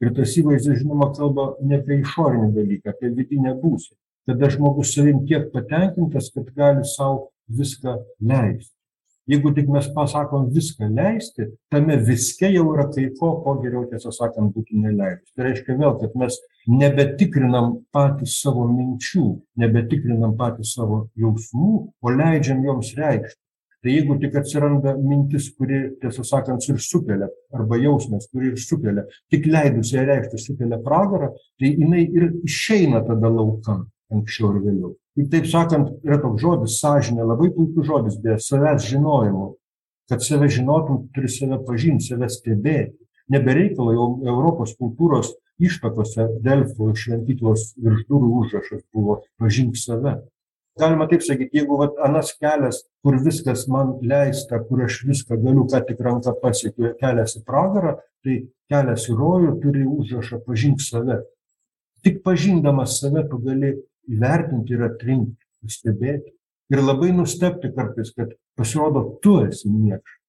Ir 0.05 0.13
tas 0.17 0.35
įvaizdis 0.41 0.83
žinoma 0.83 1.13
kalba 1.17 1.55
ne 1.65 1.81
apie 1.81 2.03
išorinį 2.03 2.51
dalyką 2.59 2.93
apie 2.93 3.15
vidinę 3.17 3.55
būseną 3.63 4.01
kada 4.27 4.51
žmogus 4.51 4.95
savim 4.95 5.27
tiek 5.27 5.53
patenkintas 5.53 6.33
kad 6.35 6.51
gali 6.59 6.85
sau 6.97 7.29
viską 7.59 7.93
leisti 8.21 8.76
jeigu 9.31 9.53
tik 9.55 9.71
mes 9.75 9.89
pasakom 9.95 10.51
viską 10.55 10.91
leisti 10.97 11.49
tame 11.73 11.97
viske 12.09 12.51
jau 12.53 12.67
yra 12.75 12.87
kai 12.93 13.09
ko 13.21 13.33
ko 13.45 13.57
geriau 13.63 13.87
tiesą 13.91 14.13
sakant 14.15 14.55
būtų 14.55 14.83
neleidus. 14.85 15.33
Tai 15.35 15.49
reiškia 15.49 15.79
vėl 15.81 15.97
kad 16.03 16.15
mes 16.19 16.39
nebetikrinam 16.67 17.73
patys 17.95 18.39
savo 18.43 18.69
minčių 18.71 19.27
nebetikrinam 19.63 20.37
patys 20.39 20.77
savo 20.79 21.07
jausmų 21.19 21.73
o 22.03 22.15
leidžiam 22.21 22.63
joms 22.67 22.95
reikštis 22.99 23.43
tai 23.87 23.93
jeigu 23.95 24.17
tik 24.19 24.35
atsiranda 24.41 24.97
mintis 24.99 25.51
kuri 25.55 25.81
tiesą 26.03 26.25
sakant 26.27 26.65
ir 26.67 26.79
sukelia 26.83 27.29
arba 27.55 27.79
jausmas 27.79 28.27
kurį 28.33 28.55
ir 28.55 28.63
sukelia 28.63 29.05
tik 29.31 29.47
leidus 29.47 29.93
jai 29.95 30.07
reikštis 30.09 30.49
sukelia 30.49 30.81
pragarą 30.83 31.29
tai 31.61 31.71
jinai 31.71 32.03
ir 32.03 32.33
išeina 32.49 33.05
tada 33.07 33.31
laukan 33.31 33.85
anksčiau 34.11 34.51
ar 34.51 34.63
vėliau 34.65 34.97
kitaip 35.17 35.47
sakant 35.51 35.95
yra 36.05 36.21
toks 36.23 36.43
žodis 36.43 36.81
sąžinė 36.81 37.25
labai 37.25 37.53
puikus 37.55 37.89
žodis 37.89 38.19
beje 38.23 38.41
savęs 38.49 38.89
žinojimu 38.91 39.55
kad 40.09 40.25
save 40.25 40.49
žinotum 40.49 41.09
turi 41.15 41.29
save 41.29 41.59
pažint 41.67 42.03
save 42.03 42.29
stebėti. 42.31 42.95
Ne 43.29 43.41
be 43.43 43.55
reikalo 43.59 43.95
jau 43.95 44.07
europos 44.23 44.77
kultūros 44.79 45.33
ištakose 45.59 46.29
delfų 46.45 46.93
šventyklos 46.95 47.73
virš 47.83 48.05
durų 48.11 48.33
užrašas 48.43 48.85
buvo 48.95 49.21
pažink 49.41 49.79
save. 49.81 50.21
Galima 50.79 51.07
taip 51.11 51.25
sakyt 51.25 51.55
jeigu 51.57 51.79
vat 51.81 51.97
anas 52.05 52.35
kelias 52.37 52.83
kur 53.03 53.17
viskas 53.25 53.65
man 53.73 53.95
leista 54.05 54.61
kur 54.69 54.85
aš 54.85 55.01
viską 55.09 55.41
galiu 55.43 55.65
ką 55.73 55.81
tik 55.89 56.03
ranka 56.05 56.37
pasiekiu 56.43 56.93
kelias 57.01 57.39
į 57.41 57.43
pragarą 57.49 57.97
tai 58.23 58.43
kelias 58.71 59.09
į 59.11 59.17
rojų 59.17 59.57
turi 59.65 59.87
užrašą 59.89 60.43
pažink 60.47 60.85
save. 60.85 61.23
Tik 62.05 62.23
pažindamas 62.23 63.01
save 63.01 63.25
tu 63.31 63.41
gali 63.43 63.75
įvertinti 64.11 64.77
ir 64.77 64.87
atrinkti, 64.89 65.43
stebėti. 65.71 66.33
Ir 66.73 66.83
labai 66.83 67.13
nustepti 67.15 67.71
kartais, 67.75 68.11
kad 68.17 68.33
pasirodo, 68.59 69.05
tu 69.23 69.39
esi 69.47 69.71
niekšas. 69.71 70.23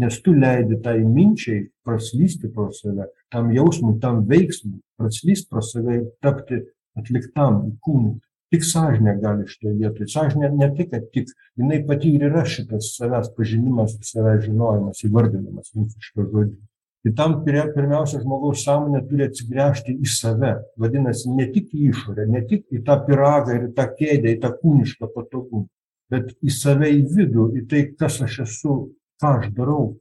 Nes 0.00 0.16
tu 0.24 0.32
leidi 0.34 0.80
tai 0.82 0.96
minčiai 1.06 1.68
praslysti 1.86 2.48
pro 2.50 2.70
save, 2.74 3.06
tam 3.30 3.52
jausmui, 3.54 3.98
tam 4.02 4.24
veiksmui, 4.26 4.80
praslysti 4.98 5.50
pro 5.50 5.62
save 5.62 5.98
ir 6.00 6.06
tapti 6.24 6.62
atliktam 6.98 7.76
kūnui. 7.84 8.16
Tik 8.54 8.66
sąžinė 8.66 9.16
gali 9.22 9.46
šitoje 9.50 9.74
vietoje. 9.78 10.08
Sąžinė 10.10 10.50
ne 10.54 10.68
tik, 10.76 10.90
kad 10.92 11.06
tik, 11.14 11.30
jinai 11.58 11.80
pati 11.86 12.12
ir 12.16 12.26
yra 12.30 12.44
šitas 12.48 12.92
savęs 12.98 13.30
pažinimas, 13.36 13.96
savęs 14.06 14.44
žinojimas, 14.48 15.02
įvardinimas 15.06 15.74
mūsų 15.74 16.08
šito 16.08 16.26
žodžio 16.30 16.60
tai 17.04 17.12
tam 17.18 17.36
pirmiausia 17.44 18.22
žmogaus 18.22 18.64
sąmonė 18.64 19.02
turi 19.08 19.26
atsigręžti 19.28 19.94
į 19.94 20.10
save 20.10 20.54
vadinasi 20.80 21.32
ne 21.36 21.48
tik 21.54 21.72
į 21.76 21.90
išorę 21.92 22.26
ne 22.30 22.44
tik 22.48 22.64
į 22.72 22.82
tą 22.86 22.98
pyragą 23.08 23.58
ir 23.58 23.68
į 23.68 23.72
tą 23.78 23.88
kėdę 23.98 24.34
į 24.34 24.40
tą 24.44 24.54
kūnišką 24.62 25.10
patogumą 25.16 25.66
bet 26.12 26.32
į 26.40 26.54
save 26.54 26.90
į 26.94 27.04
vidų 27.16 27.50
į 27.60 27.66
tai 27.70 27.84
kas 27.98 28.20
aš 28.24 28.40
esu 28.46 28.78
ką 29.20 29.36
aš 29.42 29.52
darau 29.56 29.92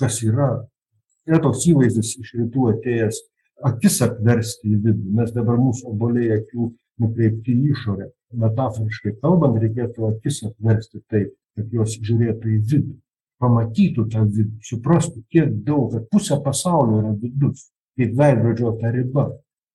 kas 0.00 0.20
yra 0.26 0.52
yra 1.28 1.40
toks 1.44 1.66
įvaizdis 1.72 2.16
iš 2.20 2.36
rytų 2.42 2.70
atėjęs 2.74 3.24
akis 3.66 4.00
apversti 4.04 4.72
į 4.72 4.78
vidų. 4.86 5.12
Mes 5.18 5.32
dabar 5.36 5.60
mūsų 5.60 5.92
oboliai 5.92 6.38
akių 6.38 6.70
nukreipti 7.02 7.54
į 7.54 7.74
išorę. 7.74 8.08
Metaforiškai 8.40 9.16
kalbant, 9.22 9.58
reikėtų 9.62 10.08
akis 10.10 10.42
apversti 10.48 11.02
taip, 11.10 11.32
kad 11.58 11.72
jos 11.74 11.96
žiūrėtų 11.98 12.54
į 12.54 12.58
vidų, 12.72 12.94
pamatytų 13.40 14.06
tą 14.12 14.24
vidų, 14.26 14.58
suprastų, 14.66 15.22
kiek 15.32 15.52
daug, 15.66 15.90
kad 15.94 16.08
pusė 16.12 16.40
pasaulio 16.44 17.00
yra 17.02 17.12
vidus, 17.20 17.68
kaip 17.98 18.16
veidrodžio 18.18 18.74
ta 18.80 18.92
riba. 18.94 19.30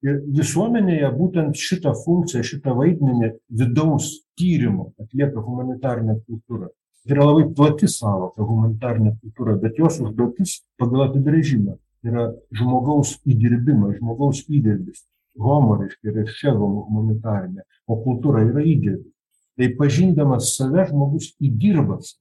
Ir 0.05 0.19
visuomenėje 0.37 1.09
būtent 1.17 1.57
šitą 1.57 1.95
funkciją, 2.03 2.43
šitą 2.45 2.75
vaidmenį 2.77 3.31
vidaus 3.61 4.11
tyrimo 4.37 4.91
atlieka 5.01 5.41
humanitarinė 5.41 6.19
kultūra. 6.27 6.69
Tai 7.05 7.15
yra 7.15 7.25
labai 7.31 7.47
plati 7.57 7.89
savoka 7.89 8.45
humanitarinė 8.45 9.15
kultūra, 9.23 9.57
bet 9.61 9.81
jos 9.81 9.97
užduotis 10.03 10.59
pagal 10.81 11.07
apibrėžimą 11.09 11.79
yra 12.05 12.29
žmogaus 12.53 13.17
įdirbimas, 13.25 13.97
žmogaus 13.97 14.45
įdirbis 14.45 15.05
homo 15.39 15.77
reiškia 15.79 16.11
yra 16.11 16.25
čia 16.31 16.53
humanitarinė, 16.55 17.65
o 17.87 17.97
kultūra 18.03 18.43
yra 18.47 18.63
įdirbis. 18.63 19.11
Tai 19.55 19.69
pažindamas 19.79 20.55
save 20.57 20.87
žmogus 20.89 21.31
įdirbas. 21.39 22.15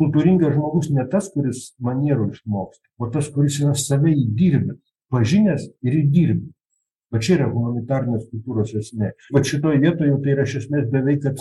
Kultūringas 0.00 0.54
žmogus 0.54 0.88
ne 0.96 1.04
tas, 1.12 1.28
kuris 1.34 1.74
manierų 1.84 2.30
išmoksta, 2.34 2.86
o 2.98 3.10
tas, 3.12 3.28
kuris 3.34 3.60
yra 3.60 3.74
save 3.76 4.14
įdirbęs, 4.16 4.80
pažinęs 5.12 5.68
ir 5.84 6.00
įdirbęs. 6.04 6.56
Va 7.10 7.18
čia 7.18 7.34
yra 7.34 7.48
humanitarnės 7.50 8.28
kultūros 8.30 8.70
esmė. 8.78 9.08
Va 9.34 9.40
šitoje 9.42 9.80
vietoje 9.82 10.14
tai 10.22 10.30
yra 10.36 10.44
iš 10.46 10.60
esmės 10.60 10.86
beveik, 10.92 11.24
kad, 11.24 11.40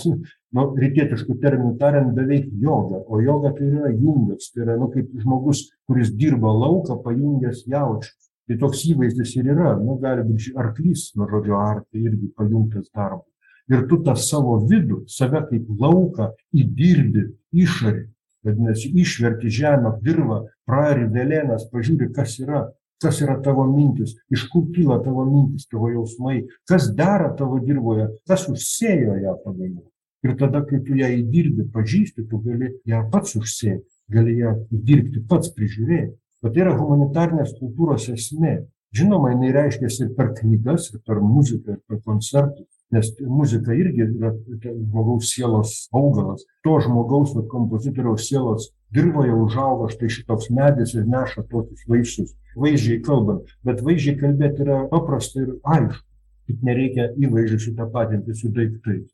nu, 0.58 0.64
rytietiškų 0.82 1.36
terminų 1.44 1.76
tariant, 1.82 2.10
beveik 2.18 2.48
joga. 2.64 3.04
O 3.06 3.22
joga 3.22 3.54
tai 3.58 3.68
yra 3.70 3.92
jungas, 3.94 4.50
tai 4.50 4.66
yra, 4.66 4.80
nu, 4.82 4.90
kaip 4.96 5.14
žmogus, 5.22 5.68
kuris 5.86 6.10
dirba 6.18 6.50
lauką, 6.58 6.98
pajungęs 7.06 7.68
jaučius. 7.70 8.32
Tai 8.50 8.58
toks 8.64 8.82
įvaizdis 8.90 9.36
ir 9.38 9.52
yra, 9.54 9.76
nu, 9.78 10.00
gali 10.02 10.26
būti 10.26 10.56
arklys, 10.58 11.12
nuo 11.14 11.30
žodžio 11.30 11.60
artai 11.62 12.02
irgi 12.02 12.32
pajungtas 12.34 12.90
darbas. 12.90 13.28
Ir 13.70 13.84
tu 13.86 14.00
tą 14.02 14.16
savo 14.18 14.56
vidų, 14.66 15.04
save 15.06 15.44
kaip 15.52 15.70
lauką 15.70 16.32
įdirbi 16.58 17.28
išorį. 17.54 18.08
Vadinasi, 18.46 18.92
išverti 18.96 19.52
žemę, 19.52 19.98
dirvą, 20.04 20.46
prari 20.68 21.08
vėlėnas, 21.12 21.68
pažiūri, 21.74 22.08
kas 22.16 22.38
yra, 22.40 22.70
kas 23.04 23.20
yra 23.24 23.36
tavo 23.44 23.66
mintis, 23.68 24.16
iš 24.32 24.46
kur 24.52 24.70
kyla 24.76 25.02
tavo 25.04 25.26
mintis, 25.28 25.68
tavo 25.72 25.92
jausmai, 25.92 26.46
kas 26.70 26.90
dera 26.96 27.34
tavo 27.40 27.60
dirboje, 27.64 28.08
kas 28.28 28.48
užsėjo 28.52 29.20
ją 29.24 29.36
pagaliau. 29.44 29.86
Ir 30.24 30.36
tada, 30.40 30.64
kai 30.68 30.82
tu 30.84 30.98
ją 31.00 31.08
įdirbi, 31.16 31.68
pažįsti, 31.72 32.26
tu 32.32 32.42
gali 32.44 32.74
ją 32.88 33.06
pats 33.12 33.38
užsėti, 33.40 33.86
gali 34.12 34.40
ją 34.42 34.56
įdirbti 34.76 35.24
pats, 35.30 35.52
prižiūrėti. 35.56 36.16
Bet 36.44 36.56
tai 36.56 36.64
yra 36.64 36.76
humanitarnės 36.80 37.56
kultūros 37.60 38.08
esmė. 38.12 38.62
Žinoma, 38.96 39.34
jinai 39.36 39.52
reiškiasi 39.54 40.06
ir 40.06 40.14
per 40.18 40.32
knygas, 40.38 40.90
ir 40.96 41.04
per 41.06 41.20
muziką, 41.22 41.76
ir 41.76 41.82
per 41.88 42.00
koncertus. 42.04 42.68
Nes 42.90 43.12
muzika 43.22 43.76
irgi 43.78 44.08
yra 44.08 44.32
žmogaus 44.64 45.30
sielos 45.30 45.74
augalas. 45.94 46.42
To 46.66 46.80
žmogaus, 46.82 47.36
va, 47.38 47.44
kompozitoriaus 47.52 48.26
sielos 48.26 48.72
dirboje 48.96 49.36
užauga 49.36 49.92
štai 49.94 50.10
šitoks 50.16 50.50
medis 50.58 50.96
ir 50.98 51.06
neša 51.06 51.46
tokius 51.52 51.86
vaisius. 51.90 52.34
Vaizdžiai 52.58 53.04
kalbant. 53.06 53.54
Bet 53.66 53.84
vaizdžiai 53.86 54.18
kalbėti 54.24 54.66
yra 54.66 54.82
paprasta 54.90 55.46
ir 55.46 55.54
aišku. 55.76 56.06
Tik 56.50 56.64
nereikia 56.66 57.12
įvaizdžių 57.22 57.60
sutapatinti 57.62 58.34
su 58.34 58.50
daiktais. 58.50 59.06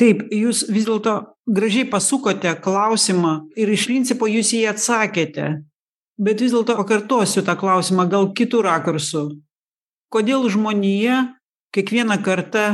Taip, 0.00 0.22
jūs 0.32 0.62
vis 0.72 0.86
dėlto 0.88 1.18
gražiai 1.44 1.84
pasukote 1.92 2.54
klausimą 2.64 3.34
ir 3.52 3.68
iš 3.68 3.84
principo 3.90 4.30
jūs 4.32 4.54
jį 4.56 4.62
atsakėte 4.70 5.58
bet 6.20 6.42
vis 6.44 6.52
dėlto 6.52 6.76
pakartosiu 6.78 7.44
tą 7.44 7.56
klausimą 7.60 8.06
gal 8.12 8.28
kitu 8.36 8.60
rakursu 8.64 9.24
kodėl 10.12 10.44
žmonija 10.52 11.22
kiekvieną 11.74 12.18
kartą 12.24 12.64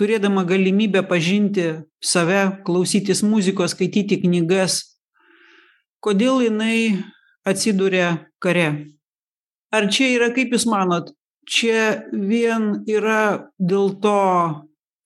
turėdama 0.00 0.44
galimybę 0.48 1.04
pažinti 1.08 1.68
save 2.02 2.42
klausytis 2.66 3.22
muzikos 3.22 3.74
skaityti 3.76 4.20
knygas 4.24 4.82
kodėl 6.04 6.42
jinai 6.44 7.00
atsiduria 7.48 8.26
kare? 8.42 8.68
Ar 9.74 9.88
čia 9.90 10.12
yra 10.14 10.30
kaip 10.34 10.52
jūs 10.54 10.66
manot 10.70 11.10
čia 11.48 12.04
vien 12.12 12.84
yra 12.88 13.50
dėl 13.58 13.96
to 14.04 14.20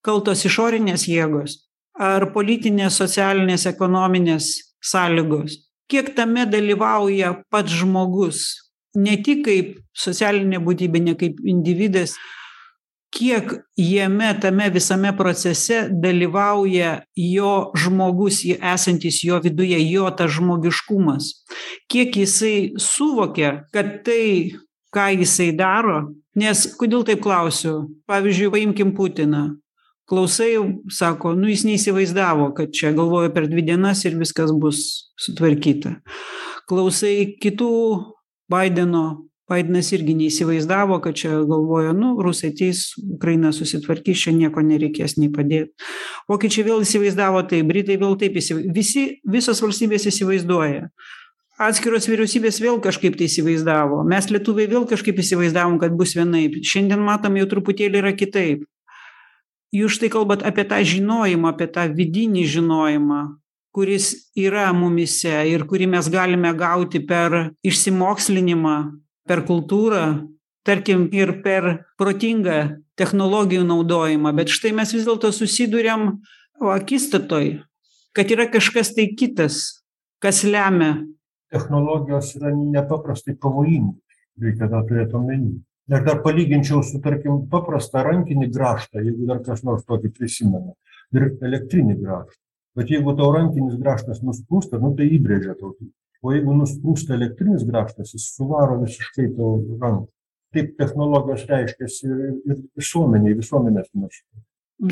kaltos 0.05 0.45
išorinės 0.47 1.07
jėgos 1.11 1.63
ar 1.99 2.29
politinės 2.35 2.99
socialinės 3.01 3.67
ekonominės 3.71 4.51
sąlygos? 4.85 5.63
Kiek 5.89 6.13
tame 6.17 6.45
dalyvauja 6.47 7.33
pats 7.51 7.79
žmogus 7.81 8.43
ne 8.99 9.17
tik 9.25 9.45
kaip 9.47 9.79
socialinė 9.97 10.61
būtybė 10.65 11.01
ne 11.05 11.15
kaip 11.19 11.41
individas 11.49 12.17
kiek 13.15 13.53
jame 13.77 14.31
tame 14.41 14.69
visame 14.71 15.13
procese 15.17 15.87
dalyvauja 15.91 16.99
jo 17.17 17.53
žmogus 17.77 18.43
esantis 18.59 19.23
jo 19.25 19.41
viduje 19.41 19.79
jo 19.91 20.11
tas 20.11 20.31
žmogiškumas. 20.37 21.31
Kiek 21.89 22.17
jisai 22.17 22.73
suvokia 22.77 23.65
kad 23.73 24.03
tai 24.05 24.53
ką 24.95 25.09
jisai 25.19 25.53
daro 25.57 26.09
nes 26.39 26.67
kodėl 26.79 27.07
taip 27.07 27.23
klausiu? 27.25 27.89
Pavyzdžiui 28.09 28.53
paimkim 28.53 28.93
putiną. 28.97 29.57
Klausai 30.09 30.55
sako 30.89 31.35
nu 31.37 31.51
jis 31.51 31.67
neįsivaizdavo 31.69 32.53
kad 32.57 32.73
čia 32.73 32.95
galvojo 32.97 33.33
per 33.35 33.49
dvi 33.49 33.65
dienas 33.67 34.07
ir 34.09 34.17
viskas 34.21 34.55
bus 34.57 35.11
sutvarkyta. 35.21 35.99
Klausai 36.69 37.35
kitų 37.41 37.73
baideno 38.49 39.29
baidenas 39.49 39.93
irgi 39.97 40.15
neįsivaizdavo 40.19 40.99
kad 41.05 41.17
čia 41.19 41.41
galvojo 41.49 41.95
nu 41.97 42.11
rusai 42.23 42.51
ateis 42.53 42.93
ukraina 43.03 43.53
susitvarkys 43.57 44.25
čia 44.25 44.35
nieko 44.37 44.63
nereikės 44.65 45.17
nei 45.19 45.31
padėt. 45.33 45.73
Vokiečiai 46.29 46.67
vėl 46.69 46.85
įsivaizdavo 46.85 47.45
taip 47.51 47.71
britai 47.71 47.99
vėl 48.01 48.19
taip 48.21 48.37
įsiv 48.41 48.61
visi 48.77 49.07
visos 49.25 49.63
valstybės 49.65 50.09
įsivaizduoja. 50.13 50.91
Atskiros 51.59 52.07
vyriausybės 52.07 52.61
vėl 52.63 52.79
kažkaip 52.79 53.17
tai 53.19 53.27
įsivaizdavo. 53.27 54.05
Mes 54.07 54.29
lietuviai 54.31 54.71
vėl 54.71 54.87
kažkaip 54.87 55.19
įsivaizdavom 55.19 55.81
kad 55.83 55.97
bus 55.99 56.15
vienaip. 56.15 56.61
Šiandien 56.63 57.03
matom 57.03 57.41
jau 57.41 57.49
truputėlį 57.51 57.99
yra 58.05 58.13
kitaip. 58.15 58.63
Jūs 59.75 59.99
štai 59.99 60.13
kalbat 60.13 60.45
apie 60.47 60.65
tą 60.69 60.79
žinojimą 60.87 61.51
apie 61.51 61.67
tą 61.73 61.89
vidinį 61.91 62.47
žinojimą 62.55 63.23
kuris 63.79 64.31
yra 64.35 64.71
mumyse 64.75 65.35
ir 65.51 65.63
kurį 65.69 65.87
mes 65.93 66.09
galime 66.11 66.51
gauti 66.57 66.99
per 67.05 67.53
išsimokslinimą 67.63 68.79
per 69.29 69.45
kultūrą 69.49 70.03
tarkim 70.67 71.07
ir 71.15 71.39
per 71.45 71.85
protingą 72.01 72.59
technologijų 72.99 73.63
naudojimą. 73.69 74.35
Bet 74.37 74.53
štai 74.53 74.75
mes 74.77 74.93
vis 74.97 75.07
dėlto 75.07 75.31
susiduriam 75.33 76.17
akistatoj 76.59 77.59
kad 78.19 78.33
yra 78.35 78.49
kažkas 78.51 78.91
tai 78.97 79.13
kitas 79.15 79.85
kas 80.19 80.43
lemia. 80.43 80.97
Technologijos 81.55 82.35
yra 82.35 82.51
nepaprastai 82.57 83.37
pavojingos 83.39 84.03
reikia 84.43 84.67
tą 84.71 84.81
turėt 84.89 85.15
omeny. 85.15 85.61
Aš 85.89 86.03
dar 86.05 86.19
palyginčiau 86.25 86.83
su 86.85 86.99
tarkim 87.05 87.45
paprastą 87.53 88.03
rankinį 88.05 88.51
grąžtą 88.57 89.05
jeigu 89.05 89.29
dar 89.31 89.39
kas 89.47 89.63
nors 89.65 89.87
tokį 89.89 90.11
prisimena 90.17 90.75
ir 91.15 91.31
elektrinį 91.49 91.97
grąžtą. 92.03 92.43
Bet 92.77 92.91
jeigu 92.93 93.15
tau 93.19 93.31
rankinis 93.35 93.79
grąžtas 93.79 94.21
nusprūsta 94.27 94.83
nu 94.83 94.93
tai 94.99 95.09
įbrėžia 95.17 95.55
tau 95.61 95.73
o 96.23 96.35
jeigu 96.35 96.55
nusprūsta 96.59 97.15
elektrinis 97.17 97.67
grąžtas 97.69 98.15
jis 98.15 98.31
suvaro 98.37 98.81
visiškai 98.83 99.31
tau 99.37 99.59
ranką 99.81 100.09
taip 100.55 100.77
technologijos 100.81 101.45
reiškiasi 101.49 102.09
ir 102.09 102.61
visuomenėj 102.79 103.37
visuomenės 103.39 103.91
mastu. 103.93 104.45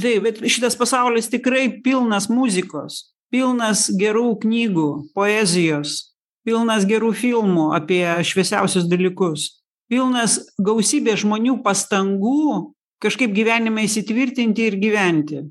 Taip 0.02 0.24
bet 0.26 0.40
šitas 0.50 0.76
pasaulis 0.78 1.30
tikrai 1.32 1.68
pilnas 1.84 2.28
muzikos 2.32 3.06
pilnas 3.32 3.86
gerų 3.98 4.36
knygų 4.42 4.88
poezijos 5.16 6.12
pilnas 6.46 6.86
gerų 6.86 7.12
filmų 7.16 7.70
apie 7.78 8.02
šviesiausius 8.26 8.88
dalykus 8.90 9.48
pilnas 9.90 10.38
gausybės 10.62 11.22
žmonių 11.24 11.60
pastangų 11.64 12.72
kažkaip 13.02 13.32
gyvenime 13.34 13.84
įsitvirtinti 13.86 14.66
ir 14.70 14.78
gyventi. 14.80 15.42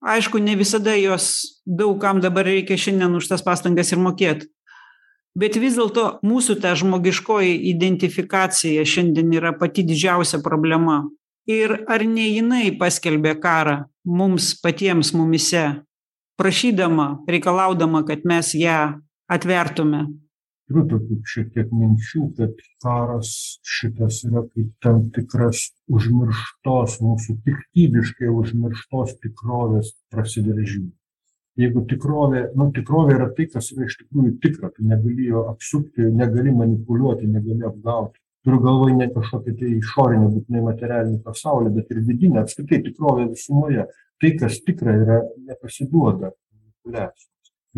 Aišku 0.00 0.40
ne 0.40 0.54
visada 0.56 0.94
jos 0.96 1.60
daug 1.66 1.98
kam 2.00 2.22
dabar 2.24 2.46
reikia 2.48 2.78
šiandien 2.80 3.18
už 3.18 3.28
tas 3.32 3.44
pastangas 3.44 3.90
ir 3.92 4.00
mokėt 4.00 4.46
bet 5.38 5.56
vis 5.60 5.76
dėlto 5.78 6.20
mūsų 6.26 6.58
ta 6.62 6.74
žmogiškoji 6.78 7.56
identifikacija 7.70 8.84
šiandien 8.86 9.30
yra 9.36 9.52
pati 9.56 9.84
didžiausia 9.86 10.42
problema. 10.44 11.04
Ir 11.50 11.80
ar 11.90 12.04
ne 12.06 12.28
jinai 12.28 12.70
paskelbė 12.78 13.34
karą 13.42 13.76
mums 14.06 14.52
patiems 14.62 15.14
mumyse 15.16 15.64
prašydama 16.40 17.24
reikalaudama 17.28 18.04
kad 18.06 18.26
mes 18.28 18.52
ją 18.54 19.00
atvertume? 19.30 20.06
Turiu 20.70 20.84
tokių 20.86 21.16
šiek 21.26 21.48
tiek 21.56 21.72
minčių 21.74 22.28
kad 22.36 22.60
karas 22.84 23.32
šitas 23.66 24.20
yra 24.28 24.44
kaip 24.52 24.70
tam 24.84 25.08
tikras 25.16 25.64
užmirštos 25.90 27.00
mūsų 27.02 27.40
piktybiškai 27.48 28.30
užmirštos 28.30 29.16
tikrovės 29.24 29.90
prasiveržimas 30.14 30.99
jeigu 31.58 31.84
tikrovė 31.90 32.46
nu 32.54 32.70
tikrovė 32.76 33.16
yra 33.18 33.28
tai 33.36 33.48
kas 33.50 33.72
yra 33.74 33.88
iš 33.88 33.98
tikrųjų 34.02 34.36
tikra 34.42 34.70
tu 34.74 34.86
negali 34.86 35.30
jo 35.32 35.46
apsukti 35.50 36.06
negali 36.14 36.54
manipuliuoti 36.54 37.30
negali 37.30 37.66
apgauti 37.66 38.20
turiu 38.44 38.60
galvoj 38.64 38.94
ne 38.96 39.08
kažkokį 39.14 39.56
tai 39.60 39.72
išorinį, 39.78 40.28
būtinai 40.36 40.62
materialinį 40.68 41.18
pasaulį, 41.24 41.72
bet 41.76 41.90
ir 41.92 42.04
vidinę, 42.06 42.44
apskritai 42.44 42.80
tikrovę 42.86 43.26
visumoje. 43.32 43.88
Tai, 44.20 44.30
kas 44.40 44.60
tikra, 44.66 44.94
yra 45.00 45.18
nepasiduoda 45.48 46.32
manipulacijos. 46.32 47.28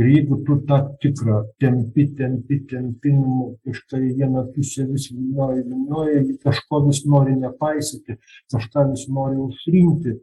Ir 0.01 0.09
jeigu 0.09 0.39
tu 0.47 0.57
tą 0.67 0.79
tikrą 1.03 1.43
tempi, 1.61 2.07
tempi, 2.19 2.63
tempi, 2.71 3.13
nu, 3.13 3.51
kažką 3.67 4.01
į 4.01 4.13
vieną 4.23 4.47
pusę 4.55 4.87
vis 4.89 5.11
nori, 5.13 5.67
nori, 5.69 6.23
kažko 6.43 6.81
vis 6.87 7.03
nori 7.05 7.37
nepaisyti, 7.37 8.17
kažką 8.55 8.87
vis 8.95 9.05
nori 9.13 9.37
užrinti, 9.43 10.17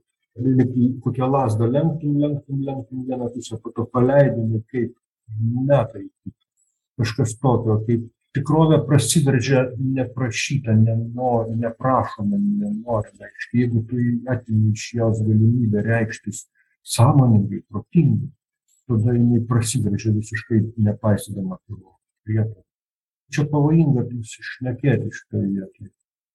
kokią 1.04 1.32
lasdą 1.32 1.68
lenktum, 1.72 2.18
lenktum, 2.20 2.62
lenktum 2.66 3.06
vieną 3.08 3.30
pusę, 3.34 3.58
po 3.64 3.72
to 3.72 3.86
paleidimi 3.86 4.64
kaip 4.72 4.96
metai. 5.68 6.08
Kažkas 7.00 7.36
tokio, 7.40 7.80
kaip 7.88 8.08
tikrovė 8.36 8.80
prasiveržia 8.88 9.66
neprašyta, 9.80 10.76
nenori, 10.76 11.56
neprašoma, 11.64 12.38
nenorima. 12.38 13.30
Jeigu 13.54 13.84
tu 13.90 14.02
atimi 14.30 14.74
iš 14.76 14.90
jos 15.00 15.22
galimybę 15.26 15.84
reikštis 15.86 16.46
sąmoningai, 16.84 17.64
protingai, 17.70 18.32
tada 18.90 19.14
jinai 19.14 19.44
prasiveržia 19.48 20.14
visiškai 20.18 20.64
nepaisydama 20.90 21.60
tavo 21.68 21.96
prietarų. 22.26 22.66
Čia 23.30 23.46
pavojinga 23.52 24.08
nusišnekėti 24.10 25.12
šitoje 25.14 25.48
vietoje. 25.54 25.92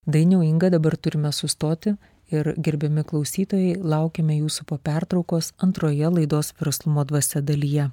Dainiau 0.07 0.45
Inga 0.45 0.69
dabar 0.71 0.95
turime 1.01 1.33
sustoti 1.33 1.95
ir 2.41 2.53
gerbiami 2.59 3.05
klausytojai, 3.09 3.76
laukiame 3.80 4.39
jūsų 4.41 4.66
po 4.70 4.78
pertraukos 4.78 5.53
antroje 5.64 6.11
laidos 6.18 6.55
verslumo 6.61 7.05
dvasia 7.09 7.43
dalyje. 7.43 7.91